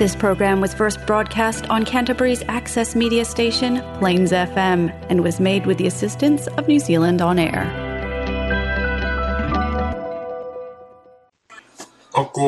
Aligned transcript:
This 0.00 0.16
program 0.16 0.62
was 0.62 0.72
first 0.72 0.96
broadcast 1.06 1.68
on 1.68 1.84
Canterbury's 1.84 2.42
access 2.48 2.96
media 2.96 3.22
station, 3.26 3.82
Plains 3.98 4.32
FM, 4.32 4.88
and 5.10 5.22
was 5.22 5.38
made 5.38 5.66
with 5.66 5.76
the 5.76 5.86
assistance 5.88 6.46
of 6.56 6.66
New 6.66 6.80
Zealand 6.80 7.20
On 7.20 7.38
Air. 7.48 7.66
O 12.16 12.22
ko 12.32 12.46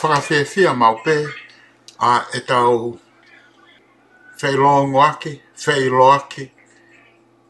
whakawhiawhia 0.00 0.74
maupe 0.82 1.16
a 2.10 2.26
e 2.34 2.40
tau 2.50 2.98
whailongo 4.40 5.06
ake, 5.06 5.32
whailo 5.64 6.10
ake, 6.18 6.42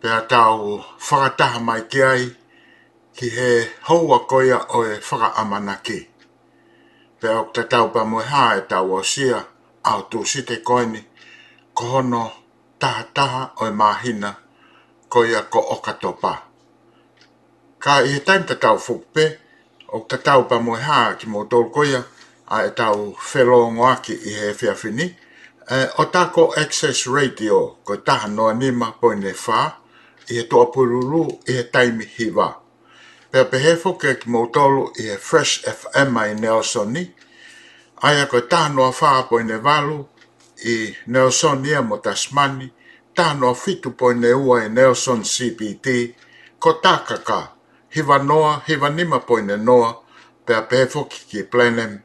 pe 0.00 0.08
a 0.10 0.20
tau 0.34 0.60
whakataha 1.08 1.64
mai 1.70 1.80
ki 1.90 2.02
ai 2.12 2.22
ki 3.16 3.28
he 3.38 3.48
haua 3.88 4.20
koia 4.28 4.60
o 4.68 4.84
e 4.84 5.00
ki. 5.88 5.98
pe 7.22 7.28
ok 7.40 7.52
te 7.54 7.62
tau 7.72 7.86
pa 7.94 8.02
mo 8.10 8.18
ha 8.30 8.44
e 8.58 8.62
tau 8.72 8.86
o 8.98 9.00
sia 9.12 9.38
au 9.90 10.00
tu 10.10 10.18
si 10.30 10.40
te 10.48 10.56
koini 10.68 11.00
ko 11.76 11.84
hono 11.92 12.22
taha 12.80 13.02
taha 13.16 13.42
o 13.62 13.66
e 13.70 13.72
mahina 13.80 14.30
ko 15.12 15.18
ia 15.32 15.40
ko 15.52 15.60
oka 15.74 15.92
topa. 16.02 16.32
Ka 17.82 17.94
i 18.02 18.08
he 18.12 18.18
taim 18.26 18.42
te 18.48 18.54
tau 18.64 18.76
fukpe 18.86 19.24
o 19.96 20.00
te 20.10 20.16
tau 20.26 20.40
pa 20.50 20.56
mo 20.66 20.74
ha 20.86 20.98
ki 21.18 21.26
mo 21.32 21.40
tol 21.52 21.66
ko 21.74 21.80
ia 21.92 22.00
a 22.54 22.56
e 22.68 22.72
tau 22.80 22.96
whelo 23.28 23.58
ngo 23.74 23.84
aki 23.94 24.14
i 24.30 24.32
he 24.38 24.48
fia 24.58 24.74
fini 24.82 25.06
e, 25.74 25.76
o 26.02 26.02
tako 26.14 26.42
access 26.64 26.98
radio 27.16 27.58
ko 27.86 27.92
taha 28.06 28.28
noa 28.36 28.52
nima 28.60 28.88
po 29.00 29.08
ne 29.22 29.32
wha 29.44 29.60
i 30.30 30.40
he 30.40 30.42
toa 30.50 30.66
pururu 30.74 31.22
taimi 31.74 32.04
hiwaa. 32.16 32.54
Pepehefo 33.32 33.94
ke 33.96 34.12
ki 34.20 34.28
mautolo 34.28 34.90
i 35.02 35.06
e 35.08 35.14
Fresh 35.16 35.52
FM 35.64 36.12
i 36.20 36.34
Nelsoni. 36.36 37.04
a 38.02 38.10
koe 38.30 38.42
a 38.42 38.68
wha 38.68 39.26
walu 39.64 40.08
i 40.72 40.74
a 41.76 41.82
mo 41.88 41.96
Tasmani, 41.96 42.70
a 43.16 43.54
fitu 43.54 43.88
poine 43.96 44.32
ua 44.34 44.66
i 44.66 44.68
Nelson 44.68 45.22
CBT, 45.24 46.14
ko 46.60 46.76
tākaka, 46.84 47.48
hiva 47.88 48.18
noa, 48.22 48.60
hiva 48.66 48.90
nima 48.90 49.18
poine 49.20 49.56
noa, 49.56 49.96
pea 50.44 50.62
pefo 50.68 51.06
ki 51.08 51.20
ki 51.30 51.42
plenem, 51.44 52.02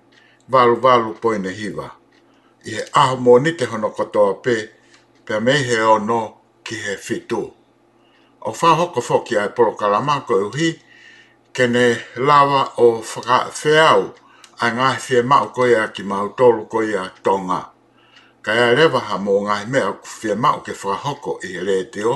valu 0.47 0.79
walu 0.81 1.13
poine 1.19 1.51
hiva. 1.51 1.91
I 2.67 2.71
he 2.71 2.83
aho 2.95 3.17
mō 3.17 3.41
nite 3.43 3.65
hono 3.65 3.89
kotoa 3.89 4.33
pe, 4.41 4.55
meheo 5.27 5.41
mei 5.43 5.63
he 5.67 5.81
ono 5.81 6.05
no 6.05 6.37
ki 6.63 6.75
he 6.75 6.95
fitu. 6.95 7.51
O 8.43 8.51
whahoko 8.51 9.01
foki 9.03 9.37
ai 9.37 9.49
polo 9.49 9.71
kalamako 9.75 10.33
uhi, 10.47 10.86
kene 11.57 11.97
lawa 12.15 12.61
o 12.87 13.01
whaka 13.01 13.37
whiau 13.57 14.01
a 14.63 14.67
ngāi 14.75 14.97
whia 15.05 15.23
mau 15.29 15.45
koia 15.55 15.87
ki 15.93 16.03
mau 16.03 16.29
tolu 16.37 16.65
koia 16.71 17.09
tonga. 17.23 17.61
Kaya 18.43 18.75
rewa 18.77 18.99
ha 18.99 19.17
mō 19.17 19.33
ngāi 19.45 19.65
mea 19.71 19.91
ku 20.01 20.05
whia 20.19 20.35
mau 20.35 20.59
ke 20.65 20.71
whakahoko 20.77 21.39
i 21.43 21.47
he 21.57 21.65
reteo, 21.67 22.13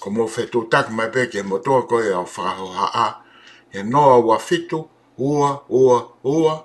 ko 0.00 0.10
mō 0.10 0.24
whetū 0.34 0.70
tak 0.72 0.90
mai 0.90 1.08
pe 1.12 1.26
ke 1.28 1.40
motoa 1.44 1.82
koia 1.90 2.16
o 2.22 2.24
whakahoha 2.24 2.86
a, 3.04 3.06
he 3.70 3.82
noa 3.82 4.16
ua 4.24 4.38
fitu, 4.38 4.88
ua, 5.18 5.62
ua, 5.68 5.98
ua, 6.24 6.62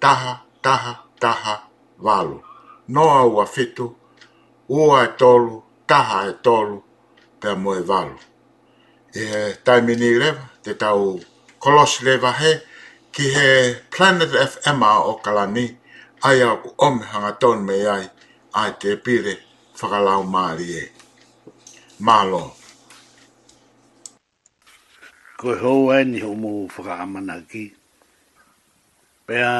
taha, 0.00 0.40
taha, 0.62 0.94
taha, 1.20 1.56
walu. 2.02 2.42
Noa 2.88 3.22
ua 3.24 3.46
fitu, 3.46 3.94
ua 4.68 5.04
e 5.04 5.12
tolu, 5.16 5.62
taha 5.86 6.26
e 6.28 6.32
tolu, 6.42 6.82
pia 7.40 7.54
mō 7.54 7.76
e 7.78 7.82
walu. 7.88 8.16
E 9.14 9.52
taimini 9.64 10.18
rewa, 10.18 10.48
te 10.62 10.74
tau 10.74 11.20
kolos 11.62 11.94
le 12.04 12.12
vahe 12.22 12.52
ki 13.14 13.24
he 13.34 13.48
Planet 13.94 14.32
FM 14.52 14.82
o 15.10 15.12
kalani 15.24 15.66
ai 16.26 16.38
a 16.50 16.52
ku 16.62 16.68
om 16.88 16.96
hanga 17.10 17.32
ton 17.40 17.58
me 17.66 17.76
ai 17.96 18.04
ai 18.60 18.70
te 18.80 18.90
pire 19.04 19.34
whakalau 19.78 20.22
maari 20.34 20.66
e. 20.82 20.84
Mālo. 22.06 22.42
Ko 25.38 25.46
hou 25.62 25.86
e 25.94 25.98
ni 26.10 26.18
homo 26.26 26.50
whakaamana 26.74 27.36
ki. 27.50 27.64
Pea 29.26 29.52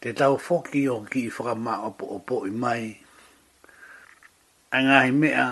te 0.00 0.10
tau 0.20 0.34
foki 0.46 0.80
o 0.94 0.96
ki 1.10 1.20
i 1.28 1.34
whakamā 1.36 1.72
opo 1.88 2.04
opo 2.16 2.34
i 2.50 2.52
mai. 2.62 2.82
Angahi 4.76 5.12
mea 5.20 5.44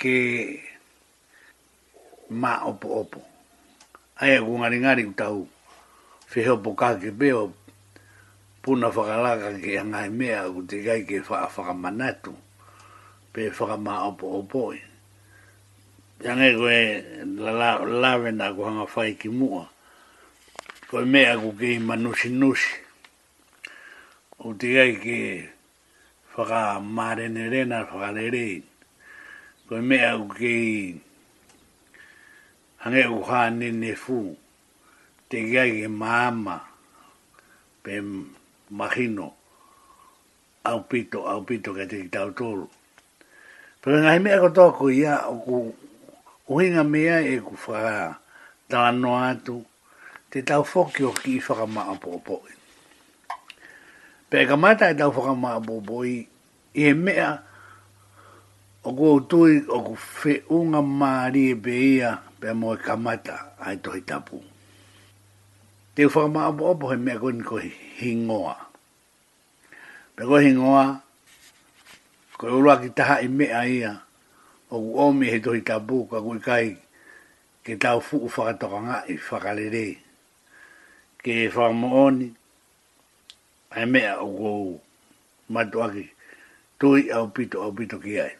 ke... 0.00 0.14
Ke 0.16 0.28
ma 2.30 2.60
opo 2.68 2.88
opo. 3.08 3.20
Ai 4.20 4.36
aku 4.36 4.52
e 4.54 4.58
ngari 4.58 4.76
ngari 4.84 5.02
utau. 5.08 5.48
Fiho 6.28 6.60
po 6.62 6.74
kake 6.76 7.12
peo. 7.16 7.52
Puna 8.62 8.88
whakalaka 8.92 9.56
ke 9.60 9.80
angai 9.80 10.10
mea 10.12 10.44
ku 10.52 10.60
te 10.66 10.84
kai 10.84 11.02
ke 11.08 11.24
wha 11.28 11.48
whakamanatu. 11.48 12.34
Pe 13.32 13.48
whakama 13.50 14.08
opo 14.12 14.42
opo 14.44 14.74
i. 14.76 14.80
Tiange 16.20 16.52
la 17.40 17.80
lawena 17.80 18.52
ku 18.54 18.62
hanga 18.64 18.84
whai 18.84 19.14
ki 19.16 19.28
mua. 19.28 19.64
Koe 20.90 21.04
mea 21.06 21.38
ku 21.40 21.52
ke 21.56 21.78
ima 21.80 21.96
nusi 21.96 22.28
nusi. 22.28 22.76
U 24.44 24.52
te 24.52 24.66
kai 24.74 24.92
ke 25.00 25.48
whakamarenerena 26.36 27.88
whakarerein. 27.88 28.62
Koe 29.68 29.80
mea 29.80 30.12
ku 30.20 30.28
ke 30.28 30.54
hange 32.82 33.02
u 33.08 33.22
hane 33.30 33.68
ne 33.82 33.94
fu 34.02 34.18
te 35.28 35.38
ga 35.52 35.64
ge 35.74 35.88
mama 35.88 36.56
pe 37.82 37.92
magino 38.78 39.26
au 40.70 40.80
pito 40.88 41.18
au 41.32 41.40
pito 41.48 41.72
ke 41.74 41.84
te 41.90 42.06
tau 42.12 42.30
tolu 42.30 42.66
pero 43.82 43.96
nga 44.00 44.14
hime 44.14 44.30
ko 44.40 44.48
to 44.56 44.64
ko 44.78 44.84
ia 44.94 45.14
o 45.32 45.42
ku 45.44 45.56
o 46.46 46.52
hinga 46.60 46.84
mea 46.92 47.16
e 47.32 47.42
ku 47.46 47.54
fa 47.62 47.74
ta 48.70 48.80
no 49.00 49.10
atu 49.30 49.56
te 50.30 50.38
tau 50.48 50.62
foki 50.72 51.02
o 51.10 51.10
ki 51.18 51.32
fa 51.46 51.54
ma 51.74 51.82
apo 51.92 52.10
po 52.26 52.36
pe 54.30 54.38
ga 54.48 54.54
mata 54.62 54.84
e 54.86 54.94
tau 54.98 55.10
fa 55.16 55.32
ma 55.42 55.50
apo 55.58 55.74
po 55.86 55.96
i 56.06 56.16
e 56.84 56.94
mea 57.04 57.30
o 58.86 58.90
ku 58.98 59.08
tu 59.30 59.40
o 59.66 59.78
ku 59.86 59.94
fe 60.18 60.32
unga 60.56 60.78
mari 61.00 61.42
e 61.50 61.54
be 61.64 61.74
ia 61.96 62.12
pe 62.40 62.48
mo 62.58 62.70
kamata 62.84 63.36
ai 63.66 63.76
to 63.82 63.90
tapu 64.08 64.38
te 65.94 66.02
fa 66.12 66.22
ma 66.34 66.42
bo 66.58 66.66
bo 66.80 66.88
me 67.04 67.12
ko 67.22 67.28
ko 67.48 67.56
hingoa 68.00 68.54
pe 70.16 70.22
ko 70.30 70.36
hingoa 70.46 70.84
ko 72.38 72.44
lo 72.64 72.72
ki 72.82 72.88
ta 72.98 73.04
ai 73.18 73.28
me 73.38 73.46
ai 73.60 73.74
a 73.90 73.94
o 74.74 74.76
o 75.02 75.04
me 75.18 75.24
he 75.32 75.38
to 75.44 75.50
tapu 75.68 75.96
ka 76.10 76.18
ku 76.24 76.32
kai 76.48 76.66
ke 77.64 77.72
ta 77.82 77.90
fu 78.06 78.16
u 78.26 78.30
fa 78.34 78.42
to 78.60 78.68
nga 78.84 78.96
i 79.12 79.14
fa 79.28 79.36
ka 79.44 79.52
ke 81.22 81.34
fa 81.54 81.64
mo 81.80 81.88
oni 82.06 82.26
ai 83.76 83.84
me 83.92 84.00
o 84.24 84.26
go 84.38 84.50
ma 85.52 85.62
to 85.72 85.78
ki 85.94 86.04
tu 86.78 86.86
i 87.00 87.02
au 87.16 87.26
pito 87.34 87.56
au 87.66 87.72
pito 87.78 87.96
ki 88.04 88.14
ai 88.26 88.32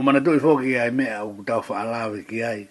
o 0.00 0.02
mana 0.02 0.20
doi 0.20 0.38
foki 0.40 0.78
ai 0.80 0.90
mea 0.90 1.24
o 1.24 1.30
kutau 1.36 1.60
wha 1.68 1.80
alawe 1.80 2.22
ki 2.28 2.38
ai. 2.44 2.62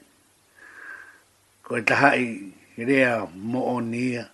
Ko 1.63 1.77
e 1.77 1.81
tahai 1.81 2.53
rea 2.77 3.27
mo 3.35 3.61
o 3.75 3.75
nia. 3.81 4.25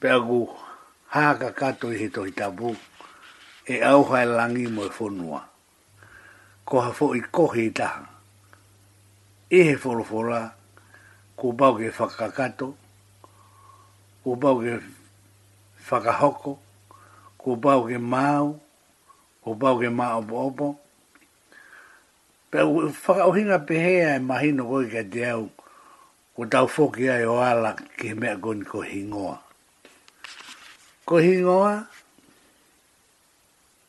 Pe 0.00 0.10
agu 0.12 0.48
haka 1.08 1.52
kato 1.56 1.88
i 1.92 1.96
hito 1.98 2.24
hitabu 2.24 2.76
e 3.64 3.80
au 3.80 4.02
hae 4.04 4.26
langi 4.26 4.66
mo 4.68 4.84
e 4.84 4.90
whonua. 4.98 5.40
Ko 6.68 6.80
hafo 6.84 7.14
i 7.16 7.20
kohi 7.20 7.64
i 7.66 7.70
taha. 7.70 8.04
I 9.48 9.56
e 9.56 9.62
he 9.68 9.72
wholofora 9.76 10.50
ku 11.36 11.52
bau 11.52 11.74
ke 11.80 11.88
whakakato, 11.96 12.76
ku 14.24 14.36
bau 14.36 14.60
ke 14.60 14.74
whakahoko, 15.88 16.52
ku 17.40 17.56
bau 17.56 17.88
ke 17.88 17.96
mau, 17.98 18.60
ku 19.44 19.50
bau 19.54 19.80
ke 19.80 19.88
mau 19.92 20.18
opo 20.20 20.36
opo, 20.48 20.68
pe 22.52 22.60
o 22.68 22.88
fa 23.02 23.12
hinga 23.36 23.58
pe 23.68 23.74
he 23.84 23.92
ai 24.06 24.18
mahi 24.28 24.50
no 24.56 24.62
ko 24.70 24.78
ka 24.94 25.02
te 25.12 25.20
au 25.34 25.44
ko 26.36 26.40
tau 26.52 26.66
foki 26.74 27.04
ai 27.14 27.24
o 27.34 27.36
ala 27.50 27.70
ki 27.98 28.08
me 28.20 28.28
ko 28.44 28.50
ni 28.58 28.64
ko 28.72 28.78
hingoa 28.90 29.36
ko 31.08 31.14
hingoa 31.26 31.72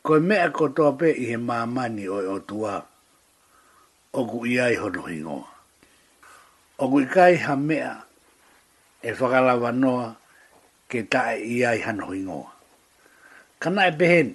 ko 0.06 0.14
me 0.28 0.36
ko 0.60 0.64
to 0.76 0.86
pe 1.00 1.08
i 1.12 1.26
he 1.32 1.38
mamani 1.50 2.06
o 2.16 2.24
o 2.36 2.40
tua 2.50 2.74
o 4.20 4.22
ku 4.32 4.38
i 4.48 4.56
ai 4.66 4.76
ho 4.80 4.88
hingoa 5.12 5.48
o 6.84 6.86
ku 6.92 7.00
kai 7.16 7.36
ha 7.44 7.54
mea 7.68 7.94
e 9.04 9.10
whakalawa 9.20 9.70
noa 9.84 10.08
ke 10.90 11.00
tae 11.14 11.36
i 11.54 11.66
ai 11.68 11.80
hano 11.86 12.06
hingoa. 12.16 12.50
Kanae 13.62 13.90
e 13.92 13.98
behen, 14.00 14.30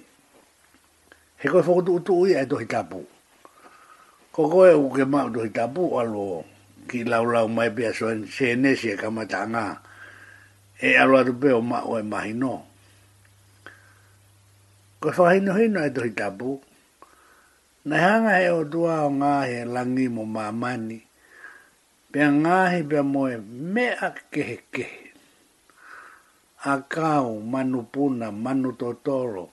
he 1.41 1.45
koe 1.49 1.61
whakotu 1.65 1.91
utu 1.97 2.13
ui 2.21 2.31
e 2.37 2.43
tohi 2.49 2.65
tapu 2.69 3.01
ko 4.39 4.47
ko 4.47 4.63
e 4.63 4.71
uke 4.71 5.03
ma 5.03 5.27
do 5.27 5.43
ta 5.51 5.67
bu 5.67 5.99
alo 5.99 6.47
ki 6.87 7.03
lau 7.03 7.27
lau 7.27 7.51
mai 7.51 7.67
pe 7.75 7.91
so 7.91 8.07
en 8.07 8.23
se 8.23 8.55
ne 8.55 8.71
se 8.71 8.95
ka 8.95 9.09
ma 9.11 9.27
tanga 9.27 9.83
e 10.79 10.95
alo 10.95 11.19
ru 11.27 11.33
pe 11.35 11.51
o 11.51 11.59
ma 11.59 11.83
e 11.83 11.83
e 11.83 11.87
o 11.91 11.93
e 11.99 12.03
mai 12.07 12.31
no 12.39 12.53
ko 15.03 15.11
fa 15.11 15.35
hin 15.35 15.43
no 15.43 15.51
hin 15.59 15.75
e 15.75 15.91
do 15.91 16.07
ta 16.15 16.31
bu 16.39 16.55
na 17.83 17.95
hanga 17.99 18.39
e 18.39 18.47
o 18.47 18.63
dua 18.63 19.11
o 19.11 19.11
nga 19.19 19.43
he 19.43 19.67
langi 19.67 20.07
mo 20.07 20.23
ma 20.23 20.55
mani 20.55 21.03
pe 22.07 22.23
nga 22.39 22.71
he 22.71 22.79
pe 22.87 23.03
mo 23.03 23.27
e 23.27 23.35
me 23.43 23.91
a 23.91 24.09
ke 24.31 24.63
ke 24.71 24.87
a 26.63 26.73
kau 26.93 27.43
manu 27.43 27.83
puna 27.91 28.31
manu 28.31 28.71
totoro 28.79 29.45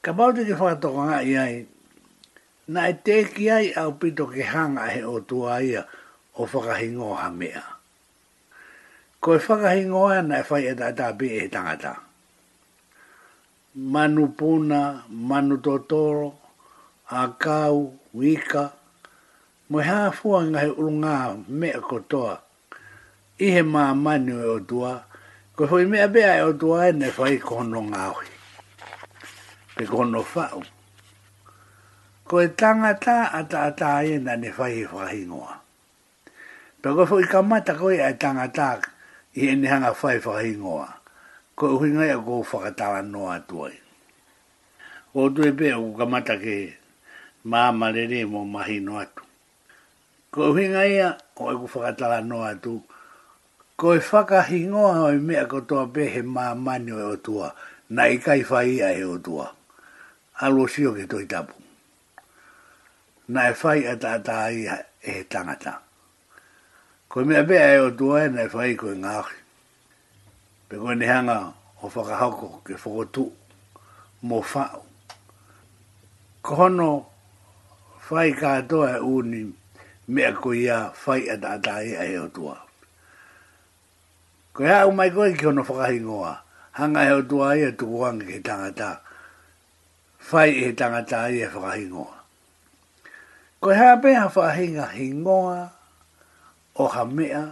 ka 0.00 0.10
bau 0.16 0.32
te 0.32 0.48
ke 0.48 0.56
fa 0.56 0.80
to 0.80 0.88
nga 0.96 1.20
i 1.20 1.36
ai 1.36 1.54
na 2.68 2.82
e 2.88 2.94
te 3.04 3.16
ki 3.28 3.44
ai 3.50 3.66
au 3.76 3.92
pito 4.00 4.24
ke 4.32 4.40
hanga 4.52 4.88
he 4.88 5.00
o 5.04 5.20
tua 5.20 5.60
ia 5.60 5.84
o 6.40 6.46
whakahingoa 6.48 7.28
mea. 7.36 7.60
Ko 9.20 9.36
e 9.36 9.38
whakahingoa 9.40 10.24
na 10.24 10.40
e 10.40 10.44
whai 10.50 10.64
e 10.72 10.74
tata 10.74 11.12
pe 11.12 11.26
e 11.44 11.48
tangata. 11.52 11.92
Manu 13.76 14.28
puna, 14.38 15.02
manu 15.08 15.56
totoro, 15.60 16.32
akau, 17.10 17.92
wika, 18.16 18.72
mo 19.70 19.78
ha 19.82 20.10
fua 20.10 20.38
nga 20.48 20.58
he 20.64 20.68
urunga 20.72 21.36
me 21.48 21.68
ko 21.84 21.98
toa. 22.00 22.36
I 23.40 23.44
he 23.52 23.60
maa 23.62 23.92
manu 23.94 24.40
e 24.40 24.48
o 24.56 24.58
tua, 24.60 25.04
ko 25.56 25.64
e 25.64 25.68
whai 25.68 25.84
mea 25.84 26.08
bea 26.08 26.38
e 26.40 26.44
o 26.48 26.52
tua 26.52 26.88
e 26.88 26.92
ne 26.92 27.12
whai 27.12 27.36
kono 27.38 27.82
ngāwe. 27.92 28.24
Pe 29.76 29.84
kono 29.84 30.22
whau 30.32 30.64
ko 32.24 32.40
e 32.40 32.48
tangata 32.56 33.28
a 33.36 33.40
ta 33.48 33.68
ata 33.68 34.00
e 34.00 34.16
na 34.16 34.32
ni 34.40 34.48
fai 34.48 34.80
e 34.84 34.88
whai 34.88 35.28
ngoa. 35.28 35.54
Pe 36.80 36.88
kamata 37.32 37.76
ko 37.76 37.90
e 37.92 38.00
ai 38.00 38.16
tangata 38.16 38.80
i 39.36 39.40
e 39.52 39.56
ne 39.60 39.68
hanga 39.68 39.92
whai 39.92 40.18
whai 40.24 40.56
ngoa. 40.56 40.88
Ko 41.54 41.62
e 41.68 41.74
huingai 41.78 42.10
a 42.10 42.18
ko 42.24 42.40
whakatawa 42.42 43.02
noa 43.04 43.36
atuai. 43.38 43.76
Ko 45.12 45.28
tu 45.30 45.40
e 45.46 45.52
pe 45.52 45.68
u 45.76 45.92
kamata 46.00 46.40
ke 46.40 46.56
maa 47.44 47.70
marere 47.76 48.24
mo 48.26 48.40
mahi 48.48 48.80
no 48.80 48.96
atu. 49.04 49.22
Ko 50.32 50.48
e 50.48 50.52
huingai 50.56 50.94
a 51.04 51.08
o 51.44 51.52
e 51.52 51.56
ku 51.60 51.66
whakatawa 51.68 52.24
noa 52.24 52.56
atu. 52.56 52.80
Ko 53.76 53.94
e 53.94 54.00
whakahi 54.00 54.66
ngoa 54.72 55.12
o 55.12 55.12
e 55.12 55.20
mea 55.20 55.44
ko 55.46 55.60
toa 55.68 55.86
pe 55.92 56.08
he 56.08 56.22
maa 56.24 56.54
mani 56.56 56.90
o 56.92 57.12
e 57.12 57.20
Na 57.92 58.08
i 58.08 58.16
kai 58.16 58.40
whai 58.48 58.80
a 58.80 58.96
e 58.96 59.04
otua. 59.04 59.52
Alo 60.40 60.64
sio 60.66 60.96
ke 60.96 61.04
toi 61.04 61.22
tapu 61.28 61.60
na 63.28 63.48
e 63.48 63.54
fai 63.56 63.86
a 63.88 63.96
tātā 63.96 64.38
i 64.52 64.64
e 64.68 64.76
he 65.04 65.22
tangata. 65.30 65.78
Ko 67.08 67.24
mea 67.24 67.42
bea 67.48 67.74
e 67.78 67.80
o 67.84 67.90
tua 67.96 68.24
e 68.26 68.32
na 68.32 68.44
e 68.44 68.48
fai 68.52 68.74
koe 68.76 68.92
ngāki. 68.96 69.38
Pe 70.68 70.76
koe 70.80 70.94
ni 70.94 71.06
hanga 71.06 71.54
o 71.82 71.88
whakahako 71.88 72.60
ke 72.64 72.74
whakotu 72.80 73.24
mō 74.24 74.42
whau. 74.52 74.82
Ko 76.42 76.54
hono 76.56 76.90
fai 78.00 78.32
kātoa 78.32 78.98
e 78.98 79.02
uni 79.02 79.44
mea 80.08 80.32
koe 80.34 80.56
ia 80.58 80.90
fai 80.92 81.28
a 81.28 81.36
tātā 81.38 81.80
i 81.84 81.94
e 81.96 82.18
o 82.20 82.28
tua. 82.28 82.58
Ko 84.54 84.64
ia 84.66 84.82
umai 84.88 85.08
koe 85.14 85.32
ki 85.32 85.48
hono 85.48 85.64
whakahingoa. 85.64 86.38
Hanga 86.74 87.06
e 87.08 87.12
o 87.14 87.22
tua 87.22 87.54
i 87.56 87.62
a 87.64 87.68
e 87.72 87.72
tukuangi 87.72 88.26
ke 88.28 88.42
tangata. 88.44 88.98
Fai 90.18 90.50
e 90.68 90.74
tangata 90.76 91.24
i 91.30 91.40
a 91.40 91.48
e 91.48 91.54
whakahingoa. 91.56 92.13
Ko 93.64 93.70
he 93.72 93.80
hape 93.80 94.12
ha 94.12 94.28
whahinga 94.28 94.86
hingoa 94.92 95.58
o 96.76 96.84
ha 96.86 97.02
mea, 97.08 97.42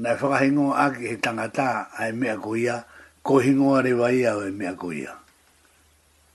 na 0.00 0.08
e 0.16 0.16
whakahingoa 0.16 0.72
aki 0.84 1.02
he 1.12 1.16
tangata 1.24 1.92
ai 2.00 2.08
e 2.10 2.12
mea 2.16 2.36
ko 2.40 2.56
ia, 2.56 2.76
ko 3.22 3.36
hingoa 3.36 3.84
rewa 3.84 4.08
ia 4.12 4.32
o 4.36 4.48
e 4.48 4.50
mea 4.56 4.72
kuia. 4.72 5.12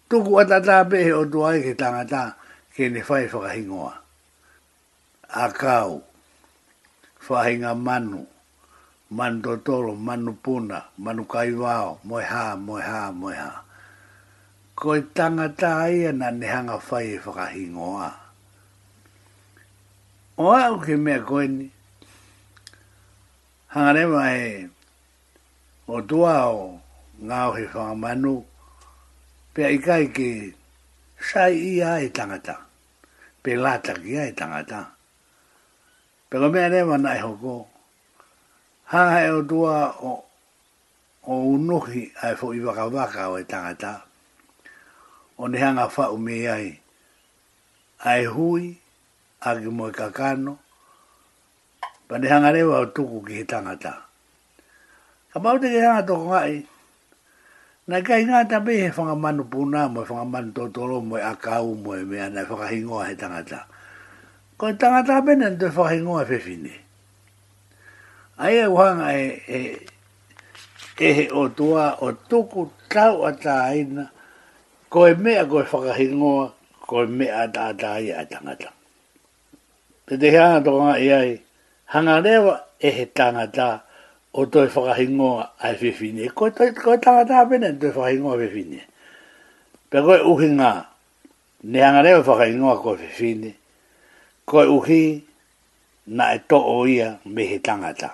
Tuku 0.10 0.38
atata 0.42 0.86
pe 0.90 1.02
o 1.18 1.26
tuai 1.32 1.64
he 1.66 1.74
tangata 1.74 2.38
ke 2.78 2.84
ne 2.94 3.02
whai 3.08 3.26
whakahingoa. 3.26 3.94
A 5.34 5.44
kau, 5.60 5.94
whahinga 7.26 7.72
manu, 7.74 8.22
manu 9.18 9.38
totoro, 9.42 9.94
manu 10.08 10.32
puna, 10.44 10.80
manu 11.02 11.26
kaiwao, 11.26 11.98
moe 12.06 12.22
ha, 12.24 12.54
moe 12.66 12.82
ha, 12.86 13.00
moe 13.20 13.34
ha 13.34 13.50
koe 14.82 14.98
tangata 15.14 15.94
ia 15.94 16.10
na 16.20 16.28
nehanga 16.40 16.76
whai 16.90 17.10
e 17.14 17.18
whakahingoa. 17.24 18.10
O 20.42 20.46
au 20.64 20.76
ke 20.84 20.94
mea 21.06 21.22
koe 21.30 21.46
ni, 21.56 21.66
hangare 23.74 24.04
mai 24.16 24.40
e, 24.50 24.70
o 25.86 25.96
tua 26.10 26.34
o 26.60 26.64
ngāo 27.26 27.50
he 27.58 27.64
whakamanu, 27.72 28.34
pia 29.54 29.68
i 29.78 29.78
kai 29.88 30.06
ke 30.16 30.28
sai 31.30 31.54
ia 31.74 31.92
e 32.06 32.10
tangata, 32.18 32.56
pe 33.46 33.52
lātaki 33.64 34.08
ia 34.18 34.24
e 34.34 34.34
tangata. 34.40 34.82
Pero 36.30 36.50
mea 36.50 36.70
rewa 36.74 36.98
nai 36.98 37.20
hoko, 37.26 37.56
hanga 38.92 39.24
e 39.30 39.34
o 39.38 39.42
tua 39.52 39.76
o, 40.10 40.14
o 41.30 41.34
unuhi 41.54 42.04
ai 42.26 42.34
fo 42.36 42.50
i 42.54 42.60
wakawaka 42.66 43.30
o 43.30 43.38
e 43.38 43.46
tangata, 43.46 44.10
o 45.42 45.48
ne 45.50 45.58
hanga 45.60 45.90
whao 45.90 46.18
me 46.18 46.48
ai. 46.48 46.78
Ai 48.06 48.26
hui, 48.26 48.78
agi 49.42 49.70
moe 49.70 49.92
kakano, 49.92 50.58
pa 52.08 52.18
ne 52.18 52.28
hanga 52.30 52.54
rewa 52.54 52.80
o 52.86 52.86
tuku 52.86 53.26
ki 53.26 53.34
he 53.34 53.44
tangata. 53.46 54.06
Ka 55.34 55.40
maute 55.42 55.66
ke 55.70 55.82
hanga 55.82 56.06
toko 56.06 56.30
ngai, 56.30 56.66
na 57.88 58.02
kai 58.02 58.22
ngata 58.26 58.62
me 58.62 58.74
he 58.86 58.90
whangamanu 58.90 59.44
puna 59.50 59.90
moe, 59.90 60.06
whangamanu 60.06 60.54
totoro 60.54 61.02
moe, 61.02 61.18
akau 61.22 61.74
moe 61.74 62.06
mea, 62.06 62.30
na 62.30 62.46
whakahingoa 62.46 63.08
he 63.10 63.16
tangata. 63.16 63.66
Ko 64.58 64.68
he 64.68 64.74
tangata 64.74 65.26
mena, 65.26 65.50
nito 65.50 65.70
he 65.70 65.74
whakahingoa 65.78 66.22
he 66.28 66.38
whine. 66.38 66.74
Ai 68.38 68.56
e 68.58 68.66
wanga 68.68 69.14
e, 69.18 69.24
e, 69.48 69.60
e 71.02 71.14
he 71.14 71.30
o 71.34 71.50
tua 71.50 71.98
o 72.02 72.12
tuku 72.14 72.70
tau 72.90 73.26
a 73.26 73.32
tā 73.34 73.74
ko 74.92 75.08
e 75.08 75.16
mea 75.16 75.46
ko 75.48 75.64
e 75.64 75.64
whakahingoa, 75.72 76.52
ko 76.84 77.06
e 77.06 77.08
mea 77.08 77.46
tātai 77.48 78.12
a 78.12 78.26
tangata. 78.28 78.70
Te 80.06 80.18
te 80.20 80.30
hanga 80.36 80.60
toka 80.68 80.84
ngā 80.90 80.98
iai, 81.08 81.32
hanga 81.94 82.18
rewa 82.22 82.56
e 82.76 82.90
he 82.98 83.06
tangata 83.08 83.68
o 84.36 84.46
toi 84.52 84.68
whakahingoa 84.68 85.46
a 85.64 85.72
e 85.72 85.80
whiwhine. 85.80 86.28
Ko 86.36 86.52
e 86.52 86.56
toi 86.58 86.74
ko 86.76 86.94
e 86.98 87.00
tangata 87.00 87.40
apene, 87.40 87.72
toi 87.80 87.94
whakahingoa 87.96 88.36
whiwhine. 88.42 88.82
Pe 89.88 89.98
ko 90.04 90.12
e 90.18 90.20
uhi 90.28 90.50
ngā, 90.60 90.74
ne 91.72 91.80
hangarewa 91.88 92.20
rewa 92.20 92.28
whakahingoa 92.28 92.76
ko 92.84 92.90
e 92.98 93.02
whiwhine, 93.06 93.52
ko 94.44 94.56
e 94.68 94.70
uhi 94.76 95.02
na 96.18 96.34
e 96.36 96.44
to 96.50 96.60
o 96.60 96.78
ia 96.86 97.14
me 97.32 97.46
he 97.48 97.60
tangata. 97.64 98.12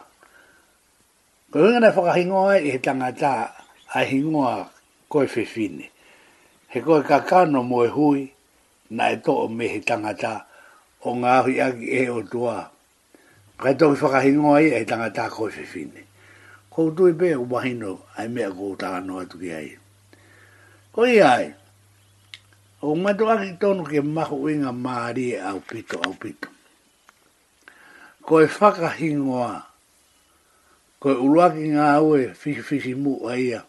Ko 1.49 1.57
e 1.57 1.63
hanga 1.67 1.87
rewa 1.89 1.95
whakahingoa 2.05 2.61
e 2.61 2.69
he 2.69 2.77
tangata 2.77 3.31
a 3.97 4.05
hingoa 4.05 4.67
ko 5.09 5.25
e 5.25 5.31
whiwhine 5.33 5.87
he 6.69 6.81
koe 6.81 7.01
kakano 7.03 7.63
mo 7.63 7.83
e 7.85 7.87
hui, 7.89 8.33
na 8.89 9.09
e 9.11 9.17
to 9.23 9.31
o 9.31 9.47
mehe 9.47 9.79
tangata, 9.87 10.45
o 11.05 11.11
ngā 11.15 11.33
hui 11.43 11.61
aki 11.61 11.85
e 12.01 12.09
o 12.09 12.21
tua. 12.23 12.69
Kai 13.59 13.73
tō 13.73 13.95
ki 13.95 14.01
whakahingoa 14.03 14.59
e 14.81 14.85
tangata 14.85 15.29
koe 15.29 15.49
whiwhine. 15.49 16.01
Kou 16.69 16.91
tui 16.91 17.13
pē 17.13 17.35
o 17.37 17.47
wahino, 17.49 17.99
ai 18.17 18.27
mea 18.27 18.51
kou 18.51 18.75
tanga 18.75 18.99
noa 19.01 19.25
tuki 19.25 19.51
ai. 19.53 19.71
Ko 20.93 21.05
i 21.05 21.21
ai, 21.21 21.53
o 22.81 22.95
mato 22.95 23.29
aki 23.29 23.57
tonu 23.59 23.83
ke 23.85 24.01
mahu 24.03 24.49
inga 24.49 24.71
maari 24.71 25.31
e 25.35 25.39
au 25.39 25.59
pito, 25.59 25.99
au 26.03 26.13
pito. 26.13 26.49
Ko 28.25 28.41
e 28.43 28.47
whakahingoa, 28.59 29.63
ko 30.99 31.09
e 31.09 31.15
uruaki 31.15 31.69
ngā 31.73 31.95
ue 32.03 32.27
fisi 32.37 32.61
fisi 32.61 32.93
mu 32.93 33.23
aia, 33.27 33.63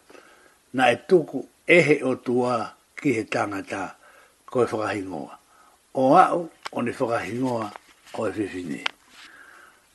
na 0.73 0.91
e 0.91 0.95
tuku 1.07 1.41
ehe 1.67 2.03
o 2.05 2.13
tuaa, 2.15 2.75
ki 2.99 3.15
he 3.15 3.23
tangata 3.23 3.95
ko 4.45 4.67
e 4.67 4.67
whakahingoa. 4.67 5.33
O 5.95 6.15
au, 6.15 6.49
o 6.75 6.81
ne 6.83 6.91
whakahingoa 6.91 7.71
o 8.13 8.21
e 8.27 8.31
whiwhine. 8.35 8.81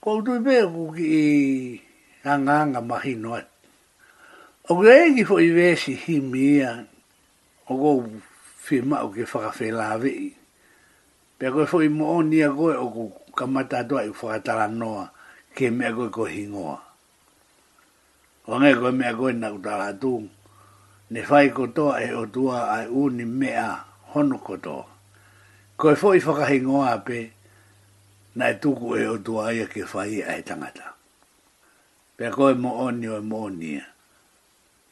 Ko 0.01 0.19
utui 0.21 0.41
e 0.41 0.45
pēr 0.45 0.65
ku 0.73 0.85
ki 0.97 1.07
i 1.09 2.29
anganga 2.29 2.81
mahi 2.81 3.15
noat. 3.21 3.47
O 4.73 4.81
ki 4.81 4.89
aegi 4.89 5.23
fo 5.29 5.39
i 5.45 5.49
wēsi 5.53 5.95
hi 6.05 6.19
mia 6.25 6.73
o 7.69 7.73
ko 7.79 7.91
whima 8.67 9.05
o 9.05 9.13
ki 9.13 9.25
whakawhela 9.29 9.93
avei. 9.99 10.33
Pēr 11.39 11.51
ko 11.53 11.65
e 11.69 11.69
fo 11.71 11.83
i 11.85 11.89
mo 11.93 12.17
nia 12.25 12.49
koe 12.53 12.73
o 12.77 12.87
ku 12.89 13.05
kamata 13.37 13.85
atua 13.85 14.05
i 14.09 14.13
whakatara 14.13 14.67
noa 14.73 15.09
ke 15.53 15.69
mea 15.71 15.93
koe 15.93 16.09
ko 16.11 16.25
hingoa. 16.31 16.77
O 18.49 18.57
ngai 18.61 18.75
koe 18.81 18.93
mea 18.97 19.13
koe 19.17 19.33
na 19.37 19.53
utara 19.53 19.93
atungu 19.93 20.34
ne 21.11 21.21
fai 21.23 21.51
kotoa 21.51 22.01
e 22.01 22.13
o 22.15 22.27
tua 22.27 22.71
ai 22.73 22.87
uni 22.89 23.25
mea 23.25 23.85
hono 24.15 24.39
kotoa. 24.39 24.85
Ko 25.77 25.91
e 25.91 25.95
fōi 25.95 26.21
whakahingoa 26.25 26.99
pe, 27.05 27.31
na 28.35 28.49
e 28.49 28.55
tuku 28.55 28.97
e 28.97 29.07
o 29.07 29.19
tua 29.19 29.53
ia 29.55 29.67
ke 29.67 29.85
fai 29.87 30.21
e 30.21 30.23
ai 30.25 30.43
tangata. 30.43 30.95
Pea 32.17 32.31
ko 32.31 32.51
e 32.51 32.55
mooni 32.55 33.09
o 33.09 33.17
e 33.19 33.21
mooni 33.21 33.75
ia. 33.75 33.87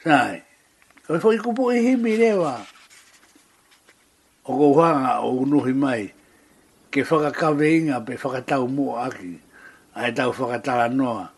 Sai, 0.05 0.43
ko 1.07 1.15
e 1.15 1.19
fōi 1.19 1.39
kupu 1.39 1.71
e 1.73 1.79
himi 1.81 2.17
rewa. 2.17 2.59
O 4.45 4.59
kouhanga 4.59 5.21
o 5.23 5.37
unuhi 5.39 5.73
mai, 5.73 6.11
ke 6.91 7.03
whakakawe 7.07 7.67
inga 7.79 8.01
pe 8.03 8.19
whakatau 8.19 8.67
mua 8.69 9.07
aki, 9.07 9.39
ai 9.95 10.13
tau 10.13 10.35
whakatala 10.35 10.89
noa. 10.91 11.31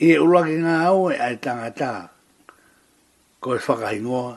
e 0.00 0.16
ulaki 0.18 0.58
ngā 0.58 0.74
aue 0.90 1.14
ai 1.16 1.36
tangataa 1.38 2.09
ko 3.40 3.56
e 3.56 3.58
whakahingoa. 3.64 4.36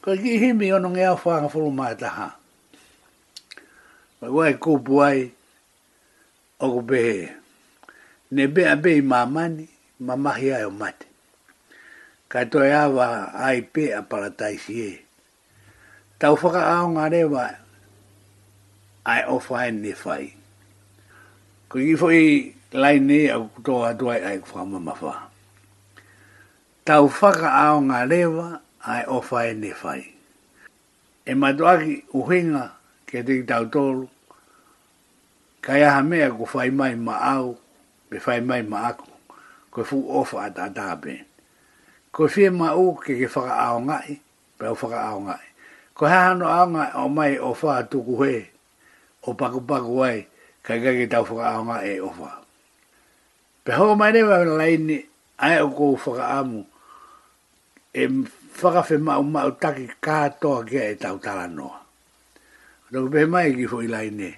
Ko 0.00 0.14
e 0.14 0.18
ki 0.22 0.32
himi 0.40 0.70
ono 0.72 0.90
nge 0.94 1.04
au 1.10 1.18
whanga 1.22 1.70
mai 1.74 1.94
taha. 1.98 2.28
Wai 4.20 4.30
wai 4.30 4.52
kūpu 4.62 4.94
ai, 5.02 5.18
oku 6.64 6.80
behe. 6.88 7.18
Ne 8.30 8.42
bea 8.54 8.74
bei 8.82 9.00
mamani, 9.02 9.66
mamahi 10.06 10.48
ai 10.54 10.64
o 10.64 10.70
mate. 10.70 11.06
Kai 12.30 12.44
toi 12.50 12.70
awa 12.84 13.06
ai 13.46 13.58
pe 13.72 13.84
a 13.98 14.02
parataisi 14.10 14.72
e. 14.88 14.92
Tau 16.22 16.36
whaka 16.40 16.62
ao 16.74 16.86
ngā 16.94 17.04
rewa, 17.12 17.44
ai 19.12 19.22
o 19.26 19.36
whae 19.46 19.70
ne 19.72 19.92
whai. 20.04 20.24
Ko 21.70 21.78
i 21.82 21.96
fo 21.98 22.10
i 22.14 22.24
lai 22.72 22.98
ne 23.00 23.20
au 23.34 23.48
kutoa 23.54 23.94
duai 23.98 24.20
ai 24.22 24.38
kwha 24.44 24.62
mamawhaa 24.70 25.29
tau 26.84 27.08
whaka 27.12 27.48
ao 27.50 27.80
ngā 27.84 28.06
rewa 28.08 28.60
ai 28.88 29.02
o 29.08 29.20
whae 29.20 29.52
ne 29.54 29.70
whai. 29.82 30.14
E 31.26 31.34
matuaki 31.36 32.00
uhinga 32.16 32.66
ke 33.06 33.22
te 33.26 33.40
tau 33.48 33.66
tolu, 33.68 34.08
kai 35.60 35.82
aha 35.84 36.02
mea 36.02 36.30
ko 36.32 36.46
whai 36.54 36.70
mai 36.70 36.94
ma 36.94 37.14
au, 37.36 37.52
pe 38.10 38.16
whai 38.26 38.40
mai 38.40 38.62
ma 38.62 38.88
aku, 38.90 39.06
ko 39.70 39.84
fu 39.84 40.00
ofa 40.20 40.40
a 40.48 40.48
tātāpe. 40.50 41.18
Ko 42.12 42.26
whie 42.26 42.48
ma 42.50 42.72
u 42.74 42.94
ke 42.96 43.14
ke 43.20 43.28
whaka 43.28 43.52
ao 43.60 43.78
ngai, 43.84 44.16
pe 44.58 44.66
o 44.70 44.74
whaka 44.74 44.96
ao 45.04 45.20
ngai. 45.20 45.44
Ko 45.94 46.06
hea 46.08 46.24
hano 46.32 46.48
ao 46.48 46.66
ngai 46.70 46.90
o 46.96 47.08
mai 47.12 47.36
o 47.38 47.52
whaa 47.54 47.82
tuku 47.84 48.22
he, 48.24 48.46
o 49.28 49.34
paku 49.36 49.60
paku 49.60 50.00
ai, 50.06 50.26
kai 50.64 50.80
kai 50.80 50.96
ke 51.04 51.06
tau 51.12 51.28
whaka 51.28 51.44
ao 51.52 51.62
ngai 51.68 51.92
e 51.92 52.00
ofa. 52.00 52.32
Pe 53.68 53.72
hoa 53.76 53.94
mai 53.94 54.10
rewa 54.16 54.40
laini, 54.48 54.96
ai 55.38 55.60
o 55.60 55.68
kou 55.76 55.96
whaka 56.00 56.38
amu, 56.40 56.64
e 57.92 58.06
whaka 58.06 58.82
whi 58.88 58.96
mau 59.02 59.22
mau 59.22 59.50
taki 59.58 59.88
kātoa 60.04 60.62
kia 60.68 60.84
e 60.92 60.94
tau 60.94 61.18
tala 61.18 61.46
Tau 62.92 63.06
pe 63.10 63.24
mai 63.26 63.50
ki 63.54 63.66
fo 63.70 63.80
ilai 63.82 64.10
ne, 64.10 64.30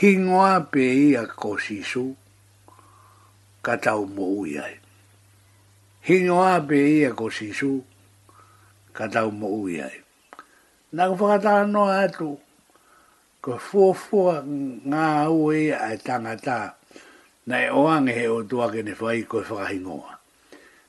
hingoa 0.00 0.64
pe 0.72 0.80
i 1.08 1.14
a 1.16 1.24
kosisu 1.26 2.14
ka 3.64 3.76
tau 3.76 4.04
mo 4.06 4.24
ui 4.40 4.56
ai. 4.58 4.76
Hingoa 6.08 6.60
pe 6.68 6.76
i 6.80 7.04
a 7.04 7.12
kosisu 7.12 7.80
ka 8.92 9.08
tau 9.12 9.28
mo 9.30 9.48
ui 9.52 9.76
ai. 9.84 10.00
Nā 10.96 11.08
ku 11.12 11.24
noa 11.66 12.02
atu, 12.08 12.38
ko 13.42 13.58
fuafua 13.58 14.40
ngā 14.44 15.28
ue 15.28 15.72
ai 15.76 15.98
tangata, 16.00 16.76
nei 17.46 17.68
oange 17.68 18.12
he 18.16 18.28
o 18.28 18.42
tuake 18.42 18.80
ne 18.84 18.92
whai 18.96 19.22
koe 19.28 19.42
whakahingoa. 19.44 20.13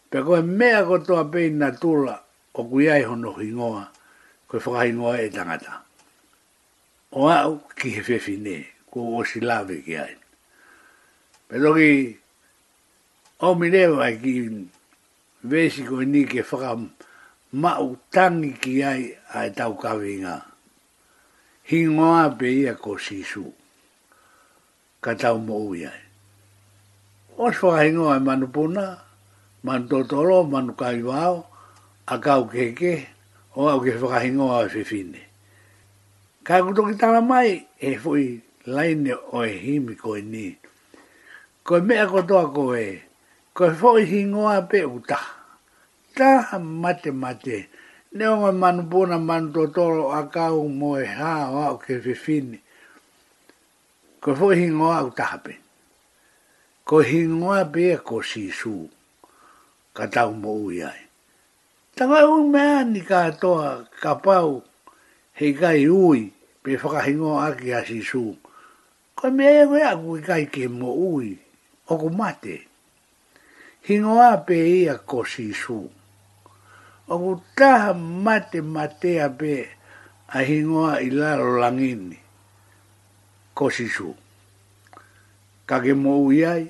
Pe 0.09 0.17
koe 0.25 0.41
mea 0.57 0.85
kotoa 0.87 1.23
pei 1.31 1.49
na 1.49 1.71
tula 1.71 2.21
o 2.53 2.63
kuiai 2.69 3.03
hono 3.03 3.31
hingoa, 3.41 3.83
koe 4.47 4.59
whakahingoa 4.63 5.17
e 5.25 5.29
tangata. 5.29 5.73
O 7.11 7.27
au 7.27 7.53
ki 7.77 7.89
he 7.89 8.01
whewhi 8.01 8.37
ne, 8.37 8.55
ko 8.91 8.99
o 9.17 9.23
si 9.25 9.39
lawe 9.39 9.75
ki 9.85 9.97
ai. 9.97 10.15
Pe 11.49 11.55
toki, 11.61 12.17
o 13.39 13.55
minewa 13.55 14.09
e 14.11 14.15
ki 14.21 14.33
vesi 15.43 15.81
koe 15.89 16.05
ni 16.05 16.25
ke 16.29 16.41
whaka 16.49 16.71
mau 17.53 17.87
tangi 18.13 18.53
ki 18.61 18.83
ai 18.83 19.01
a 19.33 19.45
e 19.47 19.53
tau 19.57 19.73
kawe 19.75 20.05
inga. 20.13 20.37
Hingoa 21.69 22.29
pe 22.37 22.47
ia 22.61 22.73
ko 22.77 22.93
sisu, 23.01 23.49
ka 25.01 25.17
tau 25.17 25.37
mo 25.41 25.57
ui 25.65 25.81
ai. 25.89 26.01
O 27.41 27.49
si 27.51 27.65
whakahingoa 27.65 28.17
e 28.17 28.21
manupuna, 28.21 28.85
mandotoro 29.65 30.45
manu 30.51 30.77
kai 30.77 31.01
wao 31.01 31.49
akau 32.13 32.45
keke 32.45 33.09
o 33.57 33.65
au 33.65 33.81
ke 33.81 33.97
whakahingo 33.97 34.45
a 34.53 34.61
e 34.69 34.69
whiwhine. 34.69 35.21
Kai 36.45 36.61
kuto 36.61 36.85
ki 36.85 37.07
mai 37.29 37.49
e 37.81 37.89
fui 37.97 38.25
laine 38.69 39.13
o 39.33 39.41
e 39.41 39.57
himi 39.65 39.95
koe 39.97 40.21
ni. 40.21 40.45
Koe 41.65 41.81
mea 41.87 42.05
kotoa 42.13 42.45
koe, 42.57 42.85
koe 43.57 43.71
fui 43.79 44.05
hingo 44.11 44.45
a 44.45 44.59
pe 44.69 44.79
uta. 44.85 45.17
Ta 46.17 46.29
mate 46.61 47.09
mate, 47.23 47.57
ne 48.15 48.23
o 48.31 48.35
ngai 48.39 48.53
manu 48.61 48.81
pona 48.91 49.17
manu 49.27 49.47
totoro 49.55 50.05
akau 50.19 50.69
mo 50.79 50.89
e 51.01 51.05
ha 51.17 51.33
o 51.55 51.59
au 51.73 51.77
ke 51.83 51.93
whiwhine. 52.05 52.57
Koe 54.21 54.35
fui 54.39 54.55
hingo 54.61 54.87
a 54.93 55.01
utahapen. 55.09 55.57
Koe 56.87 57.01
hingo 57.11 57.49
a 57.49 57.63
pe 57.73 57.81
e 57.97 57.97
ko 58.07 58.21
sisuu 58.21 58.93
ka 59.97 60.05
tau 60.11 60.31
mo 60.43 60.51
ui 60.67 60.77
ai. 60.91 61.01
Tanga 61.95 62.19
ui 62.33 62.43
mea 62.53 62.83
ni 62.93 62.99
ka 63.11 63.21
toa 63.41 63.67
ka 64.03 64.11
pau 64.25 64.49
hei 65.39 65.53
kai 65.59 65.81
ui 66.07 66.21
pe 66.63 66.71
whakahingo 66.81 67.31
aki 67.47 67.67
a 67.79 67.81
si 67.89 67.99
su. 68.09 68.23
Koe 69.17 69.29
mea 69.37 69.51
e 69.63 69.65
wea 69.71 69.91
kui 70.03 70.19
kai 70.29 70.43
ke 70.53 70.63
mo 70.79 70.89
ui, 71.15 71.29
oku 71.91 72.09
mate. 72.19 72.55
Hingo 73.87 74.11
a 74.29 74.31
pe 74.47 74.57
ia 74.83 74.95
ko 75.09 75.19
si 75.33 75.47
su. 75.63 75.79
Oku 77.13 77.31
taha 77.57 77.93
mate 78.25 78.59
mate 78.75 79.11
a 79.25 79.29
pe 79.39 79.53
a 80.35 80.37
hingoa 80.47 80.91
i 81.07 81.09
lalo 81.19 81.47
langini. 81.61 82.19
Ko 83.57 83.65
si 83.75 83.87
su. 83.95 84.09
Ka 85.69 85.75
ke 85.83 85.93
mo 86.03 86.13
ui 86.27 86.37
ai, 86.51 86.63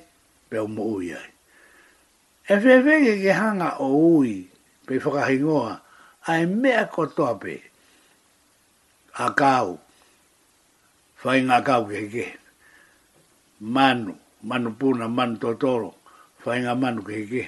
pe 0.48 0.56
o 0.62 0.68
mo 0.70 0.82
ui 0.94 1.10
ai 1.18 1.30
e 2.46 2.54
whewenge 2.62 3.14
ke 3.22 3.32
hanga 3.40 3.68
o 3.82 3.88
ui 4.18 4.32
pe 4.86 4.94
whakahingoa 5.02 5.74
a 6.30 6.32
e 6.42 6.46
mea 6.60 6.84
kotoa 6.94 7.32
pe 7.42 7.54
a 9.18 9.26
kāu 9.40 9.78
whainga 11.22 11.54
a 11.60 11.64
kāu 11.68 11.82
ke 11.90 11.96
heke 12.06 12.26
manu 13.60 14.14
manu 14.42 14.70
puna, 14.78 15.08
manu 15.08 15.36
totoro 15.42 15.94
whainga 16.44 16.74
manu 16.82 17.02
ke 17.02 17.14
heke 17.18 17.42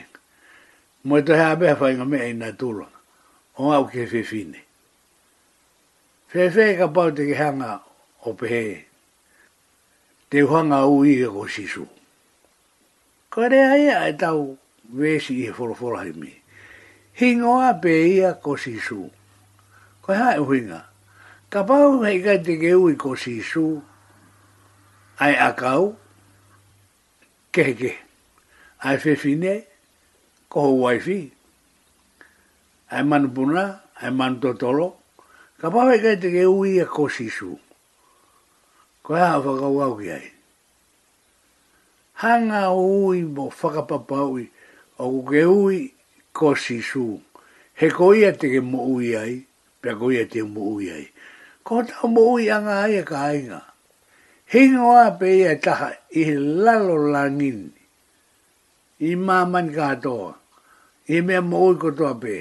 moe 1.04 1.22
tohe 1.26 1.44
a 1.50 1.56
bea 1.56 1.74
whainga 1.80 2.04
mea 2.08 2.28
ina 2.34 2.50
tūra 2.60 2.86
o 3.56 3.70
ngau 3.70 3.84
ke 3.90 4.00
whewhine 4.10 4.60
whewhenge 6.32 6.78
ka 6.78 6.86
pau 6.94 7.10
te 7.16 7.22
ke 7.30 7.34
hanga 7.42 7.70
o 8.26 8.32
pehe 8.34 8.64
te 10.30 10.38
huanga 10.42 10.86
ui 10.90 11.22
e 11.22 11.26
ko 11.30 11.46
sisu 11.48 11.86
Kore 13.30 13.58
aia 13.62 14.04
e 14.08 14.12
tau 14.18 14.58
vesi 14.88 15.45
i 15.47 15.52
forofora 15.52 16.04
he 16.04 16.12
mi. 16.16 16.33
Hingoa 17.18 17.75
pe 17.83 17.92
ia 18.09 18.35
ko 18.42 18.57
sisu. 18.57 19.09
Ko 20.02 20.12
hae 20.14 20.38
huinga. 20.38 20.85
Ka 21.50 21.64
pau 21.64 22.00
hei 22.02 22.23
kai 22.23 22.38
te 22.42 22.57
keu 22.61 22.88
i 22.90 22.97
ko 22.97 23.16
sisu. 23.16 23.66
Ai 25.21 25.35
akau. 25.37 25.95
Keheke. 27.52 27.97
Ai 28.85 28.97
fefine. 28.99 29.59
Ko 30.49 30.61
ho 30.68 30.76
waifi. 30.78 31.21
Ai 32.92 33.02
manupuna. 33.02 33.68
Ai 34.00 34.11
manutotolo. 34.14 34.95
Ka 35.59 35.68
pau 35.71 35.88
hei 35.90 36.00
kai 36.00 36.16
te 36.23 36.30
keu 36.33 36.62
i 36.71 36.78
a 36.85 36.88
ko 36.88 37.09
sisu. 37.11 37.50
Ko 39.02 39.14
hea 39.16 39.35
whakau 39.40 39.80
au 39.88 39.99
ki 39.99 40.11
ai. 40.14 40.25
Hanga 42.23 42.68
ui 42.71 43.23
mo 43.25 43.26
whakapapau 43.26 43.26
i. 43.26 43.26
Hanga 43.26 43.26
ui 43.26 43.26
mo 43.26 43.50
whakapapau 43.50 44.37
o 44.98 45.22
ke 45.22 45.42
ui 45.46 45.94
kosi 46.34 46.80
su. 46.82 47.20
He 47.78 47.88
koi 47.90 48.26
ate 48.26 48.50
ke 48.50 48.60
mo 48.62 48.82
ui 48.96 49.14
ai, 49.14 49.38
pia 49.80 49.94
koi 49.94 50.18
ate 50.22 50.42
mo 50.42 50.74
ui 50.74 50.90
ai. 50.90 51.06
Ko 51.62 51.82
ta 51.86 52.02
mo 52.10 52.34
ui 52.34 52.50
anga 52.50 52.82
ai 52.82 52.98
e 52.98 53.02
ka 53.06 53.18
ainga. 53.30 53.62
He 54.50 54.66
ngoa 54.74 55.14
pe 55.20 55.36
ia 55.38 55.54
taha 55.60 55.90
i 56.16 56.20
he 56.26 56.34
lalo 56.34 56.96
langin. 56.98 57.70
I 59.00 59.14
maman 59.14 59.70
ka 59.74 59.94
atoa. 59.94 60.34
I 61.08 61.22
mea 61.22 61.40
mo 61.40 61.70
ui 61.70 61.78
kotoa 61.78 62.18
pe. 62.18 62.36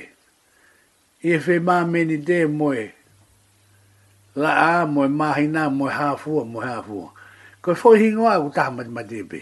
I 1.30 1.38
e 1.38 1.60
mameni 1.60 2.18
te 2.28 2.38
moe. 2.48 2.84
La 4.36 4.52
a 4.82 4.86
moe 4.88 5.08
mahina 5.10 5.70
moe 5.70 5.90
hafua 5.92 6.42
moe 6.46 6.66
hafua. 6.66 7.08
Ko 7.62 7.76
fo 7.76 7.94
hingoa 7.94 8.42
ku 8.42 8.50
taha 8.54 8.72
matematepe. 8.72 9.42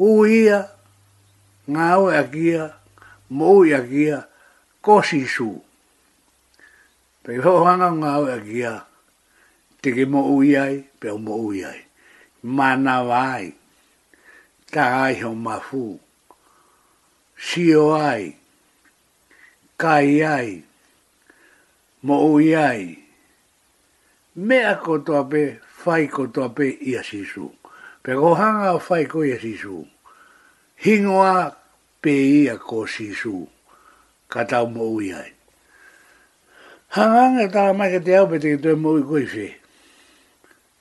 Uia, 0.00 0.73
ngāo 1.68 2.10
e 2.12 2.16
akia, 2.20 2.72
mōu 3.32 3.64
e 3.68 3.72
akia, 3.76 4.24
kōsi 4.84 5.24
sū. 5.28 5.48
Pei 7.24 7.38
hōhanga 7.40 7.88
ngāo 7.96 8.28
e 8.28 8.34
akia, 8.36 8.74
te 9.82 9.94
ke 9.96 10.04
mōu 10.10 10.40
iai, 10.44 10.82
pe 11.00 11.08
o 11.12 11.18
mōu 11.18 11.54
iai. 11.56 11.80
Mana 12.44 12.98
wai, 13.06 13.52
tā 14.72 14.84
ai 15.06 15.16
hō 15.22 15.32
mafū, 15.46 15.86
sio 17.38 17.86
ai, 17.96 18.28
kai 19.80 20.20
ai, 20.28 20.52
mōu 22.04 22.36
iai. 22.44 22.84
Mea 24.36 24.76
kotoa 24.84 25.24
pe, 25.30 25.44
fai 25.84 26.08
kotoa 26.12 26.50
pe 26.54 26.68
iasisu. 26.90 27.48
Pei 28.04 28.14
hōhanga 28.20 28.74
o 28.76 28.80
fai 28.82 29.06
ko 29.08 29.22
ia 29.24 29.38
sisu 29.40 29.84
hingoa 30.84 31.56
pe 32.04 32.12
ia 32.12 32.60
ko 32.60 32.84
sisu 32.84 33.48
ka 34.28 34.44
tau 34.44 34.68
mo 34.68 34.92
ai. 35.00 35.32
Hanganga 36.92 37.48
tā 37.48 37.62
mai 37.72 37.88
ka 37.88 38.04
te 38.04 38.12
au 38.20 38.28
pe 38.28 38.36
te 38.36 38.52
ke 38.52 38.58
tue 38.60 38.76
koi 38.84 39.24
whi. 39.32 39.48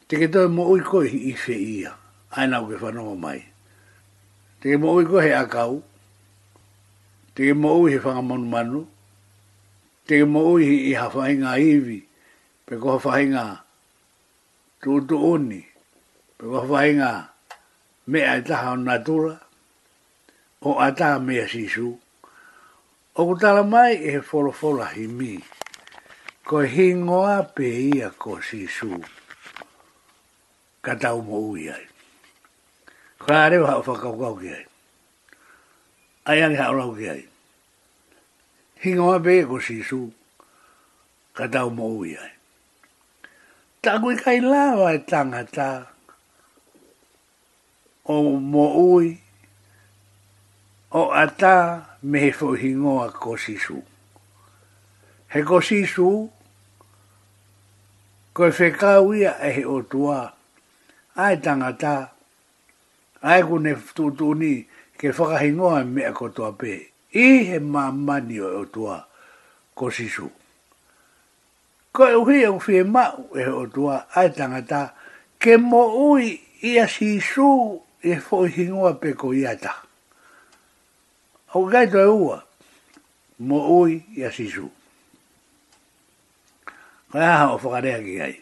Te 0.07 0.13
ke 0.19 0.27
moui 0.51 0.83
koi 0.83 1.07
i 1.07 1.31
whi 1.39 1.55
ia. 1.79 1.95
Ai 2.35 2.51
nau 2.51 2.67
ke 2.67 2.75
whanonga 2.83 3.15
mai. 3.15 3.39
Te 4.59 4.65
ke 4.75 4.77
mo 4.77 4.99
koi 5.07 5.23
he 5.23 5.31
akau. 5.39 5.79
Te 7.35 7.39
ke 7.47 7.53
mo 7.55 7.71
ui 7.79 7.95
he 7.95 7.99
whangamonu 8.03 8.45
manu. 8.53 8.81
Te 10.05 10.19
ke 10.19 10.25
mo 10.27 10.43
ui 10.51 10.67
he 10.67 10.75
i 10.91 10.93
hawhainga 10.99 11.55
iwi. 11.63 12.03
Pe 12.67 12.75
ko 12.75 12.99
hawhainga 12.99 13.63
tūtu 14.83 15.15
oni. 15.31 15.63
Pe 16.37 16.43
ko 16.43 16.67
hawhainga 16.67 17.09
mea 18.11 18.35
i 18.37 18.43
taha 18.43 18.75
o 18.75 18.75
natura 18.75 19.39
o 20.63 20.79
ata 20.79 21.19
me 21.19 21.39
a 21.39 21.47
sisu. 21.47 21.97
O 23.15 23.35
ko 23.35 23.63
mai 23.63 23.95
e 23.99 24.19
folo 24.21 24.51
folo 24.51 24.83
hi 24.85 25.07
mi. 25.07 25.37
Ko 26.45 26.63
hingoa 26.63 27.43
pe 27.55 27.67
ia 27.67 28.09
ko 28.11 28.39
sisu. 28.41 28.97
Kata 30.81 31.13
umo 31.15 31.51
ui 31.51 31.69
ai. 31.69 31.85
Ko 33.19 33.33
are 33.33 33.57
wa 33.59 33.79
whakaukau 33.83 34.39
ki 34.39 34.49
ai. 34.49 34.65
Ai 36.25 36.41
ane 36.43 36.55
haurau 36.55 36.95
ki 36.95 37.09
ai. 37.09 37.23
Hingoa 38.83 39.19
pe 39.19 39.39
ia 39.39 39.45
ko 39.47 39.59
sisu. 39.59 40.11
Kata 41.35 41.65
umo 41.65 41.99
ui 41.99 42.15
ai. 42.15 42.31
Ta 43.83 43.99
kui 43.99 44.15
kai 44.15 44.39
lawa 44.39 44.93
e 44.95 44.99
tangata. 45.03 45.87
O 48.05 48.15
O 48.15 48.39
mo 48.39 48.65
ui 48.95 49.22
o 50.93 51.09
ata 51.11 51.87
me 52.03 52.19
he 52.19 52.27
a 52.27 52.31
kosisu. 53.17 53.81
He 55.27 55.41
kosisu, 55.41 56.29
koe 58.33 58.49
whekau 58.51 59.15
e 59.15 59.53
he 59.53 59.63
o 59.65 59.81
tua, 59.81 60.31
ai 61.17 61.37
tangata, 61.41 62.11
ai 63.23 63.41
ku 63.41 63.57
tūtūni 63.95 64.65
ke 64.97 65.07
whakahingoa 65.09 65.83
me 65.87 66.03
a 66.03 66.13
kotoa 66.13 66.53
pē. 66.55 66.81
I 67.15 67.43
he 67.43 67.59
mamani 67.59 68.37
o 68.39 68.59
o 68.61 68.65
tua 68.65 69.03
kosisu. 69.75 70.29
Ko 71.91 72.05
e 72.05 72.13
uhi 72.13 72.43
e 72.45 72.47
uwhi 72.47 72.85
mau 72.85 73.29
e 73.33 73.43
o 73.49 73.65
tua, 73.65 74.05
ai 74.13 74.29
tangata, 74.29 74.93
ke 75.41 75.57
mo 75.57 76.11
ui 76.13 76.39
ia 76.61 76.85
sisu 76.87 77.81
e 78.05 78.13
whuhingoa 78.29 79.01
pē 79.01 79.15
ko 79.17 79.33
iata. 79.33 79.89
Hau 81.53 81.61
gai 81.69 81.85
toi 81.91 82.09
ua, 82.09 82.37
mo 83.45 83.57
ui 83.81 83.93
ia 84.17 84.29
sisu. 84.33 84.65
Koe 87.11 87.21
ha 87.31 87.53
o 87.53 87.57
whakarea 87.61 87.99
ki 88.05 88.13
gai. 88.19 88.35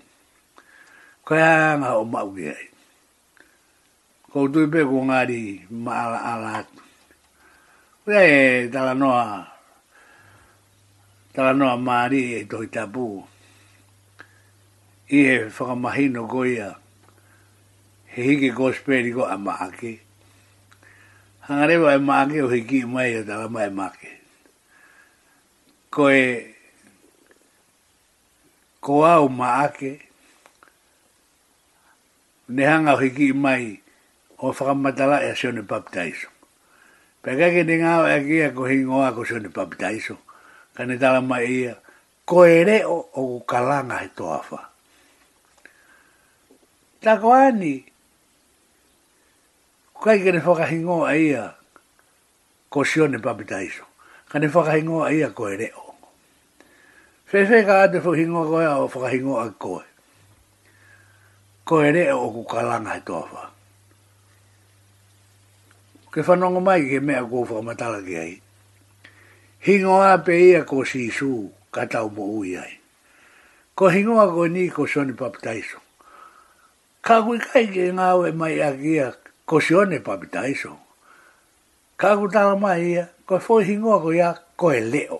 Koe 1.25 1.39
aha 1.43 1.91
o 1.99 2.05
mau 2.07 2.29
ki 2.35 2.43
gai. 2.51 2.65
Kou 4.31 4.47
tui 4.53 4.67
pe 4.71 4.79
ku 4.89 4.97
ngari 5.07 5.41
ma 5.85 5.91
ala 6.03 6.19
ala 6.31 6.49
atu. 6.59 6.79
Koe 8.05 8.21
e 8.37 8.69
tala 8.73 8.93
noa, 9.01 9.25
tala 11.35 11.51
noa 11.59 11.75
maari 11.87 12.21
e 12.37 12.39
tohi 12.51 12.67
tapu. 12.75 13.07
Ie 15.11 15.51
whakamahino 15.55 16.21
koia, 16.31 16.67
he 18.11 18.21
hiki 18.27 18.49
kosperi 18.59 19.11
ko 19.13 19.23
a 19.27 19.35
maake. 19.45 19.91
Koe 19.99 20.09
hangare 21.47 21.77
wa 21.77 21.97
maake 21.99 22.41
o 22.41 22.47
hiki 22.49 22.85
mai 22.85 23.17
o 23.21 23.25
wa 23.25 23.47
mai 23.49 23.69
maake. 23.69 24.09
Koe 25.89 26.45
koa 28.81 29.19
o 29.21 29.27
maake 29.29 30.01
ne 32.49 32.63
hanga 32.65 32.93
o 32.93 32.97
hiki 33.01 33.33
mai 33.33 33.81
o 34.39 34.51
whakamatala 34.53 35.21
e 35.23 35.31
asio 35.31 35.51
ne 35.51 35.61
baptaiso. 35.61 36.29
Pekai 37.21 37.53
ke 37.53 37.61
ni 37.65 37.77
ngāo 37.81 38.05
e 38.09 38.17
kia 38.25 38.49
ko 38.51 38.65
hingoa 38.69 39.13
ko 39.13 39.25
sio 39.25 39.37
ne 39.39 39.49
baptaiso. 39.49 40.17
Kani 40.73 40.97
tala 40.97 41.21
mai 41.21 41.45
e 41.45 41.53
ia 41.65 41.73
koe 42.25 42.63
reo 42.63 43.09
o 43.17 43.41
kalanga 43.47 43.99
he 44.01 44.07
toafa. 44.09 44.67
Tako 47.01 47.33
ani, 47.33 47.81
kai 50.01 50.17
ke 50.25 50.33
ne 50.33 50.41
whaka 50.41 50.65
hingo 50.65 51.05
a 51.05 51.13
ia 51.13 51.53
ko 52.73 52.81
sio 52.83 53.05
ne 53.07 53.17
iso. 53.61 53.85
Ka 54.29 54.39
ne 54.41 54.47
whaka 54.49 54.73
hingo 54.73 55.05
a 55.05 55.13
ia 55.13 55.29
koe 55.29 55.53
re 55.55 55.69
o. 55.77 55.93
Fefe 57.29 57.61
ka 57.65 57.83
ate 57.85 58.01
fu 58.01 58.11
hingo 58.17 58.41
a 58.41 58.45
koe 58.49 58.65
o 58.65 58.87
whaka 58.89 59.07
hingo 59.13 59.37
a 59.37 59.51
koe. 59.53 59.83
Koe 61.65 61.91
re 61.93 62.09
o 62.11 62.31
ku 62.33 62.41
kalanga 62.49 62.95
he 62.97 63.01
tofa. 63.05 63.51
Ke 66.09 66.25
whanongo 66.25 66.61
mai 66.65 66.81
ke 66.81 66.97
mea 66.99 67.21
kua 67.23 67.45
whakamatala 67.45 68.01
ki 68.01 68.15
ai. 68.17 68.41
Hingo 69.61 70.01
a 70.01 70.17
pe 70.17 70.33
ia 70.33 70.65
ko 70.65 70.81
si 70.83 71.11
su 71.13 71.51
ka 71.71 71.85
tau 71.85 72.09
mo 72.09 72.25
ui 72.41 72.57
ai. 72.57 72.73
Ko 73.77 73.85
hingo 73.93 74.17
a 74.17 74.25
koe 74.25 74.49
ni 74.49 74.65
ko 74.73 74.87
sio 74.89 75.05
ne 75.05 75.13
papitaiso. 75.13 75.77
Ka 77.05 77.21
kui 77.21 77.37
kai 77.37 77.69
ke 77.69 77.93
ngāwe 77.93 78.33
mai 78.33 78.57
a 78.65 78.73
kia 78.73 79.13
ko 79.51 79.59
si 79.59 79.75
one 79.75 79.99
papitaiso. 79.99 80.79
Ka 81.99 82.15
ku 82.15 82.31
tala 82.31 82.55
mai 82.55 82.95
ia, 82.95 83.03
ko 83.27 83.35
e 83.35 83.43
fōi 83.43 83.67
hingoa 83.67 83.99
ko 83.99 84.13
ia, 84.15 84.31
ko 84.55 84.69
e 84.71 84.79
leo, 84.79 85.19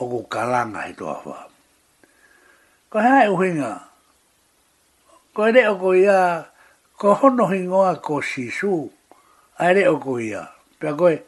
o 0.00 0.08
ku 0.08 0.22
kalanga 0.32 0.80
he 0.88 0.94
toa 0.96 1.18
wha. 1.28 1.40
Ko 2.88 2.96
hea 3.04 3.26
e 3.26 3.26
uhinga, 3.28 3.72
ko 5.36 5.44
e 5.48 5.52
leo 5.52 5.74
ko 5.76 5.92
ia, 5.92 6.22
ko 6.96 7.12
hono 7.20 7.50
hingoa 7.52 7.92
ko 8.00 8.22
sisu, 8.24 8.88
ai 9.60 9.74
leo 9.76 10.00
ko 10.00 10.16
ia. 10.16 10.46
Pea 10.80 10.94
ko 10.96 11.10
e 11.12 11.18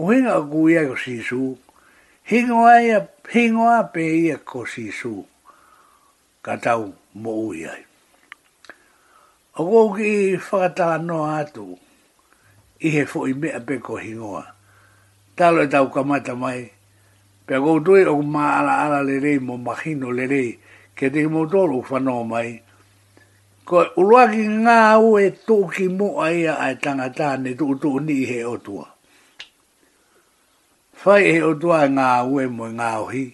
uhinga 0.00 0.38
o 0.40 0.46
ku 0.48 0.62
ia 0.72 0.86
ko 0.88 0.96
sisu, 0.96 1.42
hingoa 2.32 2.80
ia, 2.80 3.04
hingoa 3.28 3.84
pe 3.92 4.08
ia 4.32 4.40
ko 4.40 4.64
sisu, 4.64 5.20
ka 6.40 6.56
tau 6.56 6.96
mo 7.12 7.36
uia 7.52 7.76
ia. 7.76 7.87
A 9.58 9.62
wau 9.66 9.90
ki 9.90 10.38
whakatala 10.38 11.02
noa 11.02 11.42
atu, 11.42 11.66
i 12.78 12.88
he 12.94 13.02
fo 13.10 13.18
i 13.26 13.32
mea 13.34 13.58
pe 13.66 13.74
ko 13.84 13.92
hingoa. 14.04 14.44
Talo 15.36 15.60
e 15.66 15.70
tau 15.72 15.86
kamata 15.94 16.32
mai, 16.42 16.62
pe 17.46 17.52
a 17.58 17.58
kou 17.64 17.78
tui 17.84 18.04
o 18.06 18.14
ma 18.22 18.44
ala 18.60 18.72
ala 18.84 18.98
le 19.08 19.14
rei 19.24 19.38
mo 19.46 19.54
mahino 19.66 20.08
le 20.18 20.24
rei, 20.34 20.50
ke 20.96 21.04
te 21.12 21.18
himo 21.26 21.40
tolu 21.50 21.76
whanoa 21.88 22.22
mai. 22.32 22.48
Ko 23.66 23.78
uruaki 24.00 24.44
ngā 24.62 24.78
au 24.94 25.18
e 25.18 25.26
tōki 25.46 25.86
mo 25.98 26.08
aia 26.26 26.54
ai 26.64 26.74
tangata 26.84 27.28
ne 27.42 27.50
tuu 27.58 27.74
tuu 27.82 27.98
ni 28.06 28.16
he 28.30 28.38
otua. 28.54 28.86
Whai 31.02 31.24
he 31.34 31.38
otua 31.50 31.80
ngā 31.96 32.06
au 32.22 32.38
e 32.38 32.46
mo 32.56 32.66
ngā 32.78 32.90
ohi, 33.02 33.24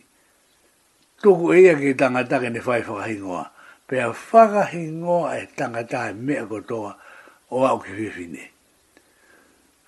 tuku 1.20 1.52
eia 1.52 1.76
ki 1.80 1.90
tangata 2.00 2.37
ke 2.42 2.48
ne 2.48 2.60
whai 2.66 2.80
whakahingoa 2.88 3.46
pe 3.88 4.01
a 4.01 4.09
whaka 4.11 4.62
hi 4.73 4.81
ngoa 5.01 5.31
e 5.42 5.49
tangata 5.57 6.01
e 6.11 6.12
mea 6.25 6.44
kotoa 6.51 6.92
o 7.55 7.66
au 7.70 7.79
ki 7.85 7.92
whiwhine. 7.97 8.44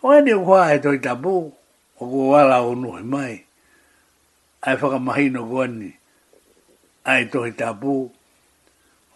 O 0.04 0.12
ene 0.16 0.32
o 0.38 0.42
kwa 0.46 0.60
e 0.74 0.78
toi 0.84 0.98
tabu, 1.06 1.36
o 2.00 2.06
kua 2.10 2.24
wala 2.32 2.56
o 2.60 2.70
nuhi 2.74 3.02
mai, 3.12 3.34
ai 4.66 4.76
whaka 4.80 4.98
mahino 5.06 5.40
kwani, 5.50 5.90
ai 7.10 7.24
toi 7.32 7.50
tabu, 7.60 7.94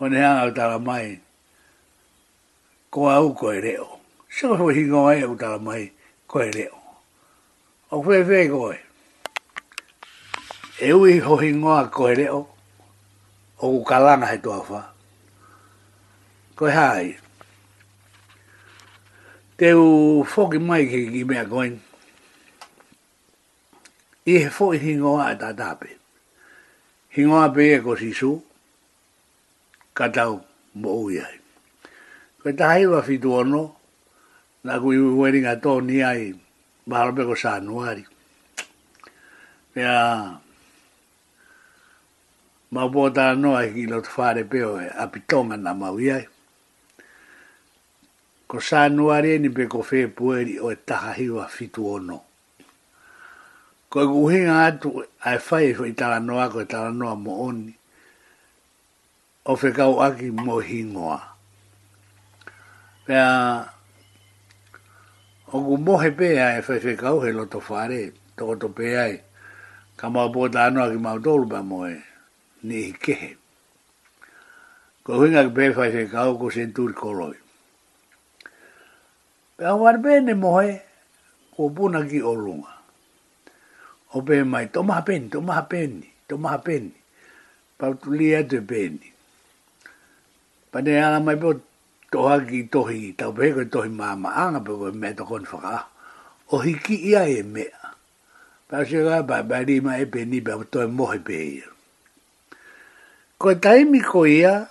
o 0.01 0.09
ne 0.11 0.17
hanga 0.25 0.49
o 0.49 0.51
tala 0.59 0.79
mai, 0.79 1.21
kwa 2.93 3.15
au 3.15 3.35
koe 3.41 3.61
reo. 3.61 3.89
Sio 4.35 4.57
kwa 4.57 4.73
hi 4.73 4.83
ngoa 4.91 5.13
e 5.21 5.25
o 5.25 5.35
tala 5.35 5.59
mai, 5.59 5.85
koe 6.31 6.49
reo. 6.57 6.79
O 7.93 7.97
kwe 8.05 8.17
koe. 8.55 8.77
E 10.81 10.93
ui 10.95 11.19
hohingoa 11.21 11.89
koe 11.89 12.15
reo. 12.15 12.37
O 12.37 12.43
kwe 12.43 12.47
koe 12.53 12.60
o 13.61 13.69
ku 13.71 13.81
kalanga 13.85 14.27
he 14.33 14.39
toa 14.41 14.61
wha. 14.69 14.83
Koe 16.57 16.71
hai. 16.73 17.07
Te 19.59 19.71
u 19.75 20.25
whoki 20.25 20.59
mai 20.59 20.85
ki 20.89 21.01
ki 21.13 21.25
mea 21.25 21.45
koin. 21.45 21.79
I 24.27 24.31
he 24.41 24.49
whoki 24.57 24.79
hingoa 24.85 25.33
e 25.35 25.37
tātāpe. 25.43 25.91
Hingoa 27.17 27.53
pe 27.55 27.69
e 27.77 27.79
ko 27.85 27.97
sisu. 27.97 28.33
Ka 29.93 30.09
tau 30.09 30.41
mo 30.81 30.91
ui 31.05 31.21
ai. 31.21 31.37
Koe 32.43 32.53
tahai 32.57 32.87
wa 32.89 33.03
fitu 33.03 33.33
ono. 33.43 33.65
Nā 34.65 34.81
kui 34.81 34.97
weringa 34.97 35.61
tō 35.61 35.81
ni 35.85 36.01
ai. 36.03 36.33
Mahalo 36.89 37.13
pe 37.17 37.29
ko 37.29 37.37
sānuari. 37.37 38.05
Pea... 39.75 39.75
Pea 39.85 40.50
ma 42.71 42.87
boda 42.89 43.35
no 43.35 43.55
ai 43.59 43.73
ki 43.75 43.87
lo 43.91 43.99
fare 44.03 44.45
pe 44.47 44.63
o 44.63 44.79
e 44.79 44.87
a 44.87 45.07
pitonga 45.13 45.57
na 45.59 45.73
ma 45.75 45.91
wi 45.91 46.07
ai 46.17 46.25
ko 48.47 48.59
sa 48.63 48.87
no 48.87 49.11
are 49.11 49.39
ni 49.43 49.49
pe 49.57 49.67
ko 49.67 49.83
fe 49.83 50.07
pueri 50.07 50.55
o 50.63 50.71
e 50.71 50.77
ta 50.87 50.97
ha 51.03 51.11
fitu 51.51 51.83
ono 51.97 52.19
ko 53.91 53.99
gu 54.07 54.23
e 54.31 54.39
hi 54.49 54.71
tu 54.81 54.91
ai 55.27 55.39
fai 55.39 55.71
e 55.71 55.75
fo 55.75 55.85
no 56.23 56.39
a 56.39 56.47
ko 56.47 56.63
ta 56.67 56.95
no 56.95 57.09
a 57.11 57.15
mo 57.19 57.33
oni 57.51 57.75
o 59.51 59.57
fe 59.57 59.69
ka 59.75 59.91
o 59.91 59.99
aki 60.07 60.31
mo 60.31 60.63
hi 60.63 60.83
pea 63.07 63.67
o 65.51 65.57
gu 65.59 65.75
mo 65.85 65.99
he 65.99 66.11
pe 66.13 66.39
ai 66.39 66.63
fa 66.63 66.79
fe 66.79 66.95
ka 66.95 67.11
o 67.19 67.19
he 67.19 67.33
lo 67.33 67.51
to 67.51 67.59
fare 67.59 68.13
to 68.39 68.55
to 68.63 68.69
pe 68.71 68.95
ai 68.95 69.15
ka 69.99 70.07
ma 70.09 70.31
bo 70.31 70.47
da 70.49 70.71
no 70.71 70.87
a 70.87 70.91
ki 70.95 70.99
ma 71.03 71.19
do 71.19 71.35
lu 71.43 71.51
e 71.91 72.10
ne 72.63 72.93
kehe. 72.93 73.37
Ko 75.05 75.21
hinga 75.25 75.49
ke 75.49 75.55
pefai 75.55 75.93
se 75.93 76.03
kau 76.11 76.37
ko 76.39 76.51
sen 76.51 76.73
tuuri 76.77 76.95
Pe 79.57 79.67
a 79.69 79.77
warbeene 79.77 80.33
mohe 80.37 80.81
ko 81.57 81.69
puna 81.69 82.05
ki 82.09 82.21
olunga. 82.25 82.73
O 84.17 84.23
pe 84.23 84.43
mai, 84.45 84.67
to 84.73 84.83
maha 84.83 85.03
peni, 85.05 85.29
to 85.31 85.41
maha 85.41 85.63
peni, 85.71 86.09
to 86.29 86.35
maha 86.39 86.59
peni. 86.59 86.93
Pau 87.79 87.95
tu 87.95 88.11
lia 88.11 88.43
tu 88.49 88.61
peni. 88.65 89.09
Pane 90.73 90.91
ala 90.97 91.21
mai 91.21 91.37
po 91.37 91.53
toha 92.13 92.41
ki 92.47 92.69
tohi, 92.73 93.13
tau 93.17 93.33
pe 93.33 93.53
ko 93.53 93.65
tohi 93.65 93.91
maa 93.93 94.17
maa 94.17 94.49
anga 94.49 94.61
ko 94.65 94.91
me 94.93 95.13
to 95.13 95.25
kon 95.25 95.45
whaka. 95.45 95.85
O 96.57 96.59
hiki 96.65 96.97
ia 97.13 97.29
e 97.29 97.43
mea. 97.43 97.93
Pau 98.69 98.85
se 98.85 99.05
kaa 99.05 99.23
pa, 99.29 99.45
pa 99.45 99.61
e 99.65 100.07
peni, 100.07 100.41
pa 100.41 100.57
toi 100.73 100.87
mohe 100.89 101.21
peni 101.21 101.63
ko 103.41 103.49
e 103.49 103.57
taimi 103.57 104.03
ko 104.05 104.27
ia, 104.29 104.69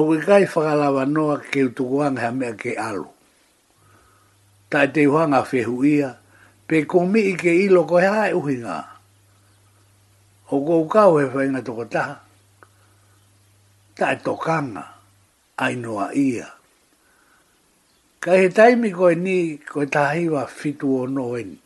ke 0.08 0.18
kai 0.24 0.44
whakalawa 0.48 1.04
noa 1.04 1.44
ke 1.44 1.68
utukuanga 1.68 2.24
ha 2.24 2.30
mea 2.32 2.56
ke 2.56 2.72
alu. 2.72 3.04
Ta 4.72 4.88
e 4.88 4.88
te 4.96 5.04
uhanga 5.04 5.42
whehu 5.44 5.84
ia, 5.84 6.08
pe 6.66 6.88
komi 6.88 7.20
i 7.34 7.34
ke 7.36 7.52
ilo 7.68 7.84
ko 7.84 8.00
he 8.00 8.08
hae 8.08 8.32
uhi 8.32 8.56
ngā. 8.64 8.76
O 10.56 10.64
ko 10.64 10.80
ukau 10.88 11.20
he 11.20 11.28
whainga 11.28 11.60
toko 11.60 11.84
taha. 11.84 12.16
Ta 13.92 14.14
e 14.16 14.16
tokanga, 14.24 14.86
ai 15.60 15.76
noa 15.76 16.08
ia. 16.16 16.48
Ka 18.24 18.40
he 18.40 18.48
taimi 18.48 18.88
ko 18.96 19.12
e 19.12 19.20
ni, 19.20 19.36
ko 19.60 19.84
e 19.84 19.90
tahiwa 19.92 20.48
fitu 20.48 20.96
o 21.04 21.04
noeni. 21.04 21.60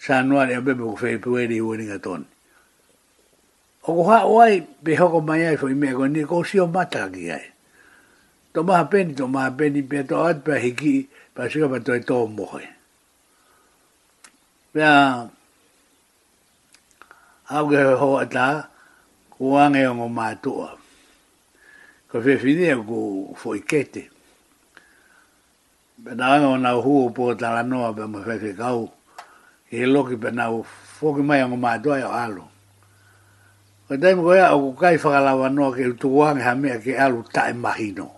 Sa 0.00 0.16
anuari 0.24 0.56
a 0.56 0.60
bebe 0.64 0.80
ko 0.88 0.96
whepu 0.96 1.36
eri 1.36 1.60
ueringa 1.60 2.00
toni. 2.00 2.32
O 3.88 3.94
ko 3.96 4.02
haa 4.12 4.28
oai, 4.28 4.56
pe 4.84 4.92
hoko 5.00 5.18
mai 5.28 5.42
ai 5.48 5.56
fwoi 5.60 5.74
mea, 5.80 5.96
koe 5.96 6.08
ni 6.12 6.22
ko 6.30 6.36
si 6.48 6.56
o 6.60 6.66
mata 6.74 7.02
ki 7.14 7.24
ai. 7.36 7.46
To 8.52 8.58
maha 8.68 8.84
peni, 8.90 9.10
to 9.18 9.24
maha 9.34 9.50
peni, 9.58 9.80
pe 9.90 9.98
to 10.08 10.14
at 10.28 10.38
pe 10.46 10.52
hiki, 10.64 10.94
pa 11.34 11.42
sika 11.50 11.66
pa 11.72 11.78
toi 11.86 12.00
tō 12.08 12.16
mohoi. 12.36 12.66
Pea, 14.72 14.92
hau 17.50 17.64
ke 17.70 17.78
ho 18.02 18.10
ata, 18.24 18.46
ko 19.32 19.42
wange 19.56 19.80
o 19.90 19.96
ngō 19.96 20.08
mātua. 20.18 20.68
Ko 22.12 22.16
whewhinia 22.24 22.74
ko 22.90 22.98
fwoi 23.40 23.60
kete. 23.70 24.04
Pe 26.04 26.10
tāwanga 26.18 26.48
o 26.54 26.58
nā 26.64 26.70
huo 26.84 27.08
pō 27.16 27.24
tāra 27.40 27.62
noa, 27.70 27.88
pe 27.96 28.04
mwhewhi 28.12 28.52
kau, 28.62 28.82
ke 29.72 29.86
loki 29.94 30.16
pe 30.22 30.28
nā 30.38 30.44
u 30.56 30.60
fwoki 31.00 31.22
mai 31.28 31.40
o 31.48 31.48
ngō 31.50 31.58
mātua 31.66 31.96
e 32.04 32.08
o 32.12 32.12
alo. 32.24 32.46
O 33.88 33.96
tai 33.96 34.12
mo 34.14 34.36
ia 34.36 34.52
o 34.52 34.72
whakalawa 34.76 35.48
no 35.48 35.72
ke 35.72 35.96
tuwang 35.96 36.44
ha 36.44 36.52
mea 36.54 36.76
ke 36.76 36.92
alu 36.92 37.24
tae 37.32 37.56
mahino. 37.56 38.12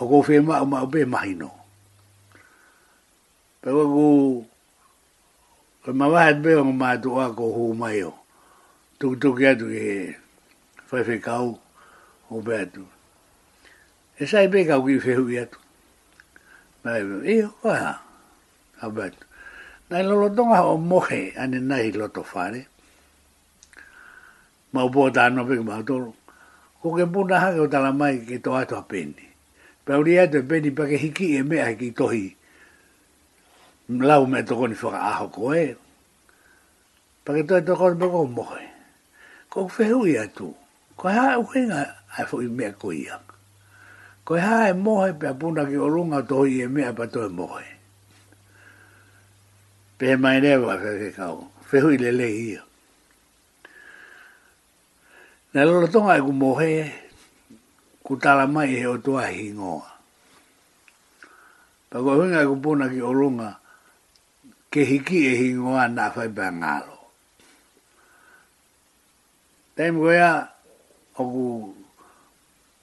O 0.00 0.04
ko 0.06 0.20
whee 0.20 0.40
ma 0.44 0.60
o 0.60 0.66
maube 0.68 1.00
mahino. 1.08 1.48
Pe 3.62 3.70
o 3.72 3.82
ku 3.88 4.08
o 5.86 5.92
mawahat 5.96 6.36
be 6.44 6.52
o 6.60 6.64
mātu 6.76 7.08
a 7.24 7.32
ko 7.32 7.44
hu 7.56 7.64
mai 7.74 8.04
o. 8.04 8.12
Tuk 9.00 9.16
tuk 9.20 9.40
ia 9.40 9.56
tu 9.56 9.72
ke 9.72 10.12
whaife 10.92 11.16
kau 11.24 11.56
o 12.30 12.40
bea 12.44 12.66
tu. 12.68 12.84
E 14.20 14.26
sai 14.28 14.44
be 14.52 14.68
kau 14.68 14.84
ki 14.84 15.00
whehu 15.00 15.24
ia 15.32 15.48
tu. 15.48 15.56
Mai 16.84 17.00
o 17.00 17.24
e 17.24 17.36
o 17.48 17.72
ha. 17.72 17.96
A 18.84 18.90
bea 18.92 19.08
tu. 19.08 19.24
Nai 19.88 20.04
lolo 20.04 20.28
tonga 20.36 20.60
o 20.68 20.76
mohe 20.76 21.32
ane 21.32 21.64
nai 21.64 21.96
loto 21.96 22.20
whare. 22.28 22.60
Nai 22.68 22.74
ma 24.76 24.84
o 24.84 24.88
bota 24.88 25.28
no 25.34 25.42
pe 25.48 25.56
ma 25.64 25.80
to 25.88 25.96
ko 26.82 26.86
ke 26.96 27.04
puna 27.12 27.40
ha 27.40 27.48
ko 27.56 27.64
tala 27.72 27.92
mai 28.00 28.16
ki 28.28 28.36
to 28.44 28.50
ato 28.60 28.74
apeni 28.82 29.24
pe 29.84 29.92
uri 30.00 30.20
ato 30.24 30.36
apeni 30.44 30.70
pa 30.78 30.84
ke 30.90 30.98
hiki 31.04 31.26
e 31.38 31.42
me 31.50 31.56
ki 31.80 31.90
tohi 31.98 32.26
lau 34.08 34.22
me 34.32 34.40
to 34.48 34.52
koni 34.60 34.76
fora 34.82 35.00
a 35.10 35.12
ho 35.18 35.26
ko 35.36 35.52
e 35.56 35.64
pa 37.24 37.30
ke 37.36 37.42
to 37.48 37.54
to 37.68 37.72
ko 37.80 37.88
me 38.00 38.06
ko 38.14 38.20
mo 38.36 38.44
e 38.60 38.66
ko 39.50 39.64
fe 39.76 39.88
u 39.98 40.04
ia 40.12 40.24
tu 40.36 40.52
ko 41.00 41.08
ha 41.16 41.24
u 41.40 41.46
ke 41.52 41.60
nga 41.72 41.80
a 42.20 42.20
fo 42.28 42.44
i 42.44 42.48
me 42.60 42.68
ko 42.82 42.92
ya 42.92 43.16
ko 44.28 44.36
ha 44.44 44.68
e 44.68 44.74
mo 44.84 45.00
e 45.08 45.16
pe 45.20 45.32
puna 45.40 45.64
ki 45.70 45.76
o 45.80 45.88
runga 45.94 46.20
to 46.28 46.44
i 46.52 46.60
e 46.68 46.68
me 46.76 46.84
pa 47.00 47.08
to 47.08 47.24
e 47.24 47.30
mo 47.40 47.48
e 47.64 47.68
pe 49.96 50.16
mai 50.20 50.36
ne 50.44 50.52
va 50.60 50.76
ke 50.76 51.08
ka 51.16 51.32
o 51.40 51.40
fe 51.64 51.80
u 51.88 51.96
le 52.04 52.12
le 52.20 52.28
ia 52.52 52.65
Nā 55.56 55.64
lola 55.64 55.88
tonga 55.88 56.12
e 56.20 56.20
ku 56.20 56.32
mohe, 56.36 56.70
ku 58.04 58.12
tala 58.20 58.44
mai 58.46 58.76
he 58.76 58.84
o 58.92 58.98
tua 59.00 59.22
he 59.30 59.46
ingoa. 59.48 59.88
Pa 61.88 61.96
kua 61.96 62.12
hunga 62.20 62.42
e 62.44 62.48
ku 62.50 62.56
pūna 62.60 62.90
ki 62.92 63.00
olunga, 63.00 63.54
ke 64.68 64.84
hiki 64.84 65.18
e 65.32 65.32
ingoa 65.48 65.88
nā 65.96 66.10
whai 66.14 66.28
pā 66.36 66.46
ngālo. 66.60 66.96
Taim 69.76 69.96
koea, 70.04 70.30
o 71.16 71.22
ku 71.32 71.44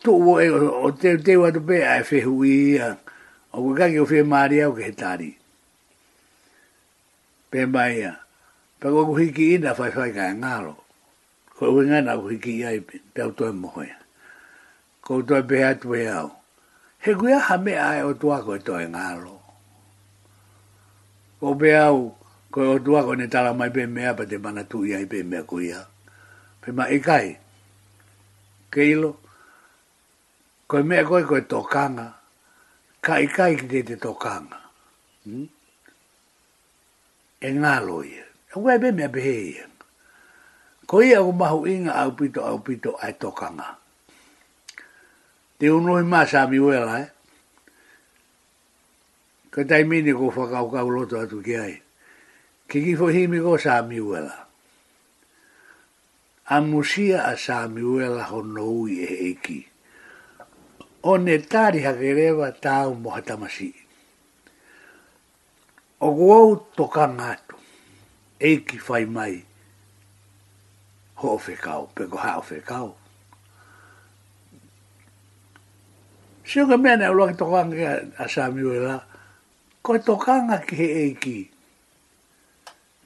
tūwo 0.02 0.34
e 0.42 0.48
o 0.86 0.90
te 1.00 1.10
te 1.26 1.38
watu 1.38 1.62
pē 1.68 1.78
a 1.86 1.96
e 2.02 2.04
whehu 2.10 2.38
i 2.46 2.56
ia, 2.74 2.88
o 3.54 3.68
ku 3.68 3.76
kaki 3.78 4.00
o 4.02 4.06
whee 4.10 4.26
maari 4.34 4.64
au 4.66 4.74
ke 4.74 4.84
he 4.90 4.94
tāri. 5.04 5.32
Pē 7.54 7.70
mai 7.74 7.92
ia, 8.02 8.18
pa 8.82 8.88
kua 8.90 9.06
ku 9.06 9.14
hiki 9.22 9.46
ina 9.60 9.78
whai 9.78 9.94
whai 9.94 10.10
ka 10.18 10.26
ngālo 10.42 10.82
ko 11.58 11.70
wenga 11.74 12.02
na 12.02 12.18
ko 12.18 12.34
ki 12.34 12.66
ai 12.66 12.80
te 13.14 13.20
auto 13.22 13.46
mo 13.54 13.70
ho 13.70 13.86
ko 15.04 15.22
to 15.22 15.38
be 15.46 15.62
at 15.62 15.86
we 15.86 16.08
ao 16.10 16.42
he 17.04 17.14
gu 17.14 17.30
ya 17.30 17.40
ha 17.40 17.56
me 17.58 17.74
ai 17.78 18.02
o 18.02 18.14
to 18.14 18.34
ko 18.42 18.54
to 18.58 18.74
nga 18.90 19.14
lo 19.22 19.38
ko 21.38 21.54
be 21.60 21.70
ao 21.78 22.18
ko 22.50 22.60
o 22.78 22.78
to 22.82 22.90
ko 23.06 23.14
ne 23.14 23.28
tala 23.30 23.54
mai 23.54 23.70
pe 23.70 23.86
me 23.86 24.02
a 24.10 24.16
pa 24.18 24.26
te 24.26 24.38
mana 24.42 24.64
tu 24.66 24.82
ya 24.86 24.98
pe 25.06 25.22
me 25.22 25.40
ko 25.46 25.62
ya 25.62 25.80
pe 26.62 26.72
ma 26.74 26.90
e 26.90 26.98
kai 27.06 27.28
Keilo. 28.74 29.12
ko 30.66 30.76
me 30.82 30.98
ko 31.06 31.22
ko 31.30 31.38
to 31.46 31.60
kanga 31.70 32.10
kai 32.98 33.30
e 33.30 33.30
kai 33.30 33.54
ki 33.60 33.66
te 33.70 33.80
te 33.94 33.96
to 34.02 34.12
kanga 34.18 34.58
hmm? 35.30 35.46
e 37.38 37.50
ngalo 37.62 37.98
ye 38.10 38.24
ko 38.50 38.58
be 38.82 38.90
me 38.96 39.06
be 39.14 39.22
he 39.22 39.38
ye 39.54 39.64
Ko 40.84 41.00
ia 41.00 41.24
ku 41.24 41.32
mahu 41.32 41.64
inga 41.70 41.96
au 41.96 42.12
pito 42.18 42.44
au 42.44 42.60
pito 42.60 43.00
ai 43.00 43.16
tokanga. 43.16 43.80
Te 45.58 45.72
unui 45.72 46.04
maa 46.04 46.28
saa 46.28 46.48
mi 46.50 46.60
uela, 46.60 47.00
eh? 47.00 47.10
Ka 49.54 49.62
tai 49.70 49.88
mini 49.88 50.12
ko 50.12 50.28
whakau 50.28 50.68
kau 50.74 50.88
loto 50.92 51.16
atu 51.24 51.40
ki 51.46 51.56
ai. 51.56 51.76
Ki 52.68 52.96
fo 53.00 53.08
himi 53.08 53.40
ko 53.40 53.56
saa 53.56 53.84
mi 53.88 54.00
uela. 54.02 54.36
A 56.52 56.60
musia 56.60 57.24
a 57.32 57.38
saa 57.40 57.72
mi 57.72 57.80
uela 57.80 58.28
ho 58.28 58.44
noui 58.44 59.00
e 59.08 59.32
eki. 59.32 59.60
O 61.08 61.16
ne 61.16 61.40
tari 61.48 61.80
hakereva 61.88 62.52
tau 62.60 62.92
mo 62.96 63.16
hatamasi. 63.16 63.72
O 66.04 66.12
kuou 66.12 66.48
tokanga 66.76 67.40
atu. 67.40 67.56
Eki 68.44 68.44
fai 68.44 68.44
mai. 68.44 68.52
Eki 68.52 68.78
fai 68.84 69.06
mai 69.08 69.34
ho 71.24 71.30
o 71.38 71.40
whekau, 71.40 71.88
pe 71.96 72.04
ko 72.08 72.18
hao 72.18 72.42
whekau. 72.44 72.94
Sio 76.46 76.68
ka 76.68 76.78
mea 76.78 76.96
ne 76.98 77.08
ulo 77.08 77.28
ki 77.32 77.38
tokanga 77.40 77.76
ki 77.76 77.86
a 78.20 78.28
Samuela, 78.28 78.98
ko 79.82 79.96
e 79.96 80.00
tokanga 80.00 80.60
ki 80.68 80.76
he 80.76 80.88
eiki. 81.04 81.50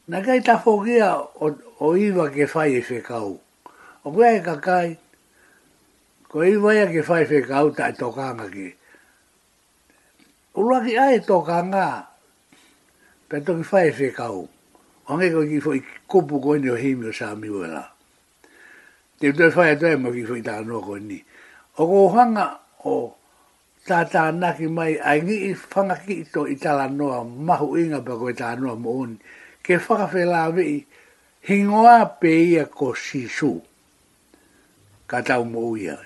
Na 0.08 0.22
kai 0.24 0.40
ta 0.42 0.58
fokia 0.58 1.14
o, 1.42 1.52
o 1.80 1.94
iwa 1.96 2.30
ke 2.34 2.46
whai 2.50 2.74
e 2.82 2.82
whekau. 2.82 3.40
O 4.04 4.12
kua 4.12 4.34
e 4.34 4.42
kakai, 4.42 4.98
ko 6.30 6.42
iwa 6.44 6.74
ia 6.74 6.90
ke 6.90 7.06
whai 7.06 7.24
e 7.26 7.30
whekau 7.32 7.70
ta 7.76 7.90
e 7.94 7.98
tokanga 8.02 8.50
ki. 8.52 8.74
Ulo 10.58 10.82
ki 10.86 10.98
a 10.98 11.12
e 11.14 11.20
tokanga, 11.20 12.08
pe 13.30 13.40
toki 13.46 13.64
whai 13.72 13.90
e 13.92 13.98
whekau. 14.02 14.48
Ongeko 15.08 15.46
ki 15.48 15.60
fo 15.64 15.74
i 15.76 15.80
kupu 16.10 16.42
koini 16.44 16.70
o 16.74 16.80
himi 16.80 17.06
o 17.08 17.12
Samuela. 17.14 17.46
Samuela 17.70 17.92
te 19.20 19.28
te 19.38 19.46
fai 19.56 19.70
atai 19.74 19.92
e 19.98 19.98
ma 20.04 20.10
ki 20.14 20.24
fai 20.30 20.42
tāna 20.48 20.68
noko 20.70 20.96
ni. 21.02 21.18
O 21.82 21.88
ko 21.92 22.02
hanga 22.16 22.46
o 22.86 22.94
tātā 23.88 24.26
naki 24.34 24.68
mai, 24.70 24.98
ai 25.10 25.20
ngi 25.22 25.38
i 25.50 25.54
whanga 25.72 25.98
ki 26.06 26.14
i 26.22 26.26
tō 26.34 26.42
i 26.54 26.58
tāla 26.62 26.86
noa, 26.92 27.24
mahu 27.26 27.76
inga 27.82 28.02
pa 28.06 28.18
koe 28.22 28.34
tāna 28.38 28.62
noa 28.62 28.76
mo 28.76 28.94
oni. 29.04 29.18
Ke 29.64 29.78
whakawhi 29.86 30.24
la 30.30 30.48
vei, 30.54 30.78
hingoa 31.50 32.06
pe 32.22 32.32
ia 32.46 32.66
ko 32.70 32.94
sisu, 32.94 33.56
ka 35.10 35.22
tau 35.26 35.46
mo 35.50 35.66
uia. 35.74 35.98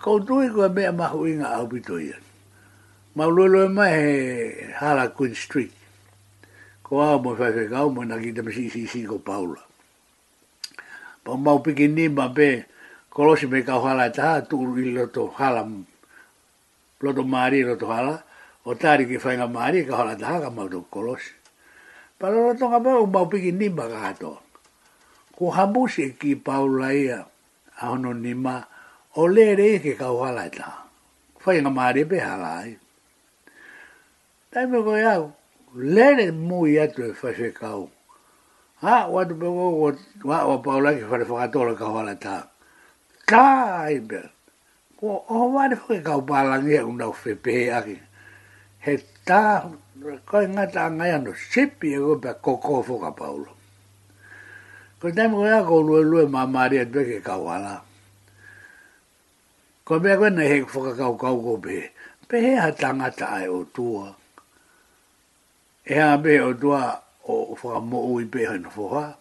Ko 0.00 0.18
tui 0.20 0.48
koe 0.52 0.68
mea 0.72 0.92
mahu 0.92 1.26
inga 1.28 1.52
au 1.58 1.68
pito 1.68 2.00
ia. 2.00 2.16
Ma 3.16 3.26
uloloe 3.28 3.68
mai 3.72 3.90
he 3.92 4.72
hala 4.80 5.08
Queen 5.10 5.34
Street. 5.34 5.72
Ko 6.82 7.00
au 7.02 7.20
mo 7.22 7.34
whaiwhi 7.36 7.68
kau 7.68 7.90
mo 7.90 8.04
na 8.04 8.18
ki 8.20 8.32
tamisi 8.32 8.66
isi 8.70 8.84
isi 8.84 9.04
ko 9.04 9.18
Paula 9.18 9.60
pa 11.26 11.34
mau 11.34 11.58
piki 11.58 11.90
ni 11.90 12.06
ma 12.06 12.28
pe 12.30 12.64
kolosi 13.10 13.50
me 13.50 13.58
kau 13.66 13.82
hala 13.82 14.06
e 14.06 14.12
taha 14.16 14.46
tukuru 14.46 14.72
i 14.78 14.84
loto 14.94 15.26
hala 15.34 15.62
loto 17.02 17.22
maari 17.26 17.66
loto 17.66 17.86
hala 17.90 18.14
o 18.64 18.70
tari 18.78 19.10
ki 19.10 19.18
whainga 19.18 19.50
maari 19.50 19.82
kau 19.82 19.96
hala 19.98 20.14
e 20.14 20.18
taha 20.22 20.36
ka 20.44 20.48
mau 20.54 20.70
tuk 20.70 20.86
kolosi 20.86 21.34
pa 22.18 22.30
lo 22.30 22.38
loto 22.46 22.70
ka 22.70 22.78
pau 22.78 23.02
mau 23.14 23.26
piki 23.26 23.50
ni 23.50 23.66
ma 23.68 23.90
ka 23.90 23.98
hato 24.06 24.34
ku 25.34 25.50
hamusi 25.50 26.06
e 26.06 26.10
ki 26.20 26.32
paula 26.46 26.94
ia 26.94 27.18
a 27.82 27.82
hono 27.90 28.14
ni 28.14 28.30
ma 28.44 28.62
o 29.18 29.26
le 29.26 29.46
rei 29.58 29.82
ke 29.82 29.98
kau 29.98 30.22
hala 30.22 30.46
taha 30.46 30.78
whainga 31.42 31.74
maari 31.74 32.02
pe 32.10 32.22
hala 32.22 32.50
ai 32.62 32.72
tai 34.54 34.62
me 34.70 34.78
koe 34.86 35.02
au 35.02 35.24
lere 35.74 36.30
mui 36.30 36.78
atu 36.78 37.02
e 37.10 37.12
whaise 37.18 37.50
kau 37.50 37.90
ha 38.86 39.06
wa 39.10 39.20
tu 39.26 39.34
pe 39.34 39.46
wa 39.46 40.46
wa 40.46 40.56
pa 40.62 40.72
la 40.80 40.90
ki 40.94 41.02
fa 41.10 41.16
le 41.18 41.24
fa 41.26 41.46
to 41.50 41.60
la 41.66 41.74
ka 41.74 41.86
wala 41.90 42.14
ta 42.16 42.36
ka 43.26 43.42
i 43.90 43.98
be 43.98 44.20
ko 44.98 45.26
o 45.28 45.38
wa 45.50 45.66
le 45.70 45.74
fa 45.74 45.98
ka 46.06 46.14
pa 46.28 46.38
la 46.46 46.56
ni 46.62 46.78
un 46.78 47.00
au 47.02 47.12
fe 47.12 47.34
pe 47.34 47.54
a 47.76 47.82
ki 47.86 47.98
he 48.86 48.94
ta 49.26 49.42
ko 50.30 50.38
nga 50.54 50.64
ta 50.70 50.84
nga 50.94 51.04
ya 51.10 51.16
no 51.18 51.32
sip 51.50 51.82
i 51.82 51.98
go 51.98 52.14
e 52.14 52.18
pe 52.22 52.30
ko 52.44 52.56
ko 52.62 52.78
fo 52.86 52.94
ka 53.02 53.10
pa 53.18 53.26
lo 53.26 53.50
ko 55.02 55.10
dai 55.10 55.26
mo 55.26 55.42
ya 55.50 55.66
ko 55.66 55.82
lu 55.86 55.98
lu 56.10 56.22
ma 56.30 56.46
ma 56.54 56.66
ri 56.70 56.78
te 56.94 57.02
ke 57.10 57.18
ka 57.26 57.34
wala 57.42 57.74
ko 59.82 59.98
be 59.98 60.14
ko 60.20 60.28
ne 60.30 60.44
he 60.50 60.56
fo 60.62 60.78
ka 60.86 60.92
ka 60.94 61.10
ka 61.18 61.30
go 61.34 61.58
be 61.58 61.90
pe 62.30 62.38
ha 62.54 62.70
ta 62.70 62.94
nga 62.94 63.10
ta 63.10 63.26
ai 63.42 63.48
o 63.50 63.66
tua 63.74 64.14
e 65.82 65.98
a 65.98 66.14
be 66.22 66.38
o 66.38 66.54
tua 66.54 67.02
o 67.28 67.56
o 67.62 67.80
mo 67.80 67.98
o 68.10 68.20
impe 68.20 68.46
ha 68.46 68.56
no 68.56 68.70
fa 68.70 69.18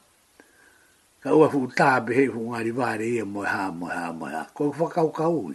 ka 1.22 1.30
o 1.34 1.50
fu 1.50 1.68
ta 1.76 2.00
be 2.06 2.14
he 2.14 2.26
fu 2.30 2.40
ngari 2.52 2.72
ba 2.72 2.98
re 2.98 3.08
e 3.20 3.24
mo 3.24 3.42
ha 3.44 3.72
mo 3.72 3.88
ha 3.88 4.12
mo 4.14 4.26
ha 4.30 4.48
ko 4.54 4.72
fa 4.72 4.88
ka 4.90 5.02
o 5.02 5.10
ka 5.12 5.28
u 5.30 5.54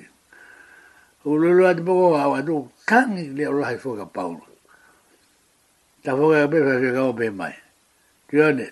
o 1.27 1.35
lo 1.37 1.49
lo 1.53 1.67
at 1.69 1.79
bo 1.85 1.93
o 2.15 2.35
a 2.35 2.41
do 2.43 2.71
kan 2.89 3.15
le 3.37 3.45
o 3.47 3.63
ha 3.63 3.77
fo 3.79 3.95
ka 3.97 4.05
pa 4.07 4.23
o 4.27 4.41
ta 6.03 6.17
fo 6.17 7.13
be 7.17 7.31
mai 7.31 7.55
ki 8.29 8.37
o 8.43 8.51
ne 8.53 8.69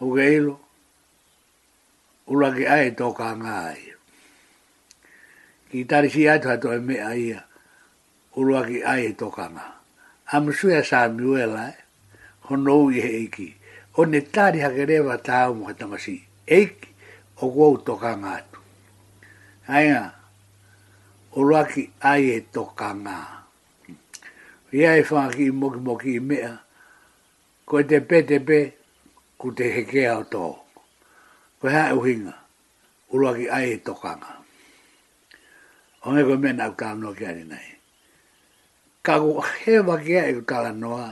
o 0.00 0.14
ge 0.16 0.38
lo 0.40 0.54
o 2.26 2.32
la 2.38 2.54
ge 2.54 2.66
ai 2.66 2.90
to 2.94 3.10
ka 3.12 3.34
ngai 3.34 3.80
ki 5.70 5.82
tari 5.90 6.08
si 6.10 6.28
ai 6.28 6.38
to 6.38 6.70
me 6.86 7.02
ai 7.02 7.34
o 8.38 8.38
lo 8.46 8.62
ge 8.62 8.78
ai 8.86 9.10
to 9.18 9.26
ka 9.30 9.50
ngai 9.50 9.74
am 10.34 10.50
sue 10.52 10.82
sa 10.84 11.06
mi 11.10 11.26
hono 12.48 12.76
i 12.94 12.98
he 13.04 13.10
eiki. 13.20 13.48
O 13.98 14.04
ne 14.04 14.20
tari 14.34 14.58
hake 14.64 14.82
rewa 14.90 15.14
tāu 15.28 15.48
mo 15.58 15.62
katamasi. 15.68 16.14
Eiki 16.54 16.88
o 17.42 17.50
kua 17.52 17.68
utoka 17.76 18.10
ngātu. 18.22 18.58
Ainga, 19.76 20.02
o 21.36 21.40
raki 21.50 21.82
ai 22.10 22.22
e 22.38 22.40
toka 22.54 22.88
ngā. 23.04 23.16
e 24.72 25.02
whaki 25.10 25.44
i 25.46 25.50
moki 25.50 25.78
moki 25.88 26.10
i 26.14 26.20
mea, 26.28 26.52
ko 27.66 27.78
e 27.80 27.84
te 27.88 27.98
pe 28.08 28.22
te 28.28 28.36
pe, 28.48 28.58
ku 29.38 29.50
te 29.56 29.64
hekea 29.74 30.12
o 30.18 30.24
tō. 30.32 30.44
Ko 31.60 31.68
hea 31.68 31.94
uhinga, 31.98 32.34
o 33.12 33.18
raki 33.22 33.46
ai 33.56 33.66
e 33.74 33.78
toka 33.86 34.12
ngā. 34.22 34.32
O 36.04 36.14
ngeko 36.14 36.34
mena 36.42 36.68
u 36.70 36.74
tāu 36.80 36.94
no 37.02 37.12
kia 37.16 37.30
rinai. 37.36 37.68
Kako 39.02 39.40
hewa 39.62 39.98
kia 39.98 40.22
e 40.30 40.36
u 40.38 40.42
tāu 40.44 40.70
noa, 40.78 41.10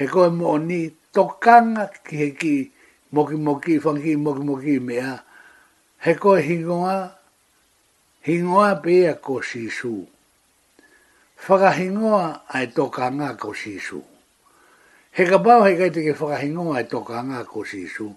he 0.00 0.06
koe 0.06 0.28
mo 0.30 0.56
ni 0.58 0.80
tokanga 1.14 1.84
ki 2.08 2.14
he 2.20 2.28
ki 2.40 2.72
moki 3.12 3.34
moki 3.34 3.78
whangi 3.78 4.16
moki 4.16 4.40
moki 4.42 4.78
mea. 4.80 5.20
He 5.98 6.14
koe 6.14 6.40
hingoa, 6.40 7.10
hingoa 8.26 8.76
pea 8.82 9.12
ko 9.20 9.40
sisu. 9.42 10.06
hingoa 11.76 12.48
ai 12.48 12.66
tokanga 12.68 13.36
ko 13.36 13.52
sisu. 13.52 14.02
He 15.12 15.28
ka 15.28 15.38
pau 15.38 15.64
he 15.68 15.76
kaiti 15.76 16.00
ke 16.00 16.16
whakahingoa 16.16 16.78
ai 16.80 16.84
tokanga 16.88 17.44
ko 17.44 17.60
sisu. 17.60 18.16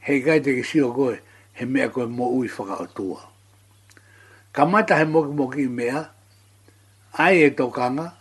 He 0.00 0.22
kaiti 0.26 0.58
ke 0.58 0.64
sio 0.66 0.90
koe 0.92 1.20
he 1.52 1.64
mea 1.66 1.88
koe 1.88 2.06
mo 2.06 2.34
ui 2.34 2.48
whakaotua. 2.48 3.22
Kamata 4.52 4.98
he 4.98 5.04
moki 5.04 5.30
moki 5.32 5.68
mea, 5.68 6.10
ai 7.14 7.44
e 7.46 7.50
tokanga, 7.50 8.18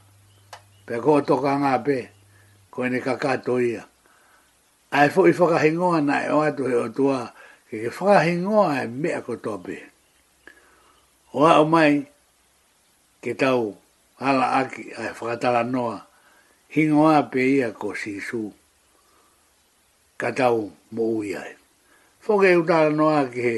pe 0.89 0.97
ko 1.06 1.21
to 1.21 1.38
ka 1.38 1.54
nga 1.62 1.73
pe 1.86 2.10
ko 2.73 2.82
ni 2.89 2.97
ka 2.97 3.13
ka 3.21 3.38
to 3.45 3.62
ia 3.62 3.86
ai 4.97 5.08
fo 5.13 5.21
i 5.30 5.34
fo 5.38 5.45
ka 5.45 5.58
hingo 5.63 5.93
na 6.02 6.15
e 6.28 6.34
o 6.34 6.39
atu 6.49 6.63
o 6.65 6.86
tua 6.97 7.19
ke 7.69 7.75
ke 7.86 7.89
fo 7.95 8.04
ka 8.10 8.17
hingo 8.28 8.65
e 8.65 8.82
me 9.02 9.10
ko 9.25 9.34
to 9.45 9.54
pe 9.65 9.78
o 11.38 11.45
a 11.45 11.62
mai 11.73 11.93
ke 13.23 13.32
tau 13.41 13.63
ala 14.28 14.45
aki 14.65 14.84
ai 14.99 15.12
fo 15.17 15.23
ka 15.30 15.62
noa 15.73 15.99
hingo 16.75 17.06
a 17.06 17.21
pe 17.32 17.38
ia 17.58 17.69
ko 17.82 17.89
si 18.02 18.13
su 18.28 18.43
ka 20.21 20.30
tau 20.39 20.60
mo 20.93 21.04
ui 21.21 21.30
ai 21.43 21.52
fo 22.23 22.32
ke 22.41 22.49
u 22.58 22.63
tala 22.69 22.89
noa 22.99 23.21
ke 23.34 23.41
he 23.47 23.56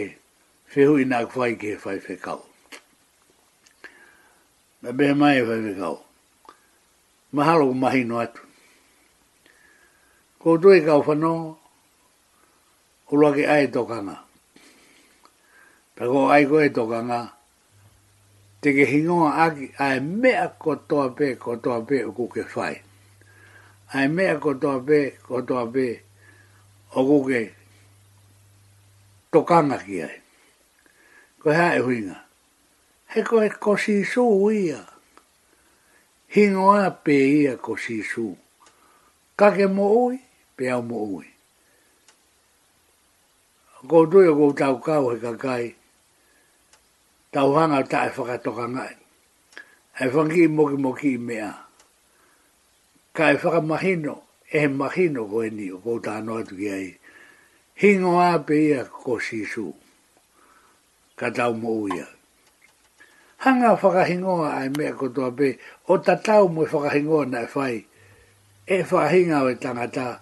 fe 0.71 0.81
hui 0.87 1.03
nak 1.11 1.25
fai 1.33 1.51
ke 1.61 1.71
fai 1.83 1.99
fe 2.05 2.15
kau 2.25 2.41
Na 4.83 4.89
be 4.97 5.05
mai 5.21 5.37
e 5.37 5.43
fai 5.47 5.61
fe 5.67 5.73
kau 5.81 5.97
mahalo 7.31 7.71
ku 7.71 7.75
mahi 7.75 8.03
no 8.09 8.15
atu. 8.23 8.43
Kou 10.41 10.57
tue 10.61 10.81
ka 10.85 10.97
ufano, 10.99 11.31
uluaki 13.11 13.43
ae 13.45 13.65
tokanga. 13.73 14.15
Pako 15.95 16.19
ae 16.33 16.43
koe 16.49 16.67
tokanga, 16.77 17.19
teke 18.61 18.83
hingonga 18.91 19.29
aki, 19.45 19.65
ae 19.85 19.97
mea 19.99 20.45
kotoa 20.63 21.05
pe, 21.17 21.27
kotoa 21.43 21.77
pe 21.87 21.97
uku 22.09 22.25
ke 22.33 22.43
fai. 22.53 22.75
Ae 23.95 24.07
mea 24.15 24.35
kotoa 24.43 24.77
pe, 24.87 24.99
kotoa 25.27 25.63
pe, 25.73 25.85
uku 26.99 27.17
ke 27.29 27.41
tokanga 29.31 29.77
ki 29.85 29.95
ae. 30.09 30.15
Koe 31.41 31.53
hae 31.59 31.79
huinga. 31.85 32.17
He 33.13 33.19
koe 33.29 33.45
kosi 33.63 34.01
suu 34.11 34.49
ia 34.51 34.81
hingoa 36.35 36.87
pe 37.03 37.11
ia 37.43 37.57
ko 37.59 37.75
sisu. 37.75 38.35
Kake 39.37 39.67
mo 39.67 39.91
ui, 40.07 40.17
pe 40.55 40.71
au 40.71 40.81
mo 40.81 40.97
ui. 41.19 41.27
Ko 43.89 43.97
tui 44.07 44.27
o 44.27 44.33
kou 44.39 44.53
tau 44.59 44.75
kau 44.85 45.09
he 45.11 45.17
kakai, 45.23 45.65
tau 47.33 47.49
hanga 47.57 47.81
ta 47.91 47.99
e 48.07 48.11
whakatoka 48.15 48.65
ngai. 48.75 48.95
E 49.99 50.05
whangi 50.13 50.43
i 50.43 50.47
moki 50.55 50.77
moki 50.85 51.09
i 51.13 51.17
mea. 51.27 51.51
Ka 53.15 53.23
e 53.33 53.61
mahino, 53.69 54.15
e 54.49 54.61
mahino 54.79 55.21
ko 55.31 55.37
eni 55.47 55.67
o 55.75 55.81
kou 55.83 55.97
tāno 56.05 56.31
atu 56.39 56.55
ki 56.59 56.67
ai. 56.79 56.89
Hingoa 57.81 58.31
pe 58.47 58.55
ia 58.69 58.81
ko 59.03 59.13
sisu. 59.27 59.67
Ka 61.19 61.27
tau 61.37 61.53
mo 61.61 61.71
ui 61.83 61.95
ai 61.99 62.20
hanga 63.41 63.71
whakahingoa 63.73 64.53
ai 64.57 64.69
mea 64.69 64.93
kotoa 64.93 65.31
pe, 65.31 65.57
o 65.87 65.97
ta 65.97 66.15
tau 66.15 66.49
mo 66.49 66.61
whakahingoa 66.71 67.25
nai 67.25 67.47
whai, 67.55 67.77
e 68.65 68.77
whakahinga 68.89 69.37
o 69.43 69.49
e 69.51 69.55
tangata. 69.55 70.21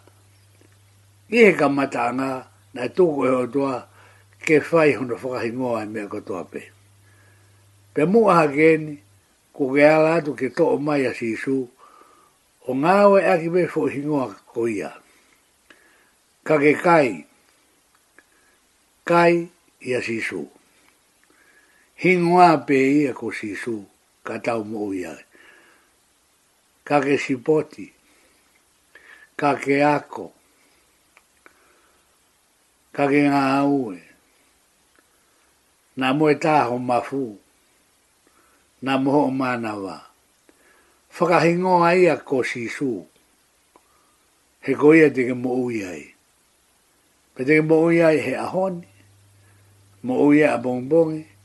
Ie 1.32 1.54
ka 1.60 1.70
mata 1.70 2.10
anga, 2.10 2.48
nai 2.74 2.88
tōko 2.96 3.28
e 3.28 3.32
otoa, 3.44 3.88
ke 4.46 4.60
whai 4.72 4.96
hono 4.96 5.16
whakahingoa 5.20 5.80
ai 5.82 5.88
mea 5.88 6.08
kotoa 6.08 6.44
pe. 6.52 6.62
Pe 7.94 8.06
mua 8.06 8.36
hake 8.36 8.74
eni, 8.74 8.94
ko 9.54 9.68
ke 9.76 9.84
ala 9.84 10.16
atu 10.16 10.36
ke 10.40 10.48
tō 10.56 10.80
mai 10.80 11.04
a 11.06 11.12
sisu, 11.14 11.68
o 12.72 12.72
ngāwe 12.74 13.20
aki 13.28 13.50
me 13.50 13.68
whakahingoa 13.68 14.32
ko 14.54 14.64
ia. 14.68 14.96
Ka 16.44 16.56
kai, 16.58 17.26
kai 19.06 19.50
ia 19.84 20.00
sisu. 20.00 20.40
sisu 20.40 20.59
hingoa 22.00 22.64
pe 22.64 22.80
ia 23.04 23.12
ko 23.14 23.28
sisu 23.28 23.84
ka 24.24 24.40
tau 24.40 24.64
mo 24.64 24.88
ia 24.96 25.12
ka 26.88 27.04
ke 27.04 27.20
sipoti 27.20 27.92
ka 29.36 29.60
ke 29.60 29.84
ako 29.84 30.32
ka 32.96 33.04
ke 33.12 33.20
ngā 33.28 33.42
aue 33.60 34.00
nā 36.00 36.08
moe 36.18 36.34
tāho 36.44 36.76
mafu 36.80 37.36
nā 38.86 38.94
moho 39.04 39.22
o 39.28 39.32
mānawa 39.40 39.98
whakahingoa 41.12 41.92
ia 42.00 42.16
ko 42.24 42.48
sisu 42.48 43.04
he 44.64 44.72
ko 44.72 44.96
ia 44.96 45.12
te 45.12 45.28
ke 45.28 45.36
mo 45.36 45.68
ia 45.68 45.92
pe 47.36 47.44
te 47.44 47.60
ke 47.60 47.64
mo 47.68 47.92
ia 47.92 48.08
he 48.16 48.34
ahoni 48.40 48.88
mo 50.08 50.32
ia 50.32 50.56
a 50.56 50.62
bongbongi 50.64 51.24
bong 51.28 51.38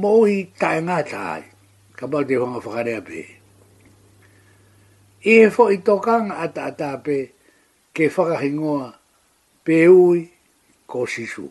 moi 0.00 0.28
e 0.28 0.32
i 0.36 0.40
nga 0.52 0.70
ngā 0.86 0.98
ka 1.96 2.06
mau 2.12 2.22
te 2.28 2.36
whanga 2.36 2.60
whakarea 2.60 3.00
pē. 3.08 3.20
I 5.24 5.32
e 5.44 5.48
fo 5.48 5.70
i 5.72 5.78
tokanga 5.80 6.36
ata 6.44 6.68
ata 6.70 6.90
pē, 7.04 7.16
ke 7.96 8.10
whakahingoa 8.12 8.92
pē 9.64 9.78
ui 9.88 10.20
ko 10.86 11.06
sisu. 11.08 11.48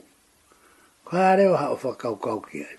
Kwa 1.06 1.36
reo 1.36 1.58
ha 1.58 1.74
o 1.74 1.78
whakau 1.82 2.16
kau 2.22 2.40
ki 2.46 2.62
ai. 2.62 2.78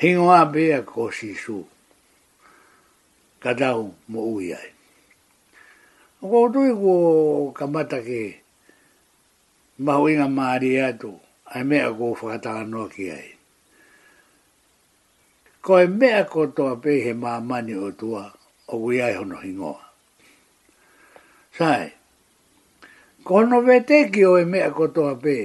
Hingoa 0.00 0.40
be 0.52 0.70
a 0.72 0.80
ko 0.80 1.10
sisu, 1.12 1.60
ka 3.42 3.52
tau 3.52 3.92
mo 4.08 4.20
ui 4.32 4.48
ai. 4.56 4.72
Ngo 6.24 6.40
tui 6.52 6.72
ko 6.72 6.92
kamata 7.52 8.00
ke 8.00 8.40
mahoinga 9.78 10.24
maari 10.28 10.80
atu, 10.80 11.12
ai 11.50 11.64
mea 11.68 11.86
ko 11.96 12.04
whakataa 12.14 12.64
noa 12.70 12.88
ki 12.94 13.10
ai. 13.10 13.28
Ko 15.64 15.78
e 15.80 15.86
mea 15.86 16.24
ko 16.24 16.46
toa 16.46 16.76
pe 16.76 17.00
he 17.04 17.12
mamani 17.14 17.74
o 17.74 17.90
tua, 17.90 18.24
o 18.68 18.78
ku 18.78 18.90
iai 18.94 19.14
hono 19.18 19.36
hingoa. 19.44 19.82
Sai, 21.58 21.90
ko 23.24 23.42
no 23.44 23.60
vete 23.66 24.08
ki 24.12 24.24
o 24.24 24.38
e 24.40 24.44
mea 24.46 24.70
ko 24.70 24.88
toa 24.94 25.14
pe, 25.14 25.36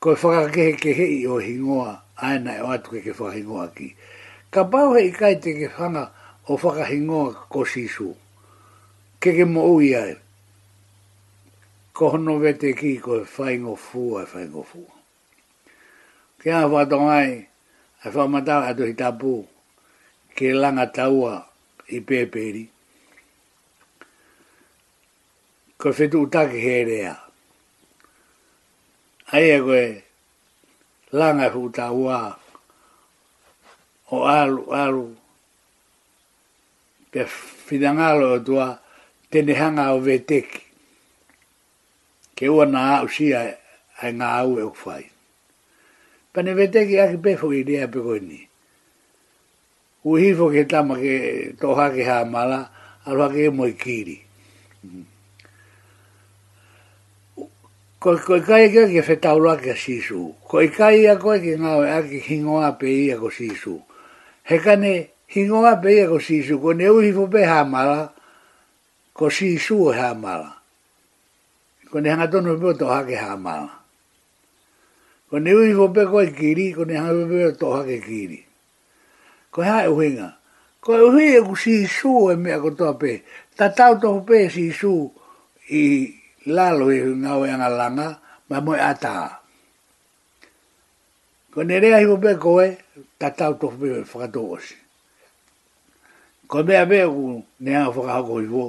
ko 0.00 0.12
e 0.16 0.16
whakakehe 0.20 0.72
ke 0.80 0.90
hei 0.96 1.22
o 1.28 1.38
hingoa, 1.44 2.00
aina 2.16 2.54
e 2.56 2.60
atu 2.72 2.90
ke 2.96 3.00
ke 3.04 3.10
whakahingoa 3.12 3.68
ki. 3.76 3.88
Ka 4.50 4.64
pau 4.70 4.94
hei 4.96 5.12
kai 5.12 5.36
te 5.40 5.50
ke 5.60 5.68
whanga 5.76 6.04
o 6.48 6.56
whakahingoa 6.56 7.34
ko 7.52 7.64
sisu, 7.68 8.14
ke 9.20 9.30
ke 9.38 9.44
mo 9.44 9.62
ui 9.76 9.92
ai 9.94 10.16
kohono 11.96 12.36
vete 12.44 12.70
ki 12.76 13.00
ko 13.00 13.24
e 13.24 13.24
whaingo 13.24 13.72
fua 13.76 14.20
e 14.28 14.28
whaingo 14.32 14.62
fua. 14.70 14.92
Ke 16.40 16.48
a 16.52 16.68
whatongai, 16.72 17.30
e 18.04 18.08
whamatau 18.14 18.62
atu 18.68 18.84
i 18.84 18.92
tapu, 19.00 19.34
ke 20.36 20.46
langa 20.60 20.84
taua 20.92 21.32
i 21.88 21.98
pēpēri. 22.06 22.64
Ko 25.80 25.88
whetu 25.96 26.20
utake 26.28 26.60
he 26.64 26.76
rea. 26.84 27.14
Ai 29.32 29.48
e 29.56 29.56
koe, 29.66 29.86
langa 31.16 31.48
hu 31.48 31.62
taua, 31.72 32.20
o 34.12 34.18
alu 34.36 34.68
alu, 34.84 35.08
pe 37.10 37.24
whidangalo 37.68 38.36
o 38.36 38.38
tua, 38.44 38.68
tenehanga 39.32 39.88
o 39.96 39.98
veteki 40.04 40.65
ke 42.36 42.50
ua 42.52 42.68
nā 42.68 42.84
au 43.00 43.08
si 43.08 43.32
ai 43.34 44.12
ngā 44.12 44.28
au 44.44 44.58
e 44.60 44.66
uwhai. 44.68 45.04
Pane 46.36 46.52
vete 46.54 46.82
ki 46.86 46.98
aki 47.00 47.16
pefo 47.24 47.48
i 47.56 47.62
rea 47.64 47.88
pe 47.88 47.98
koe 48.04 48.20
ni. 48.20 48.40
U 50.04 50.16
hifo 50.20 50.50
ke 50.52 50.66
tama 50.68 51.00
ke 51.00 51.56
toha 51.60 51.88
ke 51.94 52.04
hā 52.04 52.22
mala, 52.28 52.60
alwa 53.08 53.30
ke 53.32 53.48
moi 53.50 53.72
kiri. 53.72 54.20
Koi 57.98 58.16
koi 58.20 58.40
kai 58.44 58.68
kia 58.68 58.84
ke 58.92 59.00
whetaura 59.00 59.56
ke 59.56 59.72
sisu. 59.72 60.36
Koi 60.44 60.68
kai 60.68 61.06
a 61.08 61.16
koe 61.16 61.40
ke 61.40 61.56
ngā 61.56 61.72
ue 61.80 61.88
aki 61.88 62.20
hingoa 62.28 62.76
pe 62.76 62.86
ia 62.92 63.16
ko 63.16 63.30
sisu. 63.32 63.80
He 64.44 64.58
kane 64.60 65.08
hingoa 65.32 65.80
pe 65.80 65.96
ia 65.96 66.04
ko 66.08 66.20
sisu, 66.20 66.60
ko 66.60 66.72
ne 66.76 66.88
uhifo 66.92 67.26
pe 67.32 67.48
hā 67.48 67.64
mala, 67.64 68.12
ko 69.16 69.30
sisu 69.32 69.80
o 69.88 69.90
hā 69.96 70.12
mala 70.12 70.55
ko 71.90 72.00
ne 72.00 72.08
hanga 72.10 72.26
tonu 72.30 72.54
e 72.56 72.60
pe 72.60 72.70
to 72.78 72.86
hake 72.86 73.16
ha 73.22 73.36
ma 73.36 73.54
ko 75.30 75.38
ne 75.38 75.52
ui 75.54 75.70
fo 75.78 75.86
pe 75.94 76.02
ko 76.10 76.18
i 76.26 76.30
kiri 76.38 76.66
ko 76.76 76.82
ne 76.84 76.96
hanga 76.98 77.24
pe 77.30 77.38
to 77.60 77.66
hake 77.76 77.98
kiri 78.06 78.38
ko 79.54 79.58
ha 79.66 79.86
e 79.86 79.90
uhinga 79.94 80.28
ko 80.82 80.88
e 80.96 81.00
uhi 81.10 81.26
e 81.38 81.40
ku 81.46 81.54
si 81.54 81.86
su 81.86 82.10
e 82.32 82.36
mea 82.36 82.58
ko 82.60 82.70
toa 82.78 82.94
pe 83.00 83.12
ta 83.56 83.66
tau 83.78 83.94
to 84.02 84.08
pe 84.26 84.50
si 84.50 84.70
su 84.70 85.06
i 85.70 85.82
lalo 86.54 86.90
e 86.90 86.98
nga 87.22 87.38
o 87.38 87.44
e 87.46 87.50
yanga 87.54 87.70
langa 87.78 88.08
ma 88.50 88.56
mo 88.64 88.74
e 88.74 88.80
ata 88.90 89.42
ko 91.54 91.58
ne 91.62 91.74
rea 91.78 92.02
i 92.02 92.06
fo 92.10 92.18
pe 92.18 92.32
ko 92.34 92.58
e 92.66 92.68
ta 93.18 93.30
tau 93.30 93.54
to 93.60 93.68
pe 93.78 94.02
e 94.02 94.02
fakato 94.02 94.42
osi 94.58 94.74
ko 96.50 96.56
mea 96.66 96.82
pe 96.90 96.98
ku 97.06 97.46
ne 97.62 97.70
hanga 97.78 97.94
fakako 97.94 98.34
i 98.42 98.46
fo 98.52 98.64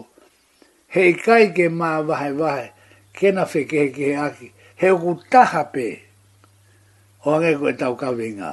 hei 0.94 1.12
kai 1.18 1.50
ke 1.54 1.66
maa 1.74 2.02
vahe 2.06 2.32
vahe 2.38 2.68
kena 3.18 3.50
fe 3.52 3.66
ke 3.66 3.90
ke 3.90 4.14
aki 4.14 4.48
he 4.78 4.90
o 4.94 5.12
taha 5.32 5.64
pe 5.74 5.88
o 7.26 7.34
ange 7.34 7.58
ko 7.58 7.70
tau 7.74 7.96
ka 7.98 8.14
venga 8.14 8.52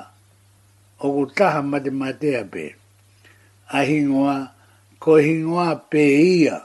o 1.04 1.06
ku 1.14 1.22
taha 1.36 1.60
mate 1.60 1.90
mate 1.92 2.30
a 2.40 2.44
pe 2.52 2.64
a 3.76 3.84
hingoa 3.88 4.36
ko 4.96 5.20
hingoa 5.20 5.68
pe 5.92 6.02
ia 6.40 6.56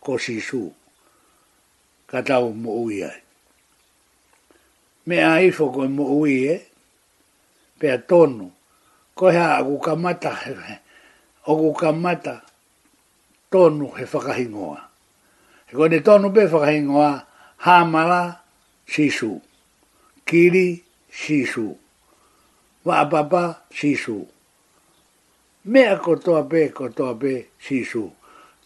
ko 0.00 0.16
sisu 0.24 0.64
ka 2.08 2.18
tau 2.24 2.56
mo 2.56 2.72
ui 2.88 3.04
ai 3.04 3.20
me 5.06 5.16
a 5.20 5.44
ifo 5.44 5.68
ko 5.76 5.84
mo 5.92 6.04
ui 6.24 6.34
e 6.48 6.56
pe 7.78 7.86
a 7.92 7.98
tonu 8.08 8.46
ko 9.16 9.24
hea 9.28 9.46
a 9.60 9.60
ku 9.68 9.76
kamata 9.86 10.32
o 11.52 11.52
ku 11.60 11.70
kamata 11.80 12.34
tonu 13.52 13.86
he 13.96 14.04
whakahingoa. 14.08 14.80
E 15.70 15.72
koe 15.76 15.88
ne 15.88 16.00
tonu 16.02 16.32
pe 16.34 16.44
whakahingoa, 16.50 17.26
hamara 17.62 18.42
sisu, 18.86 19.40
kiri 20.26 20.82
sisu, 21.10 21.78
wapapa 22.84 23.62
sisu. 23.70 24.26
Mea 25.64 25.96
kotoa 25.96 26.42
pe, 26.42 26.68
kotoa 26.68 27.14
pe 27.14 27.46
sisu. 27.66 28.10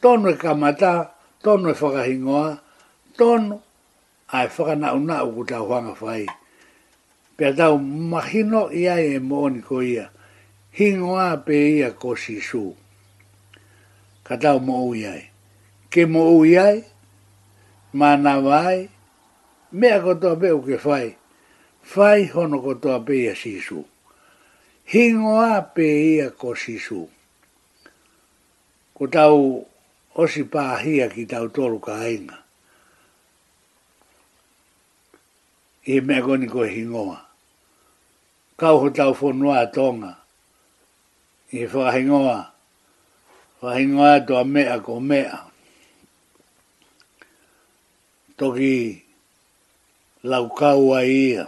Tonu 0.01 0.29
e 0.31 0.35
kamata, 0.35 1.11
tonu 1.43 1.69
e 1.69 1.73
whakahingoa, 1.81 2.51
tonu 3.19 3.61
ai 4.35 4.47
e 4.47 4.49
whakana 4.57 4.88
una 4.95 5.17
uku 5.29 5.45
tau 5.45 5.69
hanga 5.73 5.95
whai. 6.01 6.27
Pea 7.37 7.53
tau 7.53 7.79
mahino 7.79 8.73
ia 8.73 8.97
e 9.01 9.19
mooni 9.19 9.61
ko 9.61 9.83
ia, 9.83 10.09
hingoa 10.73 11.37
pe 11.45 11.57
ia 11.77 11.93
ko 12.01 12.17
sisu. 12.17 12.73
Ka 14.25 14.37
tau 14.40 14.59
mo 14.61 14.88
uiai. 14.88 15.21
Ke 15.93 16.07
mo 16.09 16.33
uiai? 16.33 16.33
Ke 16.33 16.33
mo 16.73 16.85
uiai? 16.87 16.93
mana 17.94 18.40
vai 18.40 18.88
me 19.70 19.88
ko 20.02 20.14
to 20.18 20.35
be 20.35 20.48
o 20.50 20.59
ke 20.61 20.76
fai 20.80 21.14
fai 21.80 22.26
hono 22.26 22.59
ko 22.61 22.74
to 22.74 22.98
be 22.98 23.20
ia 23.22 23.35
sisu 23.38 23.85
hingo 24.92 25.37
a 25.38 25.62
pe 25.62 25.87
ia 26.18 26.30
ko 26.35 26.59
sisu 26.59 27.07
ko 28.98 29.07
tau 29.07 29.66
o 30.16 30.26
si 30.26 30.42
pa 30.42 30.74
hia 30.83 31.07
ki 31.07 31.25
tau 31.27 31.46
tolu 31.54 31.79
ka 31.79 31.94
ainga 32.02 32.35
e 35.87 36.00
me 36.00 36.19
ko 36.19 36.35
ni 36.35 36.50
ko 36.50 36.66
hingo 36.66 37.14
a 37.14 37.23
kau 38.58 38.79
ho 38.83 38.90
tau 38.90 39.14
fono 39.14 39.54
a 39.54 39.71
tonga 39.71 40.19
e 41.46 41.62
fa 41.71 41.94
hingo 41.94 42.27
a 42.27 42.42
fa 43.62 43.79
hingo 43.79 44.02
a 44.02 44.19
to 44.27 44.35
a 44.35 44.42
mea 44.44 44.83
ko 44.83 44.98
mea 44.98 45.54
toki 48.37 49.02
laukau 50.24 50.94
a 50.98 51.00
ia. 51.06 51.44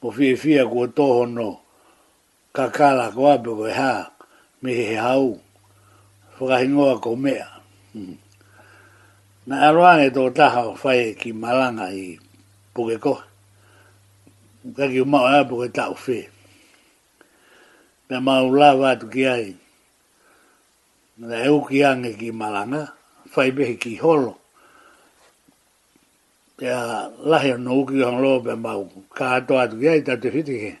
Mo 0.00 0.08
fie 0.10 0.36
fie 0.36 0.62
kua 0.70 0.86
toho 0.96 1.26
no 1.26 1.48
kakala 2.54 3.10
ko 3.10 3.26
ape 3.32 3.50
koe 3.56 3.72
ha 3.74 3.92
me 4.62 4.70
he 4.74 4.94
hau. 4.94 5.40
Whakahingoa 6.38 7.02
ko 7.02 7.16
mea. 7.16 7.48
Hmm. 7.92 8.14
Na 9.46 9.54
aroane 9.68 10.10
tō 10.14 10.30
taha 10.34 10.66
o 10.70 10.74
whae 10.82 11.14
ki 11.18 11.32
malanga 11.32 11.90
i 11.90 12.18
puke 12.74 13.00
ko. 13.02 13.18
Kaki 14.76 15.00
umau 15.02 15.26
a 15.26 15.44
puke 15.44 15.72
tau 15.74 15.94
fe. 15.94 16.28
Me 18.08 18.20
mau 18.20 18.46
lava 18.54 18.90
atu 18.94 19.10
ki 19.10 19.22
ai. 19.26 19.54
Na 21.18 21.36
euki 21.50 21.82
ange 21.84 22.14
ki 22.14 22.30
malanga, 22.30 22.92
whae 23.34 23.50
behe 23.50 23.74
ki 23.80 23.96
holo 23.98 24.37
ya 26.58 27.08
lahe 27.22 27.54
no 27.56 27.86
ki 27.86 28.02
han 28.02 28.18
lo 28.22 28.40
be 28.40 28.54
ma 28.54 28.74
ka 29.14 29.40
to 29.46 29.54
at 29.58 29.70
ge 29.80 30.02
ta 30.04 30.18
te 30.20 30.28
fiti 30.30 30.74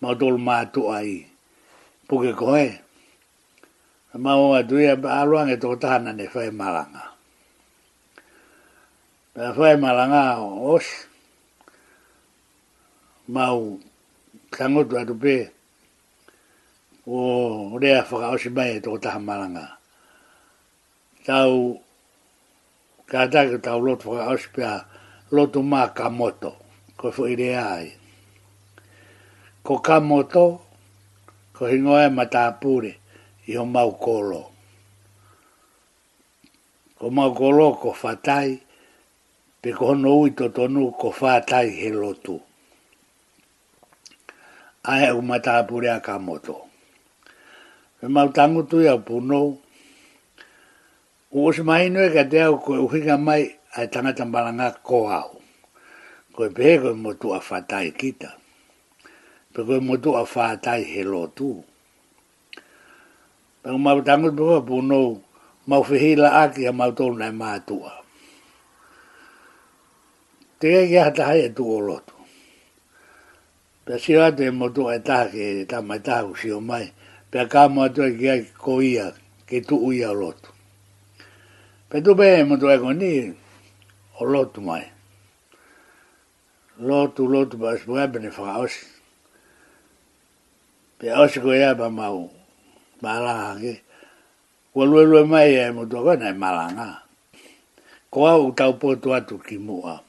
ma 0.00 0.14
dol 0.14 0.36
ma 0.38 0.64
to 0.72 0.88
ai 0.88 1.28
pu 2.08 2.14
ke 2.24 2.32
ko 2.32 2.56
e 2.56 2.68
ma 4.22 4.32
o 4.34 4.52
a 4.58 4.62
du 4.62 4.78
ya 4.80 4.94
a 5.04 5.20
lo 5.28 5.44
ne 5.44 5.56
to 5.60 5.76
ta 5.76 5.98
na 6.00 6.12
ne 6.12 6.24
fai 6.26 6.48
malanga 6.50 7.04
pe 9.34 9.44
fai 9.56 9.76
malanga 9.76 10.40
os 10.72 10.86
ma 13.28 13.52
u 13.52 13.76
kango 14.54 14.82
to 15.04 15.12
be 15.22 15.36
o 17.06 17.76
re 17.78 17.90
a 18.00 18.02
fa 18.08 18.32
o 18.32 18.36
si 18.40 18.48
mai 18.48 18.78
e 18.80 18.80
to 18.80 18.96
ta 18.98 19.18
malanga 19.20 19.68
tau 21.28 21.76
ka 23.10 23.28
ta 23.30 23.40
ka 23.64 23.72
lo 23.76 23.92
to 24.00 24.16
fa 24.16 24.32
o 24.32 24.36
si 24.40 24.48
pe 24.54 24.64
a 24.64 24.74
lotu 25.34 25.62
mā 25.66 25.82
ka 25.94 26.08
moto, 26.12 26.52
ko 26.96 27.10
fu 27.10 27.26
ire 27.26 27.48
ai. 27.58 27.88
Ko 29.66 29.78
ka 29.82 29.98
moto, 30.00 30.44
ko 31.56 31.66
hingoe 31.66 32.06
ma 32.16 32.24
tā 32.34 32.44
pūre, 32.60 32.92
i 33.50 33.56
ho 33.58 33.64
mau 33.66 33.90
kolo. 34.04 34.42
Ko 37.00 37.10
mau 37.10 37.34
kolo 37.34 37.66
ko 37.82 37.90
whatai, 38.02 38.60
pe 39.60 39.72
ko 39.74 39.86
hono 39.94 40.14
ui 40.20 40.30
to 40.38 40.48
tonu 40.54 40.92
ko 41.00 41.10
whatai 41.10 41.66
he 41.80 41.90
lotu. 41.90 42.38
Ae 44.86 45.10
u 45.16 45.22
ma 45.24 45.38
tā 45.42 45.58
pūre 45.68 45.90
a 45.96 45.98
ka 46.04 46.18
moto. 46.22 46.56
Pe 47.98 48.06
mau 48.08 48.28
tangutu 48.30 48.82
i 48.86 48.90
au 48.92 48.98
pūnou, 49.02 49.58
Uos 51.34 51.56
mai 51.66 51.88
nui 51.90 52.12
ka 52.14 52.22
te 52.30 52.38
au 52.46 52.60
koe 52.62 52.76
uhinga 52.78 53.16
mai 53.18 53.42
ai 53.74 53.88
tangata 53.90 54.24
maranga 54.24 54.70
ko 54.86 54.98
au. 55.18 55.32
Ko 56.34 56.40
e 56.46 56.50
pehe 56.56 56.72
koe 56.82 56.94
motu 57.02 57.26
a 57.36 57.40
whātai 57.46 57.88
kita. 58.00 58.30
Pe 59.54 59.60
koe 59.66 59.80
motu 59.88 60.10
a 60.14 60.22
whātai 60.32 60.80
he 60.92 61.02
lotu. 61.12 61.50
Pe 63.62 63.66
koe 63.70 63.78
mau 63.84 63.98
tangu 64.08 64.30
te 64.30 64.36
koe 64.38 64.62
puno 64.68 65.00
mau 65.68 65.82
whihila 65.88 66.28
aki 66.42 66.62
a 66.70 66.72
mau 66.78 66.90
tōru 66.98 67.16
nai 67.18 67.32
mātua. 67.42 67.92
Te 70.58 70.66
kei 70.72 70.88
kia 70.88 71.10
hai 71.28 71.40
e 71.46 71.50
tu 71.56 71.64
o 71.66 71.78
lotu. 71.88 72.14
Pe 73.84 73.98
siro 74.02 74.22
atu 74.30 74.42
e 74.46 74.50
motu 74.50 74.82
a 74.88 74.98
ki 75.02 75.30
ke 75.34 75.42
e 75.62 75.64
tamai 75.70 75.98
taha 76.06 76.22
ku 76.30 76.34
siro 76.34 76.60
mai. 76.60 76.86
Pe 77.30 77.38
a 77.42 77.46
kāmo 77.54 77.84
atu 77.90 78.02
e 78.06 78.14
kia 78.18 78.34
koi 78.64 78.98
a 79.04 79.10
ke 79.48 79.58
tu 79.68 79.76
uia 79.88 80.12
lotu. 80.14 80.50
Pe 81.90 81.98
tu 82.04 82.14
pehe 82.16 82.44
motu 82.46 82.70
e 82.70 82.78
koni, 82.78 83.10
o 84.20 84.24
lotu 84.24 84.60
mai. 84.62 84.86
Lotu, 86.80 87.26
lotu, 87.26 87.56
ba 87.58 87.74
esu 87.74 87.98
ebe 87.98 88.18
ni 88.18 88.28
whaka 88.28 88.58
osi. 88.58 88.86
Pe 90.98 91.06
osi 91.12 91.38
ko 91.42 91.54
ea 91.54 91.74
ba 91.74 91.88
mau, 91.90 92.30
ba 93.00 93.18
alaha 93.18 93.58
ki. 93.58 93.74
Ua 94.74 94.84
lue 94.86 95.04
lue 95.06 95.24
mai 95.26 95.54
e 95.54 95.70
mo 95.70 95.86
tua 95.86 96.02
kona 96.02 96.30
e 96.30 96.32
malanga. 96.34 97.02
Ko 98.10 98.26
au 98.26 98.54
tau 98.54 98.74
potu 98.78 99.14
atu 99.14 99.38
ki 99.38 99.58
mua. 99.58 100.02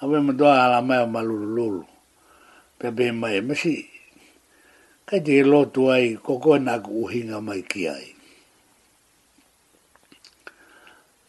Awe 0.00 0.18
mo 0.20 0.32
tua 0.32 0.64
ala 0.64 0.82
mai 0.82 0.98
o 1.00 1.06
malulu 1.06 1.48
lulu. 1.56 1.84
Pe 2.78 2.86
be 2.90 3.12
mai 3.12 3.36
e 3.36 3.40
mesi. 3.40 3.76
Kai 5.08 5.20
te 5.24 5.42
lotu 5.44 5.88
ai, 5.92 6.16
koko 6.20 6.56
e 6.56 6.58
naku 6.58 7.04
uhinga 7.04 7.40
mai 7.40 7.62
ki 7.64 7.88
ai. 7.88 8.06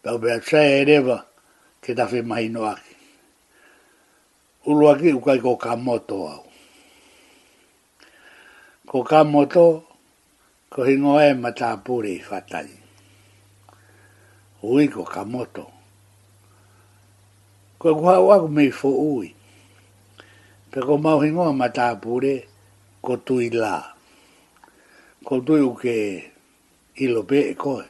Pau 0.04 0.20
pe 0.20 0.30
atsai 0.36 0.84
e 0.84 0.84
ke 1.86 1.94
dawe 1.94 2.18
mai 2.26 2.50
no 2.50 2.66
aki. 2.74 2.94
Ulu 4.66 4.84
aki 4.92 5.14
ukai 5.14 5.38
ko 5.46 5.54
ka 5.66 5.74
moto 5.78 6.18
au. 6.34 6.44
Ko 8.90 9.00
ka 9.06 9.20
moto, 9.24 9.66
ko 10.74 10.80
hingo 10.88 11.14
e 11.22 11.30
mata 11.38 11.70
apure 11.78 12.10
i 12.18 12.22
fatai. 12.30 12.70
Ui 14.66 14.86
ko 14.90 15.04
ka 15.14 15.22
moto. 15.30 15.66
Ko 17.78 17.86
e 17.94 17.96
kua 18.02 18.16
uaku 18.26 18.48
mei 18.58 18.72
fo 18.80 18.90
ui. 19.14 19.30
Pe 20.72 20.78
ko 20.82 20.98
mau 20.98 21.22
hingo 21.22 21.46
e 21.54 21.54
mata 21.62 21.86
apure, 21.94 22.34
ko 23.06 23.14
tui 23.26 23.48
la. 23.62 23.78
Ko 25.26 25.34
tui 25.46 25.62
uke 25.62 25.96
ilo 27.06 27.22
pe 27.30 27.40
e 27.54 27.54
koe 27.54 27.86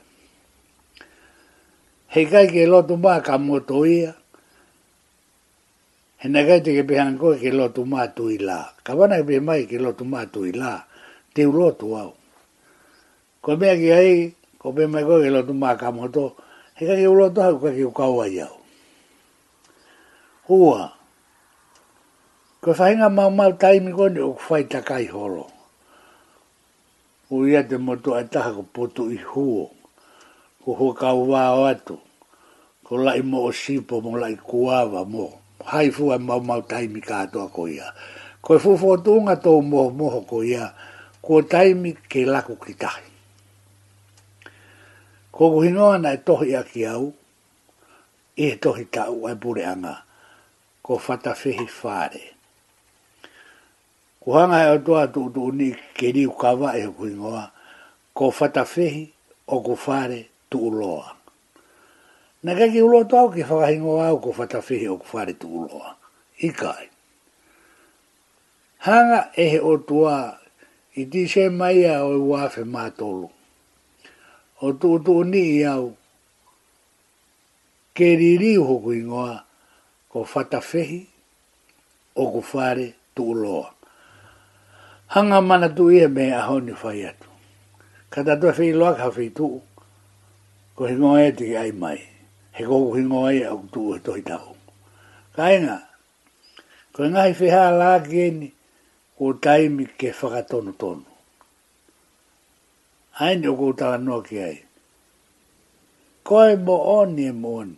he 2.16 2.24
kai 2.32 2.48
ke 2.48 2.64
lotu 2.72 2.96
maa 2.96 3.20
ka 3.20 3.36
moto 3.38 3.84
ia. 3.84 4.16
He 6.24 6.32
na 6.32 6.48
kai 6.48 6.64
te 6.64 6.72
ke 6.72 6.88
pehan 6.88 7.20
koe 7.20 7.36
ke 7.36 7.52
lotu 7.52 7.84
maa 7.84 8.08
tui 8.16 8.38
la. 8.40 8.72
Ka 8.88 8.96
wana 8.96 9.20
ke 9.20 9.44
mai 9.44 9.68
ke 9.68 9.76
lotu 9.84 10.08
maa 10.08 10.24
tui 10.32 10.56
la. 10.56 10.88
Te 11.36 11.44
u 11.44 11.52
lotu 11.52 11.92
au. 11.92 12.12
Ko 13.44 13.52
mea 13.60 13.76
ki 13.76 13.90
ai, 13.92 14.12
ko 14.56 14.72
pe 14.72 14.88
koe 14.88 15.20
ke 15.28 15.30
lotu 15.36 15.52
maa 15.52 15.76
ka 15.76 15.92
moto. 15.92 16.40
He 16.80 16.88
kai 16.88 17.04
ke 17.04 17.08
u 17.12 17.20
lotu 17.20 17.44
hau 17.44 17.60
kai 17.60 17.76
ke 17.84 17.84
u 17.84 17.92
kaua 17.92 18.32
iau. 18.32 18.56
Hua. 20.48 20.88
Ko 22.64 22.72
whainga 22.72 23.12
mau 23.12 23.28
mau 23.30 23.52
taimi 23.60 23.92
kone 23.92 24.24
o 24.24 24.32
kwhai 24.40 24.64
takai 24.72 25.12
holo. 25.12 25.52
Ui 27.32 27.52
ia 27.52 27.60
te 27.68 27.76
motu 27.78 28.16
ataha 28.16 28.56
ko 28.56 28.64
potu 28.64 29.12
i 29.12 29.20
huo 29.20 29.75
ko 30.66 30.74
ho 30.74 30.94
ka 30.98 31.14
wa 31.14 31.70
atu 31.70 32.02
ko 32.82 32.98
la 32.98 33.14
i 33.14 33.22
mo 33.22 33.54
sipo 33.54 34.02
mo 34.02 34.18
la 34.18 34.34
i 34.34 34.34
kuava 34.34 35.06
mo 35.06 35.30
hai 35.62 35.94
fu 35.94 36.10
a 36.10 36.18
mau 36.18 36.42
mau 36.42 36.66
taimi 36.66 37.06
ka 37.06 37.30
to 37.30 37.46
ko 37.54 37.70
ia 37.70 37.94
ko 38.42 38.58
fu 38.58 38.74
e 38.74 38.78
fu 38.82 38.98
tu 38.98 39.14
nga 39.22 39.38
to 39.38 39.62
mo 39.62 39.94
mo 39.94 40.10
ko 40.26 40.42
ia 40.42 40.74
ko 41.22 41.46
taimi 41.46 41.94
ke 42.10 42.26
la 42.26 42.42
ku 42.42 42.58
kitai 42.58 43.06
ko 45.30 45.54
ko 45.54 45.62
hino 45.62 45.94
na 46.02 46.18
to 46.18 46.42
ia 46.42 46.66
ki 46.66 46.82
au 46.90 47.14
e 48.34 48.58
to 48.58 48.74
hita 48.74 49.14
u 49.14 49.30
e 49.30 49.38
pure 49.38 49.62
anga 49.70 50.02
ko 50.82 50.98
fata 50.98 51.38
fehi 51.38 51.70
fare 51.70 52.24
ko 54.18 54.34
hanga 54.34 54.74
e 54.74 54.82
to 54.82 54.98
atu 54.98 55.30
tu 55.30 55.46
ni 55.54 55.78
ke 55.94 56.10
ni 56.10 56.26
ka 56.26 56.58
wa 56.58 56.74
e 56.74 56.90
ko 56.90 57.06
ingoa 57.06 57.54
ko 58.18 58.34
fata 58.34 58.66
fehi 58.66 59.14
o 59.46 59.62
ko 59.62 59.76
fare 59.78 60.34
tu 60.56 60.72
uloa. 60.72 61.06
Na 62.48 62.52
kaki 62.56 62.80
uloa 62.88 63.04
tau 63.12 63.28
ki 63.30 63.44
whakahingo 63.44 64.00
au 64.08 64.18
ko 64.24 64.30
whatawhihi 64.38 64.88
o 64.88 64.96
kwhare 65.04 65.34
tu 65.42 65.48
uloa. 65.62 65.90
Ikai. 66.48 66.86
Hanga 68.88 69.20
ehe 69.44 69.60
o 69.60 69.74
tua 69.88 70.16
i 70.96 71.02
di 71.12 71.22
se 71.34 71.44
mai 71.60 71.80
a 71.94 72.08
o 72.08 72.16
e 72.18 72.24
wafe 72.32 72.62
mātolo. 72.74 73.28
O 74.66 74.72
tu 74.80 74.90
tu 75.06 75.14
ni 75.32 75.44
i 75.60 75.66
au 75.76 75.86
ke 77.96 78.08
riri 78.20 78.54
hoku 78.68 78.90
ingoa 79.00 79.36
ko 80.12 80.18
whatawhihi 80.32 81.00
o 82.16 82.24
kwhare 82.34 82.88
tu 83.16 83.24
uloa. 83.36 83.70
Hanga 85.14 85.40
mana 85.50 85.68
tu 85.78 85.84
ia 85.92 86.08
me 86.16 86.26
a 86.32 86.42
honi 86.48 86.72
whai 86.82 87.02
atu. 87.10 87.30
Kata 88.14 88.34
tu 88.40 88.48
whi 88.56 88.68
loa 88.80 88.94
ka 89.00 89.08
whi 89.16 89.28
tuu 89.38 89.60
ko 90.76 90.82
he 90.92 90.96
ngoe 91.02 91.28
te 91.40 91.44
ki 91.50 91.58
ai 91.64 91.72
mai. 91.82 91.98
He 92.56 92.62
koko 92.70 92.90
he 92.98 93.02
ngoe 93.10 93.32
e 93.40 93.44
au 93.52 93.62
e 93.96 94.00
toi 94.06 94.22
tau. 94.30 94.48
Kainga, 95.36 95.78
ko 96.94 97.00
he 97.04 97.10
ngai 97.14 97.32
whiha 97.40 97.66
la 97.80 97.92
kieni 98.08 98.50
ko 99.18 99.26
taimi 99.44 99.86
ke 100.00 100.10
whakatono 100.20 100.72
tonu. 100.82 101.06
Aini 103.24 103.48
o 103.48 103.54
ko 103.60 103.66
tala 103.80 103.98
noa 104.06 104.22
ki 104.28 104.38
ai. 104.50 104.58
Ko 106.28 106.36
e 106.44 106.56
mo 106.66 106.76
oni 107.00 107.24
e 107.28 107.32
mo 107.42 107.50
oni. 107.62 107.78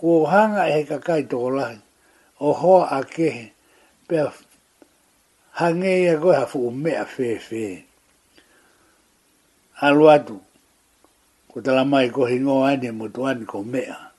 Ko 0.00 0.10
hanga 0.32 0.62
e 0.68 0.72
he 0.76 0.80
kakai 0.90 1.22
toko 1.30 1.48
lahi. 1.58 1.78
O 2.40 2.48
hoa 2.60 2.84
a 3.00 3.00
kehe. 3.12 3.46
Pea 4.08 4.26
hangei 5.58 6.04
a 6.12 6.20
koe 6.22 6.34
hafu 6.40 6.58
umea 6.68 7.04
fefe. 7.14 7.64
Aluatu. 9.80 9.80
Aluatu 9.88 10.36
ko 11.50 11.58
tala 11.66 11.82
mai 11.82 12.14
ko 12.14 12.30
hingo 12.30 12.62
ane 12.62 12.94
mo 12.94 13.10
tuan 13.10 13.42
ko 13.42 13.66
mea. 13.66 14.14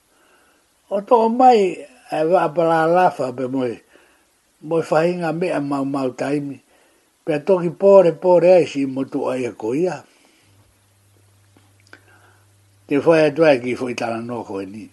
O 0.92 1.00
to 1.02 1.32
mai 1.32 1.80
a 2.12 2.28
wa 2.28 2.44
apala 2.44 2.84
lafa 2.92 3.32
pe 3.32 3.48
moi, 3.48 3.72
moi 4.68 4.84
whahinga 4.84 5.32
mea 5.32 5.64
mau 5.64 5.88
mau 5.88 6.12
taimi, 6.12 6.60
pe 7.26 7.34
toki 7.48 7.72
pore 7.80 8.12
pore 8.20 8.52
ai 8.60 8.68
si 8.68 8.84
mo 8.86 9.08
tu 9.08 9.24
ai 9.32 9.48
ko 9.56 9.72
ia. 9.72 10.04
Te 12.92 13.00
whae 13.00 13.32
atu 13.32 13.48
ai 13.48 13.64
ki 13.64 13.80
fwoi 13.80 13.96
tala 13.96 14.20
no 14.20 14.44
ko 14.44 14.60
ni. 14.68 14.92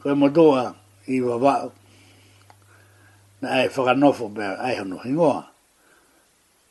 Koe 0.00 0.14
mo 0.14 0.30
tua 0.30 0.70
i 1.10 1.18
wa 1.20 1.34
wau, 1.42 1.72
na 3.42 3.48
ai 3.66 3.66
whakanofo 3.66 4.30
pe 4.30 4.46
ai 4.46 4.78
hono 4.78 4.98
hingoa, 5.02 5.42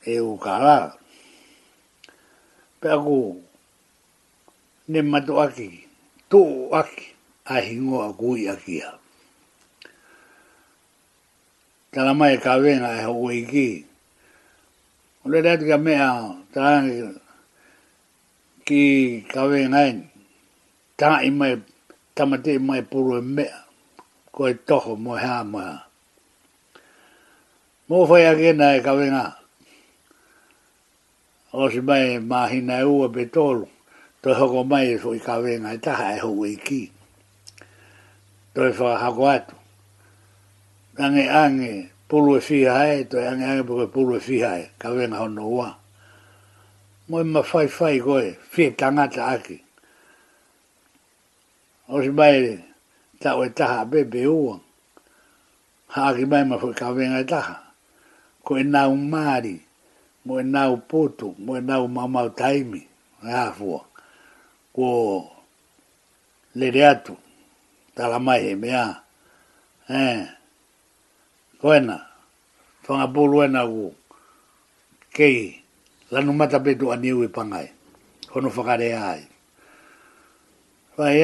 e 0.07 0.16
u 0.24 0.39
kārā. 0.39 0.95
Pe 2.80 2.88
ne 4.89 5.01
mato 5.01 5.37
aki, 5.45 5.85
tō 6.31 6.41
aki, 6.79 7.05
a 7.45 7.55
hingo 7.67 7.97
a 8.01 8.09
kui 8.13 8.49
aki 8.49 8.79
ha. 8.81 8.95
Tāna 11.93 12.15
mai 12.17 12.37
ka 12.41 12.57
wenga 12.59 12.89
e 12.97 13.01
hau 13.05 13.29
e 13.29 13.39
ki. 13.49 13.69
O 15.25 15.29
le 15.29 15.41
rei 15.45 15.57
tika 15.61 15.77
mea, 15.77 16.07
tāna 16.53 17.13
ki 18.65 18.83
ka 19.31 19.45
wenga 19.49 19.81
e, 19.89 19.93
tāna 20.97 21.21
i 21.25 21.29
mai, 21.37 21.53
tamate 22.17 22.55
i 22.57 22.65
mai 22.65 22.81
puru 22.81 23.17
e 23.21 23.25
mea, 23.25 23.63
ko 24.33 24.47
e 24.49 24.53
toho 24.65 24.95
mo 24.97 25.15
hea 25.21 25.43
mo 25.45 25.59
hea. 25.65 25.77
Mō 27.89 28.05
whai 28.07 28.25
a 28.29 28.35
kena 28.37 28.75
e 28.77 28.81
ka 28.85 28.93
wenga, 28.97 29.25
o 31.53 31.69
si 31.69 31.79
mai 31.81 32.17
mahina 32.21 32.79
e 32.81 32.87
ua 32.89 33.09
pe 33.13 33.29
tōlu. 33.29 33.67
Toi 34.22 34.34
hoko 34.39 34.63
mai 34.67 34.91
e 34.91 34.97
fui 34.99 35.20
ka 35.26 35.34
wenga 35.43 35.72
i 35.74 35.78
e 35.78 35.80
taha 35.86 36.07
e 36.11 36.20
hoko 36.24 36.43
i 36.43 36.51
e 36.51 36.55
ki. 36.65 36.82
Toi 38.53 38.72
wha 38.80 38.97
hako 39.03 39.24
atu. 39.36 39.55
Ange 41.03 41.24
ange, 41.43 41.72
pulu 42.11 42.32
e 42.36 42.41
fia 42.47 42.72
hai, 42.80 42.99
toi 43.11 43.24
ange 43.30 43.45
ange 43.49 43.63
puke 43.70 43.86
pulu 43.93 44.11
e 44.17 44.20
fia 44.28 44.41
e 44.51 44.51
hai, 44.51 44.63
ka 44.82 44.88
wenga 44.95 45.17
hono 45.24 45.43
ua. 45.57 45.70
Moi 47.09 47.24
ma 47.34 47.41
fai 47.51 47.67
fai 47.78 47.97
koe, 48.05 48.28
fie 48.51 48.67
tangata 48.80 49.22
aki. 49.36 49.57
Osi 51.93 52.09
mai 52.17 52.36
e 52.43 52.53
tau 53.24 53.38
e 53.47 53.53
taha 53.57 53.80
bebe 53.91 54.22
ua. 54.43 54.55
Ha 55.95 56.01
aki 56.11 56.24
mai 56.32 56.43
ma 56.49 56.57
fui 56.61 56.74
ka 56.80 56.88
wenga 56.97 57.20
i 57.24 57.26
taha. 57.34 57.55
Ko 58.45 58.51
e 58.61 58.67
nau 58.74 58.91
mari, 59.13 59.55
mo 60.26 60.34
e 60.43 60.43
nau 60.55 60.72
putu, 60.89 61.28
mo 61.43 61.51
e 61.55 61.61
nau 61.70 61.84
mamau 61.97 62.30
taimi, 62.41 62.82
e 63.24 63.32
hafua 63.39 63.86
ko 64.76 64.89
lereatu 66.53 67.15
tala 67.97 68.17
mai 68.22 68.41
he 68.53 68.53
mea 68.55 68.86
eh 69.99 70.22
koena 71.61 71.97
na 72.89 73.07
bolu 73.07 73.43
ena 73.45 73.65
u 73.65 73.93
kei 75.15 75.61
lanu 76.11 76.32
mata 76.34 76.57
petu 76.63 76.86
aniu 76.93 77.24
i 77.26 77.28
pangai 77.36 77.67
kono 78.32 78.49
whakare 78.55 78.89
ai 78.97 79.28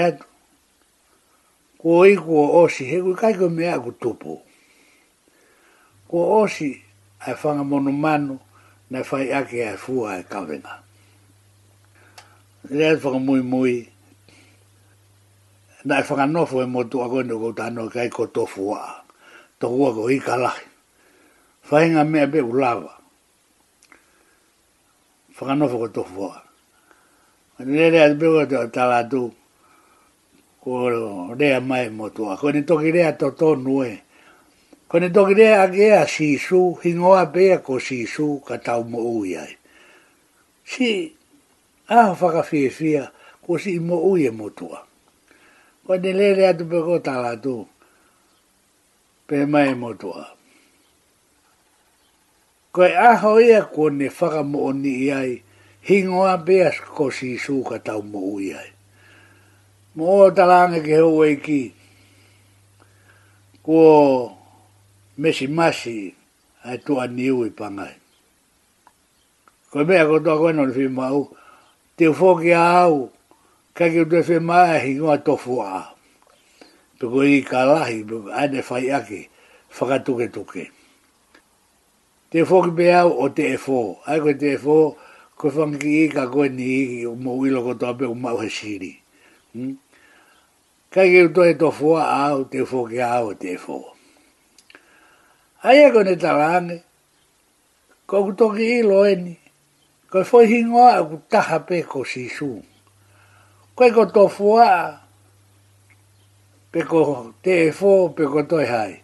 atu 0.07 0.25
ko 1.79 1.89
iku 2.13 2.31
o 2.45 2.47
osi 2.65 2.83
he 2.89 2.97
kui 3.05 3.15
kaiko 3.21 3.45
mea 3.57 3.79
ku 3.83 3.91
tupu 4.01 4.33
ko 6.09 6.17
osi 6.41 6.69
ai 7.25 7.33
whanga 7.39 7.63
monumanu 7.69 8.35
na 8.91 8.99
whai 9.07 9.27
ake 9.39 9.57
ai 9.69 9.77
fua 9.83 10.05
ai 10.13 10.21
e 10.21 10.23
kawenga 10.31 10.73
Ne 12.69 12.85
e 12.95 12.95
whaka 12.95 13.19
mui 13.19 13.41
mui. 13.41 13.87
Na 15.85 15.99
e 15.99 16.03
whaka 16.03 16.25
nofu 16.25 16.61
e 16.61 16.65
motu 16.65 17.01
a 17.03 17.07
koe 17.09 17.23
nuko 17.23 17.53
tano 17.53 17.89
kai 17.89 18.09
ko 18.09 18.25
tofu 18.27 18.73
a. 18.73 19.03
Toku 19.61 19.85
a 19.87 19.93
ko 19.93 20.09
i 20.09 20.19
kalahi. 20.19 20.63
Whainga 21.69 22.03
mea 22.05 22.27
pe 22.27 22.41
ulawa. 22.41 22.91
Whaka 25.37 25.53
nofu 25.55 25.77
ko 25.77 25.87
tofu 25.87 26.25
a. 26.25 26.41
Ne 27.63 27.81
e 27.87 27.89
rea 27.89 28.15
pe 28.15 28.25
ua 28.27 28.45
te 28.47 29.17
o 29.17 29.31
Ko 30.65 30.89
rea 31.37 31.59
mai 31.61 31.85
e 31.85 31.89
motu 31.89 32.25
a. 32.31 32.35
Ko 32.37 32.49
ni 32.51 32.63
toki 32.65 32.89
rea 32.91 33.13
to 33.13 33.29
tonu 33.37 33.83
e. 33.85 34.01
Ko 34.89 34.97
ni 34.99 35.11
toki 35.13 35.33
rea 35.33 35.69
a 36.01 36.05
sisu. 36.07 36.79
Hingoa 36.81 37.27
pe 37.29 37.53
a 37.53 37.57
ko 37.61 37.77
sisu 37.79 38.41
ka 38.41 38.57
Si, 40.67 41.14
a 41.89 42.15
whaka 42.15 42.41
fie 42.43 42.69
fie 42.69 43.01
ko 43.45 43.57
si 43.61 43.77
i 43.77 43.79
mo 43.79 43.95
uye 44.09 44.31
mo 44.33 44.49
tua. 44.49 44.81
Ko 45.85 45.95
ne 45.97 46.11
lele 46.13 46.47
atu 46.49 46.65
pe 46.65 46.79
kota 46.81 47.21
la 47.21 47.35
tu 47.37 47.61
pe 49.29 49.45
mai 49.45 49.69
e 49.73 49.75
mo 49.77 49.93
tua. 49.93 50.25
Ko 52.73 52.83
e 52.83 52.93
aho 52.97 53.39
ia 53.39 53.65
ko 53.69 53.89
ne 53.89 54.09
whaka 54.09 54.41
mo 54.43 54.59
o 54.65 54.71
ni 54.73 55.05
iai 55.05 55.41
hingoa 55.85 56.37
beas 56.45 56.81
ko 56.81 57.11
si 57.13 57.37
i 57.37 57.37
suka 57.37 57.77
tau 57.79 58.01
mo 58.01 58.17
uye. 58.33 58.57
Mo 59.95 60.25
o 60.25 60.31
talanga 60.33 60.81
ke 60.81 60.95
hou 60.97 61.21
e 61.21 61.37
ki 61.37 61.61
ko 63.61 63.77
mesi 65.21 65.47
masi 65.47 66.09
ai 66.65 66.77
tua 66.81 67.05
ni 67.05 67.29
ui 67.29 67.53
pangai. 67.53 67.93
Ko 69.69 69.85
mea 69.85 70.07
kotoa 70.09 70.33
koe 70.37 70.49
non 70.49 70.65
mea 70.65 70.65
kotoa 70.65 70.73
koe 70.73 70.73
non 70.73 70.73
fi 70.73 70.87
mau 70.89 71.21
te 71.95 72.05
fōki 72.11 72.51
a 72.51 72.63
au, 72.91 73.05
ka 73.73 73.87
ki 73.87 74.01
utu 74.03 74.17
e 74.19 74.21
whi 74.27 74.37
maahi 74.43 74.95
ngā 74.99 75.13
tofu 75.27 75.61
a. 75.63 75.85
Piko 76.99 77.21
i 77.23 77.37
ka 77.47 77.61
lahi, 77.69 78.01
ane 78.35 78.63
whai 78.69 78.89
ake, 78.97 79.21
whakatuke 79.77 80.27
tuke. 80.35 80.65
Te 82.31 82.43
fōki 82.43 82.73
pe 82.75 82.89
au 82.99 83.13
o 83.23 83.29
te 83.37 83.47
e 83.53 83.59
fō, 83.61 83.77
ai 84.11 84.35
te 84.41 84.51
e 84.55 84.59
fō, 84.59 84.75
koe 85.39 85.53
whangi 85.55 85.93
i 86.01 86.09
ka 86.11 86.27
koe 86.31 86.49
ni 86.51 86.67
i 86.73 86.83
ki 86.89 87.15
mō 87.15 87.37
wilo 87.39 87.63
koto 87.63 87.87
ape 87.93 88.09
o 88.11 88.15
mau 88.15 88.43
hasiri. 88.43 88.91
Hmm? 89.55 89.77
Ka 90.91 91.07
ki 91.07 91.23
utu 91.29 91.47
e 91.47 91.55
tofu 91.59 91.95
a 91.95 92.09
au, 92.27 92.43
te 92.51 92.67
fōki 92.67 92.99
a 93.03 93.13
au 93.21 93.31
o 93.31 93.39
te 93.39 93.55
e 93.55 93.61
fō. 93.61 93.79
Ai 95.63 95.79
e 95.87 95.89
kone 95.95 96.19
talange, 96.21 96.81
kokutoki 98.07 98.67
i 98.81 98.83
loeni, 98.83 99.37
Ko 100.15 100.23
foi 100.23 100.47
hingo 100.47 100.79
a 100.79 101.03
taha 101.27 101.59
pe 101.67 101.81
ko 101.83 102.05
si 102.07 102.29
su. 102.31 102.63
Ko 103.75 103.83
ko 103.91 104.05
to 104.07 104.29
foa 104.31 105.03
pe 106.71 106.79
ko 106.87 107.33
te 107.43 107.67
e 107.67 107.71
fo 107.75 108.15
pe 108.15 108.23
ko 108.23 108.39
to 108.47 108.63
hai. 108.63 109.03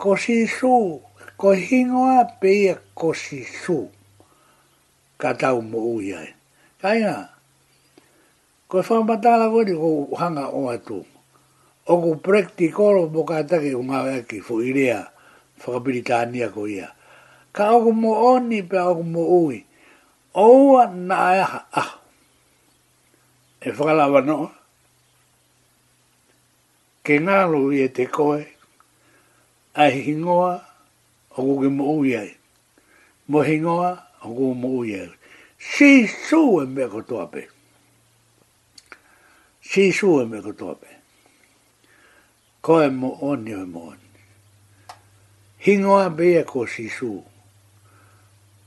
Ko 0.00 0.16
si 0.16 0.48
su 0.48 0.96
ko 1.36 1.52
hingo 1.52 2.08
a 2.08 2.24
pe 2.40 2.72
ko 2.96 3.12
si 3.12 3.44
su. 3.44 3.92
Ka 5.20 5.36
tau 5.36 5.60
mo 5.60 5.76
uia. 6.00 6.24
Kai 6.80 7.04
na. 7.04 7.36
Ko 8.64 8.80
fa 8.80 9.04
mata 9.04 9.36
la 9.36 9.52
ko 9.52 9.60
ko 9.60 10.16
hanga 10.16 10.48
o 10.56 10.72
atu. 10.72 11.04
O 11.84 11.92
ko 12.00 12.16
praktikolo 12.16 13.12
mo 13.12 13.28
ka 13.28 13.44
ta 13.44 13.60
ke 13.60 13.76
unga 13.76 14.24
ki 14.24 14.40
fo 14.40 14.64
ilea. 14.64 15.04
Fo 15.60 15.76
ka 15.84 16.24
ko 16.48 16.64
ia. 16.64 16.96
Ka 17.52 17.76
o 17.76 17.92
mo 17.92 18.16
oni 18.32 18.64
pe 18.64 18.80
o 18.80 19.04
mo 19.04 19.20
uia 19.20 19.60
oa 20.44 20.84
na 21.08 21.16
e 21.32 21.40
ha 21.50 21.60
e 23.60 23.68
whakalawa 23.76 24.20
no 24.26 24.36
ke 27.04 27.14
ngalo 27.24 27.72
i 27.72 27.80
e 27.88 27.88
te 27.96 28.04
koe 28.06 28.42
a 29.74 29.84
hingoa 29.94 30.54
o 31.36 31.36
kuke 31.46 31.68
mo 31.78 31.84
ui 31.96 32.12
ai 32.20 32.36
mo 33.30 33.40
hingoa 33.48 33.90
o 34.24 34.28
kuke 34.36 34.54
mo 34.60 34.68
ui 34.84 34.92
ai 35.00 35.12
si 35.56 36.04
su 36.28 36.60
e 36.62 36.66
me 36.74 36.84
kotoa 36.94 37.24
pe 37.32 37.42
si 39.70 39.88
su 39.98 40.20
e 40.20 40.24
me 40.30 40.38
kotoa 40.44 40.74
pe 40.82 40.90
koe 42.60 42.86
mo 43.00 43.10
oni 43.30 43.52
o 43.56 43.64
mo 43.72 43.80
oni 43.92 44.08
hingoa 45.64 46.06
be 46.16 46.26
e 46.44 46.44
ko 46.50 46.68
si 46.68 46.84
su 46.92 47.24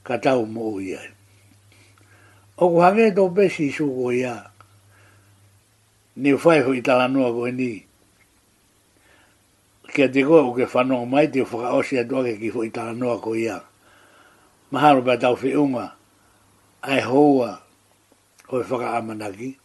ka 0.05 0.17
tau 0.17 0.49
mo 0.49 0.65
ui 0.73 0.97
ai 0.97 1.18
o 2.59 2.67
ku 2.67 2.77
hange 2.83 3.15
to 3.15 3.31
besi 3.31 3.71
su 3.71 3.87
ko 3.87 4.11
ya 4.11 4.51
ni 6.19 6.35
fai 6.35 6.59
ho 6.59 6.75
itala 6.75 7.07
no 7.07 7.31
ko 7.31 7.47
ni 7.47 7.87
ke 9.87 10.11
te 10.11 10.21
o 10.27 10.51
ke 10.53 10.67
fa 10.67 10.83
mai 10.83 11.31
te 11.31 11.45
fo 11.47 11.63
o 11.63 11.79
se 11.81 12.03
do 12.03 12.19
ke 12.23 12.35
ki 12.35 12.51
fo 12.51 12.61
itala 12.67 12.91
no 12.91 13.15
ko 13.23 13.31
ya 13.33 13.63
mahalo 14.75 14.99
ba 15.01 15.15
tau 15.17 15.35
fi 15.39 15.55
ai 16.83 17.01
hoa 17.03 17.63
o 18.51 18.55
fa 18.67 18.75
ka 18.77 18.87
amanaki 18.99 19.55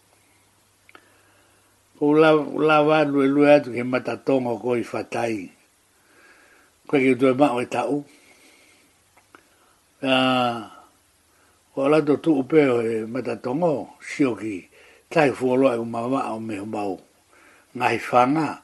o 1.99 2.15
la 2.15 2.31
la 2.39 2.79
e 3.03 3.11
lu 3.11 3.27
lu 3.27 3.43
atu 3.51 3.73
ke 3.75 3.83
mata 3.83 4.15
tongo 4.17 4.55
ko 4.63 4.79
i 4.79 4.83
fatai 4.87 5.51
ko 6.87 6.95
ke 6.99 7.19
tu 7.19 7.27
ma 7.35 7.59
o 7.59 7.63
ta 7.67 7.91
o 11.77 11.83
ala 11.85 11.99
to 12.07 12.15
tu 12.23 12.31
upe 12.43 12.59
e 12.63 13.03
mata 13.07 13.35
tongo 13.37 13.95
sio 13.99 14.39
tai 15.11 15.31
fuolo 15.33 15.71
e 15.75 15.79
umawa 15.79 16.21
o 16.35 16.39
me 16.47 16.57
humau 16.65 16.95
ngai 17.77 17.99
whanga 18.07 18.63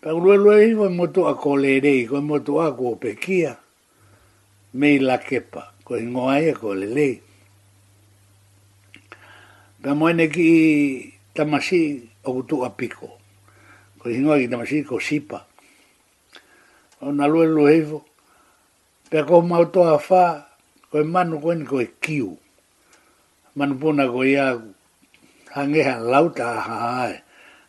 pa 0.00 0.10
urue 0.12 0.36
lue 0.44 0.56
iwa 0.70 0.88
motu 0.90 1.20
a 1.24 1.32
ko 1.40 1.56
lerei 1.62 2.04
ko 2.08 2.20
motu 2.20 2.52
a 2.64 2.76
ko 2.76 3.00
pekia 3.00 3.56
me 4.76 4.98
la 5.00 5.16
kepa 5.18 5.62
ko 5.84 5.96
ingoa 5.96 6.36
e 6.48 6.52
ko 6.60 6.68
lerei 6.80 7.16
pa 9.82 9.90
moene 9.98 10.28
ki 10.28 10.48
tamasi 11.34 12.04
o 12.28 12.28
kutu 12.36 12.60
a 12.64 12.68
piko 12.76 13.08
ko 13.98 14.04
ingoa 14.08 14.36
ki 14.38 14.48
tamasi 14.52 14.84
ko 14.84 15.00
sipa 15.00 15.46
o 17.00 17.08
na 17.12 17.24
lue 17.24 17.46
lue 17.48 17.72
pe 19.10 19.22
ko 19.28 19.40
mautoa 19.40 19.96
faa 19.98 20.49
ko 20.90 20.98
e 20.98 21.04
manu 21.14 21.38
ko 21.42 21.50
ni 21.54 21.64
ko 21.70 21.76
e 21.78 21.88
kiu. 22.02 22.30
Manu 23.56 23.74
puna 23.80 24.10
ko 24.10 24.20
ia 24.26 24.58
hangeha 25.54 25.94
lauta 26.02 26.46
ha 26.66 26.76
hae. 26.86 27.16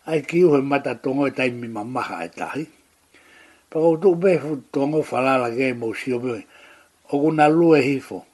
Ai 0.09 0.21
kiu 0.25 0.53
he 0.57 0.59
mata 0.65 0.95
tongo 0.97 1.27
e 1.29 1.31
taimi 1.37 1.67
mamaha 1.69 2.25
e 2.25 2.29
tahi. 2.33 2.63
Pako 3.69 3.87
tuk 4.01 4.15
befu 4.21 4.49
tongo 4.73 4.99
falala 5.05 5.53
ke 5.55 5.69
e 5.69 5.73
mousio 5.77 6.17
pe. 6.19 6.41
Oku 7.13 7.29
na 7.31 7.45
lue 7.47 7.79
hifo. 7.85 8.25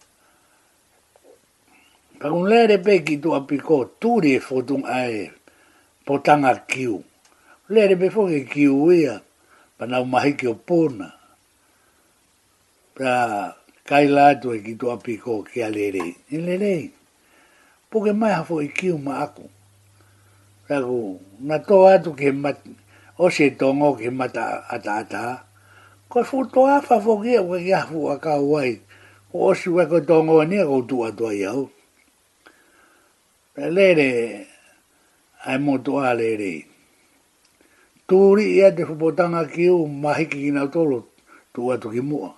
Pako 2.19 2.47
lere 2.47 2.77
pe 2.79 3.03
ki 3.03 3.17
tu 3.21 3.35
apiko 3.35 3.85
turi 3.99 4.35
e 4.39 4.39
fotung 4.39 4.85
ae 4.88 5.27
potanga 6.07 6.55
kiu. 6.69 6.95
Lere 7.75 7.95
pe 7.99 8.07
fo 8.09 8.27
ke 8.31 8.47
kiu 8.47 8.88
ia. 8.95 9.19
Pana 9.77 9.99
umahiki 10.01 10.47
o 10.47 10.55
puna. 10.55 11.11
Pra 12.95 13.13
kai 13.89 14.05
la 14.17 14.25
to 14.41 14.47
e 14.57 14.59
ki 14.65 14.73
to 14.81 14.85
api 14.95 15.13
ko 15.23 15.33
ki 15.47 15.57
ale 15.67 15.85
re 15.95 16.05
ele 16.35 16.55
re 16.63 16.75
po 17.89 17.97
ke 18.03 18.11
mai 18.19 18.33
hafo 18.38 18.55
i 18.59 18.67
e 18.67 18.69
ki 18.77 18.89
ma 19.05 19.13
aku 19.25 19.45
ra 20.67 20.77
na 21.47 21.57
to 21.67 21.75
a 21.88 21.93
ke 22.19 22.29
ma 22.43 22.51
o 23.23 23.25
se 23.35 23.45
to 23.59 23.67
ngo 23.77 23.89
ke 23.99 24.09
ma 24.19 24.27
ta 24.35 24.43
ata 24.75 24.91
ata 25.01 25.23
ko 26.11 26.17
fu 26.27 26.38
to 26.53 26.61
a 26.75 26.75
fa 26.88 26.95
fo 27.03 27.13
ki 27.23 27.33
o 27.39 27.55
ki 27.63 27.71
hafo 27.79 27.99
a 28.13 28.15
ka 28.23 28.33
wai 28.51 28.71
o 29.31 29.53
si 29.59 29.67
we 29.75 29.83
ko 29.91 29.99
to 30.09 30.15
ngo 30.25 30.35
ni 30.51 30.57
go 30.69 30.77
e 30.83 30.88
tu 30.89 30.95
a 31.07 31.09
to 31.19 31.27
ya 31.41 31.51
o 31.55 31.63
ele 33.63 33.85
re 33.99 34.09
ai 35.47 35.57
mo 35.65 35.73
to 35.85 35.93
ale 36.09 36.31
re 36.41 36.53
Tūri 38.07 38.55
ia 38.55 38.69
te 38.75 38.83
whupotanga 38.88 39.43
ki 39.51 39.67
u 39.67 39.83
mahiki 39.83 40.39
ki 40.39 40.49
nga 40.55 40.63
tōlo, 40.71 40.99
tū 41.51 41.59
atu 41.75 41.91
ki 41.91 41.99
mua. 41.99 42.31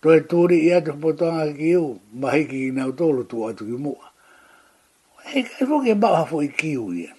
Toi 0.00 0.20
tūri 0.32 0.56
i 0.66 0.70
atu 0.74 0.92
hapotanga 0.94 1.44
ki 1.56 1.66
iu, 1.74 1.98
ma 2.20 2.30
hiki 2.34 2.60
i 2.70 2.72
nau 2.76 2.92
tōlu 3.00 3.24
tū 3.30 3.42
atu 3.50 3.66
ki 3.68 3.80
mua. 3.84 4.06
E 5.34 5.42
kai 5.48 5.66
fuki 5.68 5.92
bau 6.00 6.14
hafo 6.16 6.40
i 6.40 6.48
ki 6.48 6.70
iu 6.76 6.86
ia. 7.02 7.10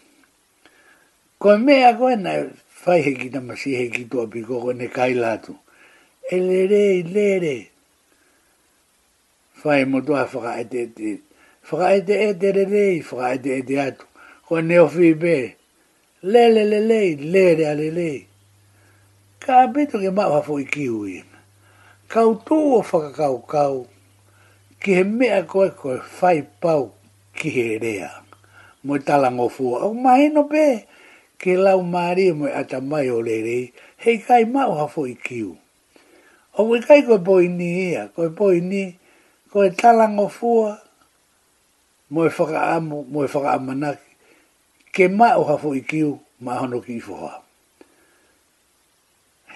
Ko 1.41 1.57
mea 1.65 1.93
ko 1.97 2.09
e 2.09 2.15
nai 2.23 2.39
fai 2.81 3.01
hiki 3.05 3.27
na 3.33 3.41
masi 3.47 3.75
hiki 3.77 4.03
tua 4.09 4.25
piko 4.33 4.59
ko 4.65 4.71
ne 4.73 4.87
kai 4.89 5.13
lātu. 5.13 5.53
E 6.33 6.39
lere, 6.47 6.83
lere. 7.03 7.67
Fai 9.61 9.85
mo 9.85 10.01
tua 10.01 10.25
whaka 10.25 10.57
e 10.61 10.65
te 10.71 10.81
te. 10.97 11.09
Whaka 11.69 11.87
e 11.97 12.01
te 12.07 12.17
e 12.29 12.33
te 12.41 12.49
re 12.55 12.65
rei, 12.73 12.97
whaka 13.09 13.29
e 13.35 13.39
te 13.43 13.51
e 13.59 13.63
te 13.69 13.77
atu. 13.85 14.05
Ko 14.47 14.57
e 14.57 14.61
neo 14.61 14.87
fi 14.87 15.13
be. 15.21 15.37
Lele 16.23 16.65
le 16.71 16.79
le, 16.89 17.03
lere 17.35 17.67
a 17.73 17.77
le 17.81 17.91
le. 17.99 18.11
Ka 19.43 19.61
apetu 19.69 20.01
ke 20.01 20.09
mau 20.17 20.33
hafo 20.33 20.57
i 20.57 20.65
ki 20.65 20.87
iu 20.89 21.05
ia 21.07 21.27
kau 22.11 22.35
tō 22.43 22.57
o 22.83 22.83
whakakau 22.83 23.35
kau, 23.47 23.75
ki 24.83 24.91
he 24.99 25.03
mea 25.17 25.43
koe 25.51 25.69
koe 25.81 25.95
whai 26.19 26.39
pau 26.61 26.91
ki 27.39 27.47
he 27.49 27.65
rea. 27.83 28.09
Moi 28.83 28.99
tala 28.99 29.31
ngofua, 29.31 29.81
au 29.87 29.93
mahi 30.03 30.27
no 30.35 30.41
pē, 30.51 30.65
ke 31.41 31.51
lau 31.65 31.79
maari 31.93 32.23
e 32.29 32.33
moi 32.39 32.51
ata 32.59 32.77
mai 32.89 33.07
o 33.15 33.19
le 33.27 33.35
rei, 33.47 33.63
hei 34.03 34.17
kai 34.27 34.43
mau 34.53 34.71
hafo 34.79 35.05
i 35.07 35.15
kiu. 35.25 35.53
O 36.59 36.67
we 36.69 36.77
kai 36.87 37.01
koe 37.07 37.19
poi 37.27 37.45
ni 37.57 37.69
ia, 37.91 38.01
koe 38.15 38.27
poi 38.37 38.59
ni, 38.69 38.83
koe 39.51 39.67
tala 39.79 40.05
ngofua, 40.15 40.71
moi 42.13 42.27
whakaamu, 42.35 42.97
moi 43.13 43.27
whakaamanaki, 43.33 44.07
ke 44.93 45.05
mao 45.19 45.43
hafo 45.49 45.71
i 45.79 45.81
kiu, 45.89 46.19
maa 46.43 46.59
hono 46.65 46.81
ki 46.81 46.93
i 46.99 47.05
fuhaa. 47.05 47.40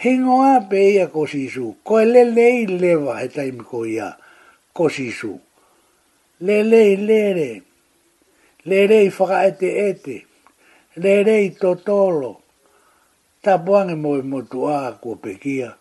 Hingo 0.03 0.43
a 0.43 0.59
pe 0.67 0.91
ia 0.91 1.07
ko 1.07 1.23
sisu. 1.25 1.77
Ko 1.83 1.99
e 2.01 2.05
le 2.05 2.23
le 2.27 2.47
i 2.61 2.65
lewa 2.67 3.15
he 3.21 3.27
taimi 3.31 3.63
ko 3.63 3.85
ia 3.85 4.11
ko 4.73 4.89
Le 6.39 6.63
le 6.63 6.81
i 6.91 6.95
lere. 6.97 7.61
Le 8.67 8.87
re 8.87 9.05
i 9.05 9.09
whaka 9.09 9.45
ete 9.47 9.69
ete. 9.87 10.25
Le 10.97 11.23
re 11.23 11.37
i 11.47 11.51
totolo. 11.55 12.41
Ta 13.41 13.57
buange 13.57 13.95
mo 13.95 14.17
i 14.17 14.21
motu 14.21 14.65
a 14.67 14.91
ko 15.01 15.15
pe 15.15 15.37
kia. 15.39 15.71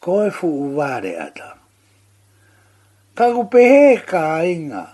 Ko 0.00 0.24
e 0.26 0.30
fu 0.30 0.48
uware 0.48 1.14
ata. 1.26 1.58
Ka 3.14 3.26
ku 3.36 3.46
pehe 3.48 4.02
ka 4.04 4.42
inga. 4.42 4.84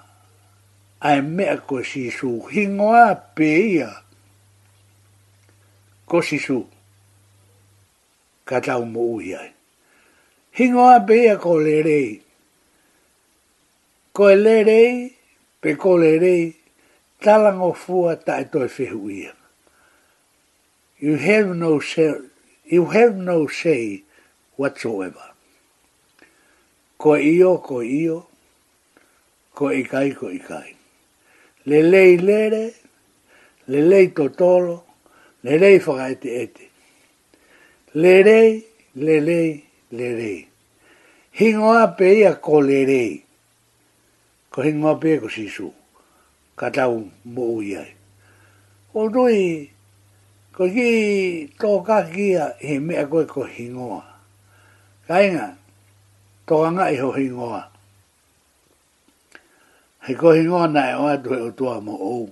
Ai 1.00 1.22
mea 1.22 1.56
ko 1.58 1.82
sisu. 1.82 2.44
a 2.92 3.14
pe 3.16 3.48
ia. 3.78 4.02
Ko 6.04 6.20
sisu 6.20 6.66
ka 8.51 8.59
tau 8.61 8.82
mo 8.84 9.01
ui 9.14 9.28
ai. 9.40 9.53
Hingo 10.59 10.82
a 10.90 10.98
bea 11.09 11.34
ko 11.44 11.53
le 11.64 11.76
rei. 11.88 12.11
Ko 14.14 14.22
e 14.26 14.34
le 14.44 14.57
rei, 14.70 14.94
pe 15.62 15.70
ko 15.82 15.90
le 16.03 16.12
rei, 16.24 16.44
talango 17.22 17.70
fua 17.82 18.12
ta 18.26 18.34
e 18.42 18.51
toi 18.53 18.66
fehu 18.76 19.07
ia. 19.22 19.34
You 20.98 21.14
have 21.28 21.51
no 21.55 21.78
say, 21.80 22.14
you 22.74 22.84
have 22.96 23.14
no 23.30 23.46
say 23.46 24.03
whatsoever. 24.59 25.28
Ko 26.98 27.14
e 27.14 27.28
io, 27.38 27.53
ko 27.62 27.80
e 27.80 27.86
io, 28.05 28.18
ko 29.55 29.70
e 29.70 29.80
kai, 29.90 30.11
ko 30.18 30.26
e 30.28 30.38
kai. 30.48 30.70
Le 31.70 31.78
lei 31.92 32.12
lere, 32.28 32.64
le 33.70 33.80
lei 33.90 34.07
totolo, 34.18 34.76
le 35.46 35.55
lei 35.62 35.78
whakaete 35.78 36.30
ete. 36.34 36.42
ete 36.59 36.69
lerei, 37.95 38.68
lerei, 38.95 39.64
lerei. 39.91 40.47
Hingo 41.32 41.72
ape 41.72 42.18
ia 42.18 42.34
ko 42.36 42.61
lerei. 42.61 43.24
Ko 44.51 44.62
hingo 44.62 44.88
ape 44.95 45.18
ko 45.20 45.28
sisu. 45.28 45.72
Katau 46.57 47.11
mo 47.24 47.43
uiai. 47.59 47.95
O 48.95 49.09
doi, 49.09 49.70
ko 50.55 50.66
ki 50.70 51.51
toka 51.59 52.07
kia 52.14 52.55
he 52.61 52.78
mea 52.78 53.07
koe 53.07 53.24
ko 53.26 53.45
hingoa. 53.47 54.03
Ka 55.07 55.22
inga, 55.22 55.55
toka 56.47 56.70
nga 56.74 56.91
iho 56.93 57.11
hingoa. 57.14 57.62
He 60.07 60.14
ko 60.18 60.32
hingoa 60.34 60.66
na 60.68 60.91
e 60.91 60.95
oa 60.99 61.14
tue 61.22 61.38
o 61.43 61.51
tua 61.55 61.78
mo 61.80 61.95
ou. 61.99 62.26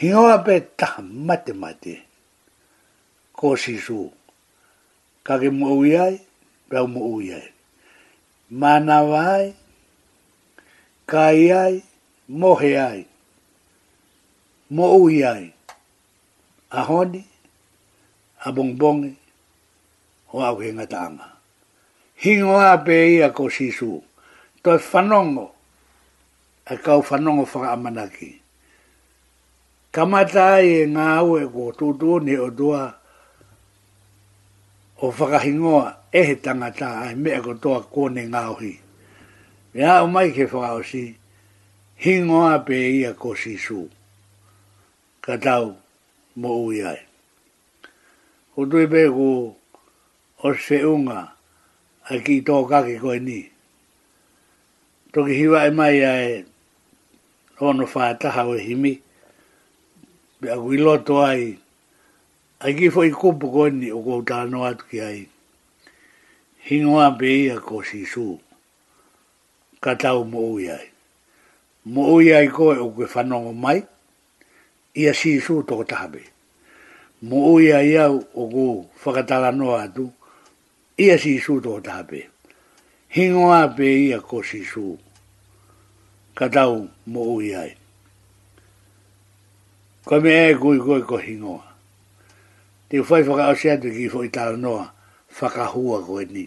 Hingoa 0.00 0.38
pe 0.44 0.60
taha 0.76 1.02
mate 1.02 1.52
mate. 1.52 1.94
Ko 3.32 3.56
sisu. 3.56 3.56
Ko 3.56 3.56
sisu 3.56 4.00
ka 5.24 5.36
ke 5.40 5.48
mo 5.52 5.76
uiai, 5.80 6.20
rau 6.72 6.86
mo 6.88 7.00
uiai. 7.20 7.48
Mana 8.50 9.04
wai, 9.06 9.54
kai 11.10 11.52
ai, 11.52 11.74
mo 12.28 12.54
he 12.60 12.70
ai, 12.78 13.02
mo 14.74 14.84
uiai, 14.98 15.52
a 16.70 16.80
honi, 16.88 17.22
a 18.46 18.48
bongbongi, 18.54 19.10
o 20.34 20.40
au 20.46 20.56
he 20.60 20.72
ngata 20.72 20.98
anga. 21.06 21.26
Hingo 22.22 22.56
a 22.58 22.76
pe 22.84 22.94
ia 23.16 23.30
ko 23.32 23.48
sisu, 23.54 23.90
to 23.90 24.02
toi 24.62 24.78
whanongo, 24.90 25.46
a 26.66 26.74
kau 26.76 27.00
whanongo 27.08 27.44
whaka 27.48 27.72
amanaki. 27.72 28.28
Kamata 29.94 30.42
ai 30.58 30.68
e 30.80 30.82
ngā 30.86 31.04
aue 31.18 31.40
ko 31.52 31.72
tūtū 31.78 32.20
ni 32.24 32.34
o 32.38 32.50
tua, 32.54 32.86
o 35.02 35.06
whakahingoa 35.16 35.84
e 36.12 36.20
he 36.26 36.34
tangata 36.44 36.88
ai 37.00 37.14
mea 37.22 37.40
ko 37.42 37.54
toa 37.54 37.80
kone 37.94 38.22
ngāuhi. 38.28 38.72
E 39.74 39.82
au 39.84 40.06
mai 40.08 40.32
ke 40.32 40.44
whakaosi, 40.44 41.14
hingoa 42.04 42.58
pe 42.66 42.76
ia 42.98 43.12
ko 43.14 43.34
sisu. 43.34 43.88
Ka 45.24 45.38
tau 45.40 45.76
mo 46.36 46.50
ui 46.66 46.82
ai. 46.84 46.98
Ko 48.54 48.66
tui 48.66 48.86
pe 48.86 49.06
ko 49.08 49.56
o 50.44 50.52
se 50.54 50.84
unga 50.84 51.32
a 52.04 52.12
ki 52.24 52.40
tō 52.44 52.68
kake 52.68 52.98
koe 53.00 53.18
ni. 53.18 53.40
Toki 55.12 55.32
hiwa 55.34 55.64
e 55.66 55.70
mai 55.70 56.04
ai 56.04 56.44
hono 57.58 57.84
whātaha 57.86 58.44
o 58.52 58.56
himi. 58.60 58.98
Pe 60.40 60.52
a 60.52 60.56
kui 60.60 60.76
loto 60.76 61.22
ai 61.24 61.56
ai 62.60 62.74
ki 62.74 62.90
foi 62.90 63.08
kupu 63.10 63.48
koni 63.52 63.88
o 63.90 64.02
kou 64.04 64.20
tāno 64.20 64.66
atu 64.68 64.84
ki 64.90 65.00
ai. 65.00 65.20
Hingoa 66.68 67.08
pe 67.16 67.24
ia 67.46 67.56
ko 67.64 67.80
si 67.82 68.04
su, 68.04 68.36
ka 69.80 69.94
tau 69.96 70.24
mo 70.28 70.38
ui 70.52 70.68
ai. 70.68 70.84
Mo 71.88 72.04
ui 72.12 72.28
ai 72.36 72.48
koe 72.52 72.76
o 72.76 72.90
kwe 72.92 73.06
whanongo 73.08 73.52
mai, 73.56 73.80
ia 74.94 75.14
si 75.16 75.38
su 75.40 75.62
to 75.64 75.78
tahabe. 75.88 76.20
Mo 77.22 77.48
ui 77.54 77.72
ai 77.72 77.96
au 77.96 78.20
o 78.34 78.44
kou 78.50 78.84
whakatala 79.04 79.52
noa 79.52 79.82
atu, 79.86 80.10
ia 81.00 81.16
si 81.18 81.38
su 81.40 81.60
toko 81.64 81.80
tahabe. 81.80 82.26
Hingoa 83.16 83.68
pe 83.76 83.88
ia 84.04 84.20
ko 84.20 84.42
si 84.44 84.60
su, 84.68 84.98
ka 86.36 86.48
tau 86.52 86.84
mo 87.06 87.22
ui 87.38 87.54
ai. 87.56 87.72
Koe 90.04 90.20
me 90.20 90.36
e 90.44 90.54
kui 90.60 90.78
koe 90.78 91.00
ko 91.08 91.16
hingoa 91.16 91.69
te 92.90 92.98
whai 93.06 93.20
whaka 93.22 93.44
au 93.48 93.54
seatu 93.60 93.86
ki 93.94 94.08
fo 94.10 94.18
i 94.26 94.30
tāra 94.34 94.56
noa, 94.58 94.88
whaka 95.38 95.68
hua 95.72 95.98
koe 96.02 96.24
ni. 96.26 96.44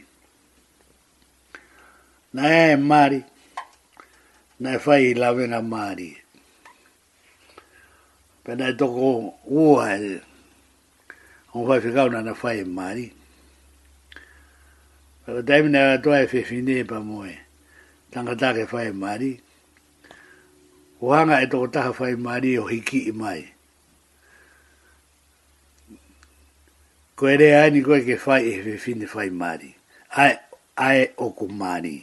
Nā 2.35 2.49
e 2.73 2.77
Māri, 2.81 3.21
nā 4.59 4.73
e 4.75 4.81
whai 4.83 5.05
i 5.13 5.13
lawena 5.15 5.61
Māri. 5.63 6.09
Pena 8.43 8.67
e 8.67 8.75
toko 8.79 9.07
ua 9.47 9.87
e, 9.95 10.17
on 11.55 11.63
whai 11.69 11.79
whikau 11.79 12.11
nā 12.11 12.19
na 12.27 12.35
whai 12.41 12.57
e 12.65 12.67
Māri. 12.75 13.07
Pena 15.23 15.45
daimina 15.47 15.85
e 15.87 15.95
atoa 15.95 16.19
e 16.25 16.27
whiwhine 16.33 16.79
e 16.83 16.83
pa 16.91 16.99
moe, 16.99 17.37
tangatake 18.11 18.67
whai 18.73 18.89
e 18.91 18.99
Māri. 19.07 19.31
Uhanga 20.99 21.39
e 21.39 21.47
toko 21.47 21.71
taha 21.71 21.95
whai 22.01 22.17
Māri 22.29 22.57
o 22.59 22.67
hiki 22.67 23.07
i 23.07 23.15
mai. 23.23 23.52
ko 27.15 27.29
ere 27.29 27.53
ai 27.57 27.69
ni 27.71 27.83
koe 27.85 28.01
ke 28.05 28.17
fai 28.17 28.41
e 28.49 28.61
fi 28.65 28.73
fini 28.83 29.05
fai 29.09 29.29
mari. 29.29 29.69
Ai, 30.17 30.33
ai 30.77 31.09
oku 31.17 31.45
mari. 31.47 31.99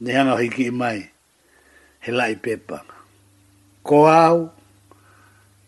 Ne 0.00 0.10
hanga 0.14 0.38
hiki 0.38 0.68
i 0.70 0.70
mai, 0.70 1.02
he 2.00 2.10
lai 2.12 2.34
pepa. 2.38 2.78
Ko 3.82 4.04
au, 4.06 4.38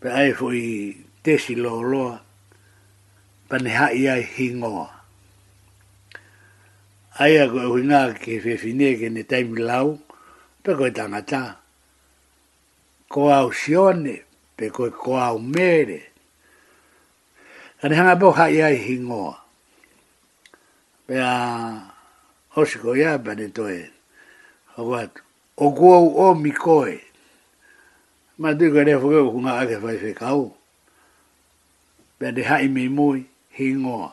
pe 0.01 0.09
ai 0.15 0.31
fui 0.39 0.59
i 0.59 0.77
tesi 1.25 1.55
lo 1.59 1.81
loa, 1.83 2.17
pa 3.49 3.57
ne 3.59 3.71
ha 3.75 3.89
i 3.91 4.07
ai 4.13 4.23
hingoa. 4.35 4.87
Ai 7.27 7.33
a 7.43 7.49
koe 7.51 7.67
hui 7.71 7.83
ke 8.23 8.39
fi 8.41 8.55
fini 8.57 8.95
ke 8.99 9.09
ne 9.11 9.23
taimi 9.27 9.59
lau, 9.61 9.99
pe 10.63 10.71
koe 10.79 10.91
tangata. 10.95 11.59
Ko 13.11 13.31
au 13.35 13.51
sione, 13.51 14.23
pe 14.57 14.71
koe 14.71 14.91
ko 14.95 15.19
au 15.19 15.39
mere, 15.43 16.10
Ani 17.83 17.97
hanga 17.97 18.16
po 18.20 18.28
ha 18.37 18.51
ia 18.53 18.68
hi 18.76 18.99
ngoa. 19.01 19.37
Pe 21.09 21.16
a 21.16 21.33
hosiko 22.53 22.93
ia 22.97 23.16
bane 23.18 23.49
toe. 23.49 23.89
Hawat, 24.76 25.11
o 25.57 25.72
guau 25.72 26.12
o 26.12 26.35
mi 26.37 26.51
koe. 26.53 27.01
Ma 28.39 28.53
tui 28.53 28.68
koe 28.68 28.85
fukeo 29.01 29.33
kunga 29.33 29.53
ake 29.61 29.81
fai 29.81 29.97
fe 29.97 30.12
kau. 30.12 30.53
Pe 32.20 32.24
a 32.28 32.33
ha 32.49 32.57
i 32.61 32.68
mi 32.68 32.85
mui 32.89 33.24
hi 33.57 33.66
ngoa. 33.72 34.12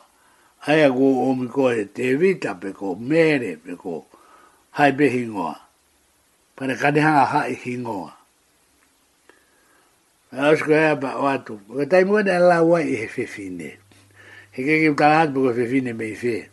a 0.68 0.72
guau 0.88 1.28
o 1.28 1.34
mi 1.36 1.46
koe 1.48 1.84
te 1.94 2.16
vita 2.20 2.54
pe 2.54 2.68
mere 3.08 3.56
pe 3.64 3.76
hai 4.80 4.90
be 4.96 5.04
hi 5.14 5.22
ngoa. 5.28 5.54
Pane 6.56 6.74
kane 6.80 7.00
hanga 7.04 7.24
ha 7.32 7.40
i 7.52 7.54
hi 7.54 7.74
Ao 10.30 10.52
sko 10.56 10.72
ea 10.72 10.96
pa 11.00 11.16
o 11.16 11.24
atu. 11.26 11.60
tai 11.90 12.04
mua 12.04 12.22
ne 12.22 12.36
ala 12.36 12.62
wai 12.62 12.84
i 12.92 12.96
he 13.00 13.06
fefine. 13.08 13.72
He 14.52 14.60
ke 14.60 14.74
ke 14.84 14.88
utala 14.92 15.24
atu 15.24 15.40
ka 15.48 15.54
fefine 15.56 15.96
me 15.96 16.04
i 16.12 16.14
fe. 16.14 16.48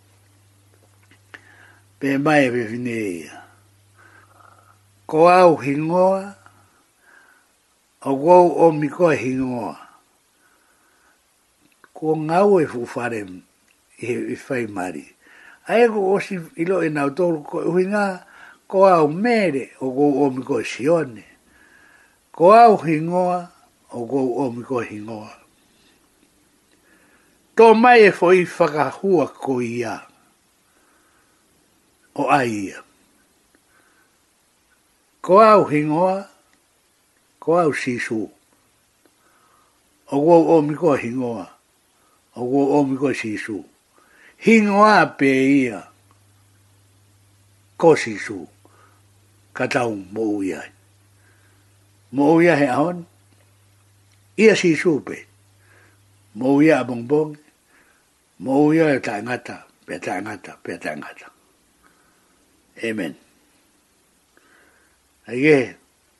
Pe 1.99 2.17
mai 2.17 2.47
e 2.47 2.51
fefine 2.53 2.95
e 3.19 3.31
Ko 5.05 5.27
au 5.27 5.57
hingoa, 5.61 6.35
o 8.01 8.11
kou 8.15 8.47
o 8.57 8.71
miko 8.71 9.11
hingoa. 9.13 9.75
Ko 11.93 12.15
ngau 12.15 12.61
e 12.61 12.65
fufare 12.65 13.21
i 13.99 14.07
he 14.07 14.35
fai 14.39 14.67
mari. 14.71 15.03
Ae 15.67 15.87
ko 15.91 16.15
osi 16.15 16.39
ilo 16.55 16.79
e 16.81 16.89
nau 16.89 17.09
tolu 17.11 17.43
ko 17.43 17.59
uhinga, 17.67 18.23
ko 18.67 18.87
au 18.87 19.11
mere 19.11 19.75
o 19.83 19.91
kou 19.91 20.23
o 20.23 20.29
miko 20.31 20.63
sione. 20.63 21.25
Ko 22.31 22.49
au 22.55 22.77
hingoa, 22.81 23.51
o 23.91 24.05
go 24.05 24.43
o 24.47 24.51
mi 24.51 24.63
ko 24.63 24.81
hingoa. 24.83 25.29
Tō 27.55 27.73
mai 27.77 28.07
e 28.07 28.11
fo 28.11 28.31
i 28.35 28.43
whakahua 28.45 29.29
ko 29.31 29.59
ia. 29.61 29.99
O 32.15 32.27
ai 32.31 32.49
ia. 32.71 32.83
Ko 35.21 35.39
au 35.41 35.63
hingoa, 35.69 36.27
ko 37.39 37.57
au 37.61 37.71
sisu. 37.73 38.25
O 40.11 40.15
go 40.21 40.41
o 40.57 40.61
mi 40.61 40.75
ko 40.75 40.95
hingoa. 40.97 41.47
O 42.35 42.43
go 42.43 42.61
o 42.79 42.83
mi 42.83 42.97
ko 42.97 43.13
sisu. 43.13 43.63
Hingoa 44.45 45.15
pe 45.17 45.31
ia. 45.63 45.85
Ko 47.77 47.95
sisu. 47.95 48.43
Ka 49.55 49.69
tau 49.71 49.95
mou 49.95 50.43
iai. 50.43 50.73
Mou 52.11 52.41
iai 52.43 52.57
he 52.59 52.67
aon, 52.67 53.05
ia 54.35 54.53
si 54.55 54.75
supe. 54.75 55.25
Mo 56.35 56.59
ia 56.59 56.83
bong 56.83 57.07
bong, 57.07 57.31
mo 58.43 58.71
ia 58.75 58.91
e 58.95 58.99
tangata, 58.99 59.63
pe 59.87 59.95
tangata, 59.99 60.59
pe 60.63 60.75
tangata. 60.77 61.27
Amen. 62.83 63.15
Ege, 65.27 65.75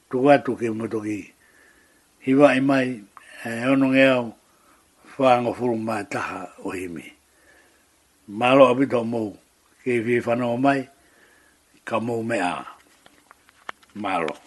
tuku 0.10 0.30
tu 0.46 0.52
ke 0.56 0.68
mutoki, 0.72 1.20
hiwa 2.24 2.48
i 2.56 2.58
e 2.58 2.62
mai, 2.62 2.88
e 3.44 3.50
ono 3.68 3.88
ngeo, 3.92 4.34
whaango 5.18 5.52
furu 5.54 5.76
mā 5.76 6.02
taha 6.10 6.42
o 6.64 6.72
himi. 6.72 7.04
Malo 8.28 8.68
abito 8.72 9.04
mou, 9.04 9.36
ke 9.84 10.00
vi 10.06 10.20
whanau 10.24 10.56
mai, 10.58 10.88
ka 11.86 12.00
mou 12.00 12.24
mea. 12.24 12.64
Malo. 13.96 14.45